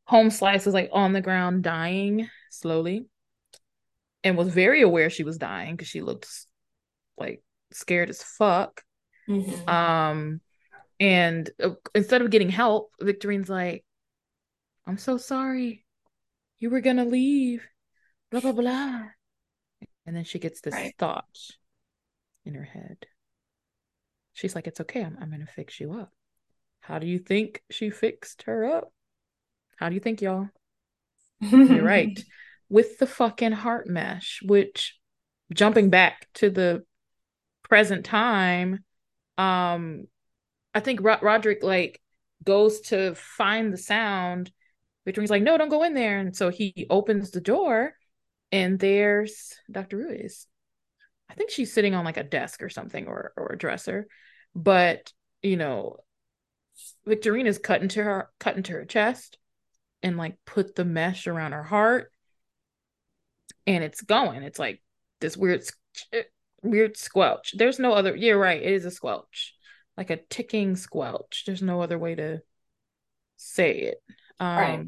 Home 0.05 0.29
Slice 0.29 0.65
was 0.65 0.73
like 0.73 0.89
on 0.93 1.13
the 1.13 1.21
ground 1.21 1.63
dying 1.63 2.29
slowly 2.49 3.05
and 4.23 4.37
was 4.37 4.49
very 4.49 4.81
aware 4.81 5.09
she 5.09 5.23
was 5.23 5.37
dying 5.37 5.75
because 5.75 5.87
she 5.87 6.01
looked 6.01 6.27
like 7.17 7.41
scared 7.75 8.09
as 8.09 8.21
fuck. 8.21 8.83
Mm-hmm. 9.27 9.69
Um 9.69 10.41
and 10.99 11.49
uh, 11.61 11.71
instead 11.93 12.21
of 12.21 12.29
getting 12.31 12.49
help, 12.49 12.91
Victorine's 13.01 13.49
like, 13.49 13.83
I'm 14.87 14.97
so 14.97 15.17
sorry. 15.17 15.85
You 16.59 16.69
were 16.69 16.81
gonna 16.81 17.05
leave. 17.05 17.67
Blah 18.31 18.41
blah 18.41 18.53
blah. 18.53 19.03
And 20.05 20.15
then 20.15 20.23
she 20.23 20.39
gets 20.39 20.61
this 20.61 20.73
right. 20.73 20.93
thought 20.97 21.25
in 22.45 22.53
her 22.53 22.63
head. 22.63 23.05
She's 24.33 24.55
like, 24.55 24.67
It's 24.67 24.81
okay, 24.81 25.03
I'm, 25.03 25.17
I'm 25.19 25.31
gonna 25.31 25.47
fix 25.47 25.79
you 25.79 25.93
up. 25.93 26.11
How 26.81 26.99
do 26.99 27.07
you 27.07 27.17
think 27.17 27.63
she 27.71 27.89
fixed 27.89 28.43
her 28.43 28.65
up? 28.65 28.91
How 29.77 29.89
do 29.89 29.95
you 29.95 30.01
think, 30.01 30.21
y'all? 30.21 30.49
You're 31.41 31.83
right. 31.83 32.17
With 32.69 32.97
the 32.97 33.07
fucking 33.07 33.51
heart 33.51 33.87
mesh, 33.87 34.39
which 34.43 34.97
jumping 35.53 35.89
back 35.89 36.27
to 36.35 36.49
the 36.49 36.83
present 37.69 38.05
time, 38.05 38.83
um, 39.37 40.05
I 40.73 40.79
think 40.79 41.01
Ro- 41.01 41.19
Roderick 41.21 41.63
like 41.63 42.01
goes 42.43 42.81
to 42.81 43.15
find 43.15 43.73
the 43.73 43.77
sound. 43.77 44.51
Victorine's 45.05 45.31
like, 45.31 45.43
no, 45.43 45.57
don't 45.57 45.69
go 45.69 45.83
in 45.83 45.93
there. 45.93 46.19
And 46.19 46.35
so 46.35 46.49
he 46.49 46.87
opens 46.89 47.31
the 47.31 47.41
door 47.41 47.93
and 48.51 48.79
there's 48.79 49.53
Dr. 49.71 49.97
Ruiz. 49.97 50.47
I 51.29 51.33
think 51.33 51.49
she's 51.49 51.73
sitting 51.73 51.95
on 51.95 52.05
like 52.05 52.17
a 52.17 52.23
desk 52.23 52.61
or 52.61 52.69
something 52.69 53.07
or 53.07 53.33
or 53.35 53.53
a 53.53 53.57
dresser. 53.57 54.07
But, 54.53 55.11
you 55.41 55.57
know, 55.57 55.97
Victorine's 57.05 57.57
cut 57.57 57.81
into 57.81 58.03
her 58.03 58.29
cut 58.39 58.57
into 58.57 58.73
her 58.73 58.85
chest 58.85 59.37
and 60.03 60.17
like 60.17 60.37
put 60.45 60.75
the 60.75 60.85
mesh 60.85 61.27
around 61.27 61.53
her 61.53 61.63
heart. 61.63 62.11
And 63.67 63.83
it's 63.83 64.01
going. 64.01 64.43
It's 64.43 64.59
like 64.59 64.81
this 65.19 65.35
weird 65.35 65.63
weird 66.65 66.97
squelch. 66.97 67.53
There's 67.57 67.79
no 67.79 67.93
other 67.93 68.15
you're 68.15 68.39
right, 68.39 68.61
it 68.61 68.73
is 68.73 68.85
a 68.85 68.91
squelch. 68.91 69.53
Like 69.97 70.09
a 70.09 70.17
ticking 70.17 70.75
squelch. 70.75 71.43
There's 71.45 71.61
no 71.61 71.81
other 71.81 71.97
way 71.97 72.15
to 72.15 72.41
say 73.37 73.79
it. 73.79 73.97
Um 74.39 74.57
right. 74.57 74.85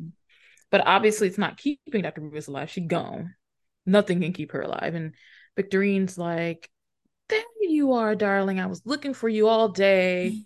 but 0.71 0.85
obviously 0.85 1.27
it's 1.27 1.37
not 1.37 1.57
keeping 1.57 2.01
Dr. 2.01 2.21
Ruiz 2.21 2.47
alive. 2.47 2.69
She's 2.69 2.87
gone. 2.87 3.35
Nothing 3.85 4.21
can 4.21 4.33
keep 4.33 4.51
her 4.51 4.61
alive. 4.61 4.95
And 4.95 5.13
Victorine's 5.55 6.17
like, 6.17 6.69
There 7.29 7.43
you 7.61 7.93
are, 7.93 8.15
darling. 8.15 8.59
I 8.59 8.65
was 8.67 8.81
looking 8.85 9.13
for 9.13 9.29
you 9.29 9.47
all 9.47 9.69
day. 9.69 10.43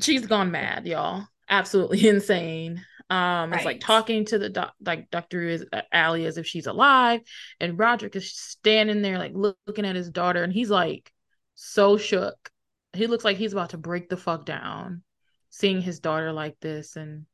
She's 0.00 0.26
gone 0.26 0.50
mad, 0.50 0.86
y'all. 0.86 1.26
Absolutely 1.48 2.08
insane. 2.08 2.84
Um, 3.10 3.50
right. 3.50 3.56
it's 3.56 3.64
like 3.64 3.80
talking 3.80 4.24
to 4.26 4.38
the 4.38 4.48
doc, 4.48 4.72
like 4.80 5.10
Dr. 5.10 5.42
Is 5.42 5.66
uh, 5.72 5.82
Allie 5.90 6.26
as 6.26 6.38
if 6.38 6.46
she's 6.46 6.68
alive, 6.68 7.20
and 7.58 7.76
Roderick 7.76 8.14
is 8.14 8.32
standing 8.32 9.02
there 9.02 9.18
like 9.18 9.32
look, 9.34 9.58
looking 9.66 9.84
at 9.84 9.96
his 9.96 10.10
daughter, 10.10 10.44
and 10.44 10.52
he's 10.52 10.70
like 10.70 11.12
so 11.56 11.96
shook. 11.96 12.50
He 12.92 13.08
looks 13.08 13.24
like 13.24 13.36
he's 13.36 13.52
about 13.52 13.70
to 13.70 13.78
break 13.78 14.08
the 14.08 14.16
fuck 14.16 14.44
down, 14.44 15.02
seeing 15.50 15.82
his 15.82 15.98
daughter 15.98 16.32
like 16.32 16.60
this, 16.60 16.94
and 16.94 17.26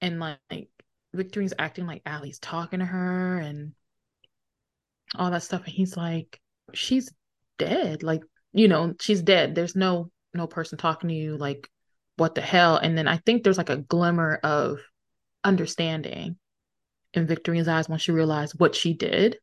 and 0.00 0.20
like 0.20 0.68
Victorine's 1.12 1.54
acting 1.58 1.86
like 1.86 2.02
Allie's 2.06 2.38
talking 2.38 2.78
to 2.78 2.86
her 2.86 3.38
and 3.38 3.72
all 5.16 5.32
that 5.32 5.42
stuff, 5.42 5.64
and 5.64 5.74
he's 5.74 5.96
like, 5.96 6.40
she's 6.72 7.12
dead, 7.58 8.04
like 8.04 8.22
you 8.52 8.68
know, 8.68 8.94
she's 9.00 9.22
dead. 9.22 9.56
There's 9.56 9.74
no 9.74 10.12
no 10.32 10.46
person 10.46 10.78
talking 10.78 11.08
to 11.08 11.14
you, 11.14 11.36
like 11.36 11.68
what 12.16 12.34
the 12.34 12.40
hell? 12.40 12.76
And 12.76 12.96
then 12.96 13.08
I 13.08 13.18
think 13.18 13.42
there's 13.42 13.58
like 13.58 13.70
a 13.70 13.76
glimmer 13.76 14.38
of 14.42 14.78
understanding 15.42 16.36
in 17.12 17.26
Victorine's 17.26 17.68
eyes 17.68 17.88
when 17.88 17.98
she 17.98 18.12
realized 18.12 18.54
what 18.58 18.74
she 18.74 18.94
did. 18.94 19.38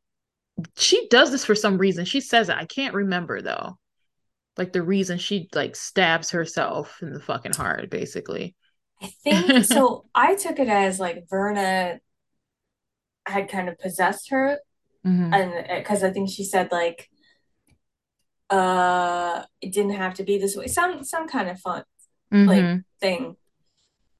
She 0.77 1.07
does 1.09 1.31
this 1.31 1.45
for 1.45 1.55
some 1.55 1.77
reason. 1.77 2.05
She 2.05 2.21
says 2.21 2.49
it. 2.49 2.55
I 2.55 2.65
can't 2.65 2.93
remember 2.93 3.41
though. 3.41 3.77
Like 4.57 4.73
the 4.73 4.81
reason 4.81 5.17
she 5.17 5.49
like 5.53 5.75
stabs 5.75 6.31
herself 6.31 6.97
in 7.01 7.13
the 7.13 7.21
fucking 7.21 7.53
heart, 7.53 7.89
basically. 7.89 8.55
I 9.01 9.07
think 9.23 9.65
so. 9.65 10.05
I 10.13 10.35
took 10.35 10.59
it 10.59 10.67
as 10.67 10.99
like 10.99 11.25
Verna 11.29 11.99
had 13.25 13.49
kind 13.49 13.69
of 13.69 13.79
possessed 13.79 14.29
her, 14.29 14.59
mm-hmm. 15.05 15.33
and 15.33 15.67
because 15.77 16.03
I 16.03 16.11
think 16.11 16.29
she 16.29 16.43
said 16.43 16.69
like, 16.69 17.09
uh, 18.49 19.43
it 19.61 19.71
didn't 19.71 19.93
have 19.93 20.15
to 20.15 20.23
be 20.23 20.37
this 20.37 20.55
way. 20.55 20.67
Some 20.67 21.03
some 21.05 21.29
kind 21.29 21.49
of 21.49 21.59
fun 21.59 21.83
mm-hmm. 22.31 22.47
like 22.47 22.81
thing. 22.99 23.35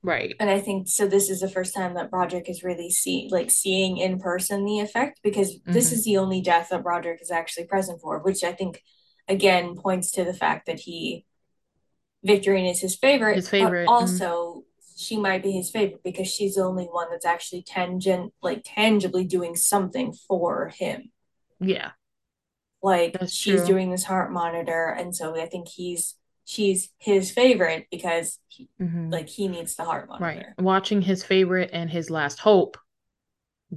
Right. 0.04 0.36
And 0.40 0.50
I 0.50 0.60
think 0.60 0.88
so 0.88 1.08
this 1.08 1.30
is 1.30 1.42
the 1.42 1.50
first 1.50 1.76
time 1.76 1.94
that 1.94 2.10
Broderick 2.10 2.50
is 2.50 2.64
really 2.64 2.90
see 2.90 3.30
like 3.32 3.52
seeing 3.52 3.98
in 3.98 4.20
person 4.20 4.66
the 4.66 4.80
effect 4.80 5.20
because 5.24 5.56
mm-hmm. 5.56 5.74
this 5.74 5.92
is 5.92 6.04
the 6.04 6.18
only 6.18 6.42
death 6.42 6.70
that 6.70 6.84
Broderick 6.84 7.22
is 7.22 7.30
actually 7.30 7.66
present 7.66 8.02
for, 8.02 8.20
which 8.20 8.44
I 8.44 8.52
think 8.52 8.84
again 9.28 9.76
points 9.76 10.12
to 10.12 10.24
the 10.24 10.34
fact 10.34 10.66
that 10.66 10.80
he 10.80 11.26
Victorine 12.26 12.70
is 12.70 12.80
his 12.80 12.96
favorite. 12.96 13.36
His 13.36 13.50
favorite. 13.50 13.86
But 13.86 13.92
also 13.92 14.26
mm-hmm. 14.26 14.92
she 14.98 15.18
might 15.18 15.44
be 15.44 15.52
his 15.52 15.70
favorite 15.70 16.04
because 16.04 16.28
she's 16.28 16.56
the 16.56 16.64
only 16.64 16.86
one 16.86 17.08
that's 17.12 17.26
actually 17.26 17.62
tangent 17.62 18.34
like 18.42 18.64
tangibly 18.66 19.26
doing 19.26 19.56
something 19.56 20.14
for 20.14 20.70
him. 20.70 21.12
Yeah. 21.60 21.92
Like 22.82 23.14
that's 23.14 23.32
she's 23.32 23.58
true. 23.58 23.68
doing 23.68 23.92
this 23.92 24.06
heart 24.06 24.32
monitor 24.32 24.88
and 24.88 25.16
so 25.16 25.40
I 25.40 25.46
think 25.46 25.68
he's 25.68 26.16
she's 26.46 26.90
his 26.98 27.32
favorite 27.32 27.88
because 27.92 28.40
he, 28.48 28.70
mm-hmm. 28.80 29.10
like 29.10 29.30
he 29.30 29.48
needs 29.48 29.76
the 29.76 29.84
heart 29.84 30.10
monitor. 30.10 30.26
Right. 30.26 30.46
Watching 30.58 31.02
his 31.02 31.24
favorite 31.24 31.70
and 31.74 31.90
his 31.90 32.10
last 32.10 32.40
hope 32.40 32.78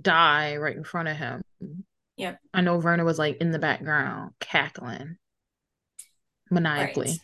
die 0.01 0.57
right 0.57 0.77
in 0.77 0.85
front 0.85 1.09
of 1.09 1.17
him. 1.17 1.43
Yep. 2.17 2.39
I 2.53 2.61
know 2.61 2.81
Verna 2.81 3.05
was 3.05 3.19
like 3.19 3.39
in 3.39 3.51
the 3.51 3.59
background 3.59 4.33
cackling 4.41 5.17
maniacally. 6.51 7.09
Right. 7.09 7.19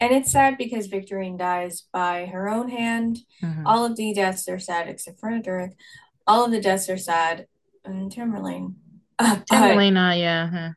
And 0.00 0.12
it's 0.12 0.32
sad 0.32 0.58
because 0.58 0.88
Victorine 0.88 1.38
dies 1.38 1.84
by 1.92 2.26
her 2.26 2.48
own 2.48 2.68
hand. 2.68 3.18
Mm-hmm. 3.42 3.66
All 3.66 3.84
of 3.84 3.96
the 3.96 4.12
deaths 4.12 4.48
are 4.48 4.58
sad 4.58 4.88
except 4.88 5.20
for 5.20 5.38
Derek. 5.38 5.76
All 6.26 6.44
of 6.44 6.50
the 6.50 6.60
deaths 6.60 6.90
are 6.90 6.98
sad. 6.98 7.46
And 7.84 8.12
Tamerlane. 8.12 8.74
Uh, 9.18 9.36
Tamerlane, 9.50 10.10
uh, 10.10 10.14
yeah. 10.14 10.50
Huh. 10.50 10.70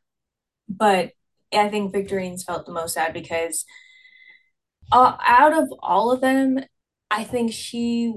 But 0.70 1.12
I 1.52 1.70
think 1.70 1.94
Victorine's 1.94 2.44
felt 2.44 2.66
the 2.66 2.72
most 2.72 2.94
sad 2.94 3.14
because 3.14 3.66
uh, 4.92 5.18
out 5.26 5.54
of 5.54 5.70
all 5.82 6.12
of 6.12 6.22
them, 6.22 6.60
I 7.12 7.24
think 7.24 7.54
she 7.54 8.14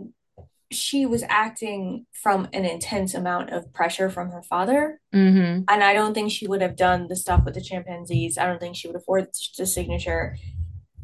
she 0.70 1.06
was 1.06 1.24
acting 1.30 2.04
from 2.12 2.46
an 2.52 2.66
intense 2.66 3.14
amount 3.14 3.50
of 3.50 3.72
pressure 3.72 4.10
from 4.10 4.30
her 4.30 4.42
father. 4.42 5.00
Mm-hmm. 5.14 5.62
And 5.66 5.82
I 5.82 5.94
don't 5.94 6.12
think 6.12 6.30
she 6.30 6.46
would 6.46 6.60
have 6.60 6.76
done 6.76 7.08
the 7.08 7.16
stuff 7.16 7.44
with 7.44 7.54
the 7.54 7.62
chimpanzees. 7.62 8.36
I 8.36 8.46
don't 8.46 8.60
think 8.60 8.76
she 8.76 8.86
would 8.86 8.96
have 8.96 9.04
forged 9.04 9.56
the 9.56 9.66
signature 9.66 10.36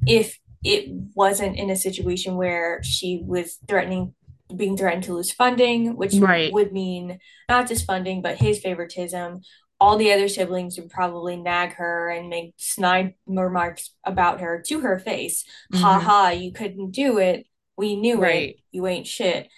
if 0.06 0.38
it 0.62 0.90
wasn't 1.14 1.56
in 1.56 1.70
a 1.70 1.76
situation 1.76 2.36
where 2.36 2.82
she 2.82 3.22
was 3.24 3.58
threatening 3.66 4.14
being 4.54 4.76
threatened 4.76 5.04
to 5.04 5.14
lose 5.14 5.32
funding, 5.32 5.96
which 5.96 6.14
right. 6.14 6.52
would 6.52 6.72
mean 6.72 7.18
not 7.48 7.66
just 7.66 7.86
funding, 7.86 8.20
but 8.20 8.36
his 8.36 8.60
favoritism, 8.60 9.40
all 9.80 9.96
the 9.96 10.12
other 10.12 10.28
siblings 10.28 10.78
would 10.78 10.90
probably 10.90 11.36
nag 11.36 11.74
her 11.74 12.08
and 12.08 12.28
make 12.28 12.54
snide 12.56 13.14
remarks 13.26 13.90
about 14.04 14.40
her 14.40 14.62
to 14.66 14.80
her 14.80 14.98
face. 14.98 15.44
Mm-hmm. 15.72 15.82
Ha 15.82 15.98
ha, 15.98 16.28
you 16.30 16.52
couldn't 16.52 16.92
do 16.92 17.18
it. 17.18 17.46
We 17.76 17.96
knew 17.96 18.20
right. 18.20 18.50
it. 18.50 18.56
You 18.70 18.86
ain't 18.86 19.06
shit. 19.06 19.48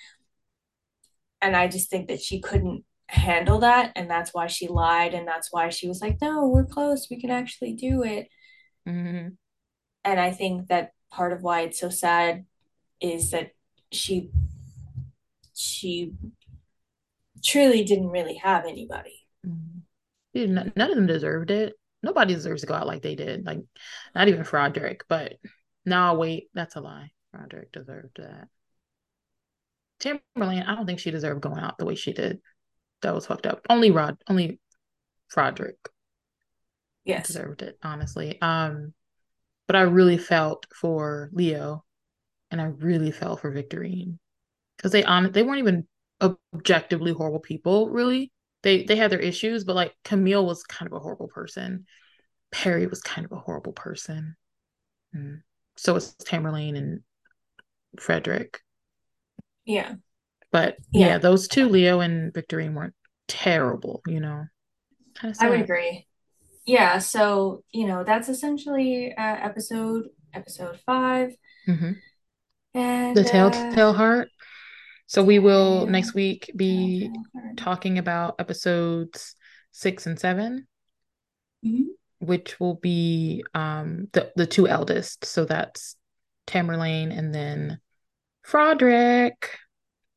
And 1.42 1.54
I 1.54 1.68
just 1.68 1.90
think 1.90 2.08
that 2.08 2.22
she 2.22 2.40
couldn't 2.40 2.84
handle 3.08 3.60
that. 3.60 3.92
And 3.94 4.10
that's 4.10 4.32
why 4.32 4.46
she 4.46 4.68
lied. 4.68 5.12
And 5.12 5.28
that's 5.28 5.52
why 5.52 5.68
she 5.68 5.86
was 5.86 6.00
like, 6.00 6.18
no, 6.20 6.48
we're 6.48 6.64
close. 6.64 7.08
We 7.10 7.20
can 7.20 7.30
actually 7.30 7.74
do 7.74 8.02
it. 8.02 8.28
Mm-hmm. 8.88 9.28
And 10.04 10.20
I 10.20 10.30
think 10.30 10.68
that 10.68 10.92
part 11.10 11.32
of 11.34 11.42
why 11.42 11.62
it's 11.62 11.78
so 11.78 11.90
sad 11.90 12.46
is 13.00 13.30
that 13.30 13.50
she 13.92 14.30
she 15.54 16.12
truly 17.44 17.84
didn't 17.84 18.08
really 18.08 18.34
have 18.34 18.64
anybody. 18.64 19.26
Mm-hmm 19.46 19.75
none 20.44 20.72
of 20.76 20.96
them 20.96 21.06
deserved 21.06 21.50
it. 21.50 21.74
Nobody 22.02 22.34
deserves 22.34 22.60
to 22.60 22.66
go 22.66 22.74
out 22.74 22.86
like 22.86 23.02
they 23.02 23.14
did. 23.14 23.46
Like, 23.46 23.60
not 24.14 24.28
even 24.28 24.44
Frederick. 24.44 25.04
But 25.08 25.34
no, 25.84 26.14
wait, 26.14 26.50
that's 26.54 26.76
a 26.76 26.80
lie. 26.80 27.10
Frederick 27.30 27.72
deserved 27.72 28.18
that. 28.18 28.48
Tamerlane, 30.00 30.66
I 30.66 30.74
don't 30.74 30.86
think 30.86 30.98
she 30.98 31.10
deserved 31.10 31.40
going 31.40 31.58
out 31.58 31.78
the 31.78 31.86
way 31.86 31.94
she 31.94 32.12
did. 32.12 32.40
That 33.02 33.14
was 33.14 33.26
fucked 33.26 33.46
up. 33.46 33.64
Only 33.70 33.90
Rod, 33.90 34.18
only 34.28 34.60
Frederick. 35.28 35.78
Yes, 37.04 37.28
deserved 37.28 37.62
it. 37.62 37.78
Honestly, 37.82 38.40
um, 38.42 38.92
but 39.66 39.76
I 39.76 39.82
really 39.82 40.18
felt 40.18 40.66
for 40.74 41.30
Leo, 41.32 41.84
and 42.50 42.60
I 42.60 42.64
really 42.64 43.12
felt 43.12 43.40
for 43.40 43.52
Victorine 43.52 44.18
because 44.76 44.92
they 44.92 45.04
on 45.04 45.30
they 45.32 45.42
weren't 45.42 45.60
even 45.60 45.86
objectively 46.20 47.12
horrible 47.12 47.40
people, 47.40 47.88
really 47.90 48.32
they 48.62 48.84
they 48.84 48.96
had 48.96 49.10
their 49.10 49.20
issues, 49.20 49.64
but 49.64 49.76
like 49.76 49.94
Camille 50.04 50.46
was 50.46 50.62
kind 50.64 50.90
of 50.90 50.96
a 50.96 51.00
horrible 51.00 51.28
person. 51.28 51.86
Perry 52.50 52.86
was 52.86 53.00
kind 53.00 53.24
of 53.24 53.32
a 53.32 53.40
horrible 53.40 53.72
person. 53.72 54.36
Mm. 55.14 55.42
So 55.76 55.94
was 55.94 56.14
Tamerlane 56.16 56.76
and 56.76 57.00
Frederick. 58.00 58.60
Yeah. 59.64 59.94
But 60.52 60.76
yeah. 60.92 61.06
yeah, 61.06 61.18
those 61.18 61.48
two, 61.48 61.68
Leo 61.68 62.00
and 62.00 62.32
Victorine, 62.32 62.74
weren't 62.74 62.94
terrible, 63.28 64.00
you 64.06 64.20
know. 64.20 64.44
Kind 65.14 65.34
of 65.34 65.40
I 65.40 65.50
would 65.50 65.60
agree. 65.60 66.06
Yeah, 66.64 66.98
so 66.98 67.62
you 67.72 67.86
know 67.86 68.04
that's 68.04 68.28
essentially 68.28 69.14
uh, 69.16 69.36
episode 69.40 70.06
episode 70.34 70.78
5 70.84 71.34
mm-hmm. 71.68 71.92
and 72.74 73.16
the 73.16 73.24
telltale 73.24 73.90
uh, 73.90 73.92
heart. 73.92 74.28
So 75.06 75.22
we 75.22 75.38
will 75.38 75.86
next 75.86 76.14
week 76.14 76.50
be 76.56 77.10
talking 77.56 77.98
about 77.98 78.36
episodes 78.38 79.34
six 79.70 80.06
and 80.06 80.18
7 80.18 80.66
mm-hmm. 81.64 81.82
which 82.18 82.58
will 82.58 82.76
be 82.76 83.44
um 83.54 84.08
the 84.12 84.32
the 84.36 84.46
two 84.46 84.66
eldest. 84.66 85.24
So 85.24 85.44
that's 85.44 85.96
Tamerlane 86.46 87.16
and 87.16 87.34
then 87.34 87.78
Froderick. 88.46 89.48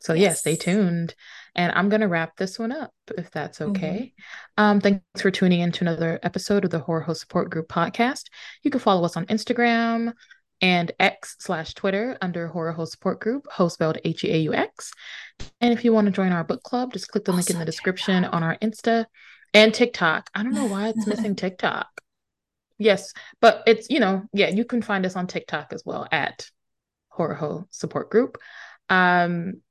So 0.02 0.14
yes. 0.14 0.22
yeah, 0.24 0.34
stay 0.34 0.56
tuned. 0.56 1.14
And 1.56 1.74
I'm 1.74 1.90
gonna 1.90 2.08
wrap 2.08 2.38
this 2.38 2.58
one 2.58 2.72
up 2.72 2.94
if 3.18 3.32
that's 3.32 3.60
mm-hmm. 3.60 3.72
okay. 3.72 4.14
Mm-hmm. 4.58 4.64
Um, 4.64 4.82
thanks 4.82 5.22
for 5.22 5.32
tuning 5.32 5.60
in 5.60 5.72
to 5.74 5.84
another 5.84 6.20
episode 6.24 6.64
of 6.64 6.72
the 6.72 6.80
Horror 6.80 7.02
Host 7.02 7.22
Support 7.22 7.50
Group 7.50 7.68
podcast. 7.68 8.26
You 8.64 8.72
can 8.72 8.80
follow 8.80 9.04
us 9.04 9.18
on 9.18 9.26
Instagram, 9.26 10.14
and 10.62 10.92
X 11.00 11.36
slash 11.40 11.74
Twitter 11.74 12.18
under 12.22 12.48
Horror 12.48 12.74
Heaux 12.74 12.86
Support 12.86 13.20
Group, 13.20 13.48
heaux 13.50 13.70
spelled 13.70 13.98
H 14.04 14.24
E 14.24 14.32
A 14.32 14.38
U 14.40 14.54
X. 14.54 14.92
And 15.62 15.74
if 15.74 15.86
you 15.86 15.94
want 15.94 16.06
to 16.06 16.12
join 16.12 16.32
our 16.32 16.44
book 16.44 16.64
club, 16.64 16.94
just 16.94 17.10
click 17.10 17.26
the 17.26 17.32
link 17.32 17.50
in 17.50 17.60
the 17.60 17.66
description 17.66 18.24
TikTok. 18.24 18.36
on 18.36 18.44
our 18.44 18.58
Insta 18.58 19.06
and 19.54 19.74
TikTok. 19.74 20.30
I 20.36 20.44
don't 20.44 20.54
know 20.54 20.66
why 20.68 20.90
it's 20.90 21.08
missing 21.08 21.36
TikTok. 21.36 21.88
Yes, 22.78 23.14
but 23.42 23.64
it's, 23.68 23.90
you 23.90 24.00
know, 24.00 24.24
yeah, 24.34 24.50
you 24.50 24.64
can 24.66 24.82
find 24.82 25.06
us 25.06 25.16
on 25.16 25.28
TikTok 25.28 25.74
as 25.74 25.84
well 25.86 26.08
at 26.12 26.50
Horror 27.10 27.36
Heaux 27.36 27.68
Support 27.72 28.10
Group. 28.10 28.38
Um, 28.90 29.62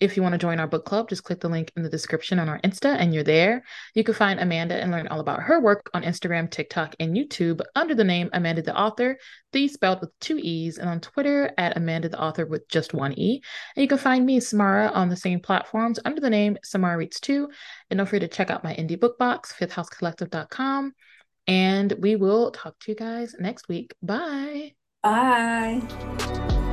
if 0.00 0.16
you 0.16 0.22
want 0.22 0.32
to 0.32 0.38
join 0.38 0.60
our 0.60 0.66
book 0.66 0.84
club, 0.84 1.08
just 1.08 1.24
click 1.24 1.40
the 1.40 1.48
link 1.48 1.72
in 1.76 1.82
the 1.82 1.88
description 1.88 2.38
on 2.38 2.48
our 2.48 2.60
Insta 2.60 2.96
and 2.96 3.12
you're 3.12 3.24
there. 3.24 3.64
You 3.94 4.04
can 4.04 4.14
find 4.14 4.38
Amanda 4.38 4.76
and 4.76 4.92
learn 4.92 5.08
all 5.08 5.20
about 5.20 5.42
her 5.42 5.60
work 5.60 5.90
on 5.92 6.02
Instagram, 6.02 6.50
TikTok, 6.50 6.94
and 7.00 7.16
YouTube 7.16 7.60
under 7.74 7.94
the 7.94 8.04
name 8.04 8.30
Amanda 8.32 8.62
the 8.62 8.76
Author, 8.76 9.18
the 9.52 9.66
spelled 9.66 10.00
with 10.00 10.10
two 10.20 10.38
E's, 10.38 10.78
and 10.78 10.88
on 10.88 11.00
Twitter 11.00 11.52
at 11.58 11.76
Amanda 11.76 12.08
the 12.08 12.20
Author 12.20 12.46
with 12.46 12.68
just 12.68 12.94
one 12.94 13.18
E. 13.18 13.42
And 13.74 13.82
you 13.82 13.88
can 13.88 13.98
find 13.98 14.24
me, 14.24 14.38
Samara, 14.40 14.88
on 14.88 15.08
the 15.08 15.16
same 15.16 15.40
platforms 15.40 15.98
under 16.04 16.20
the 16.20 16.30
name 16.30 16.58
Samara 16.62 16.96
Reads 16.96 17.20
2. 17.20 17.48
And 17.90 17.98
don't 17.98 18.06
forget 18.06 18.30
to 18.30 18.36
check 18.36 18.50
out 18.50 18.64
my 18.64 18.74
indie 18.74 18.98
book 18.98 19.18
box, 19.18 19.52
fifthhousecollective.com. 19.52 20.92
And 21.48 21.94
we 21.98 22.14
will 22.14 22.50
talk 22.52 22.78
to 22.80 22.92
you 22.92 22.94
guys 22.94 23.34
next 23.38 23.68
week. 23.68 23.94
Bye. 24.02 24.74
Bye. 25.02 26.67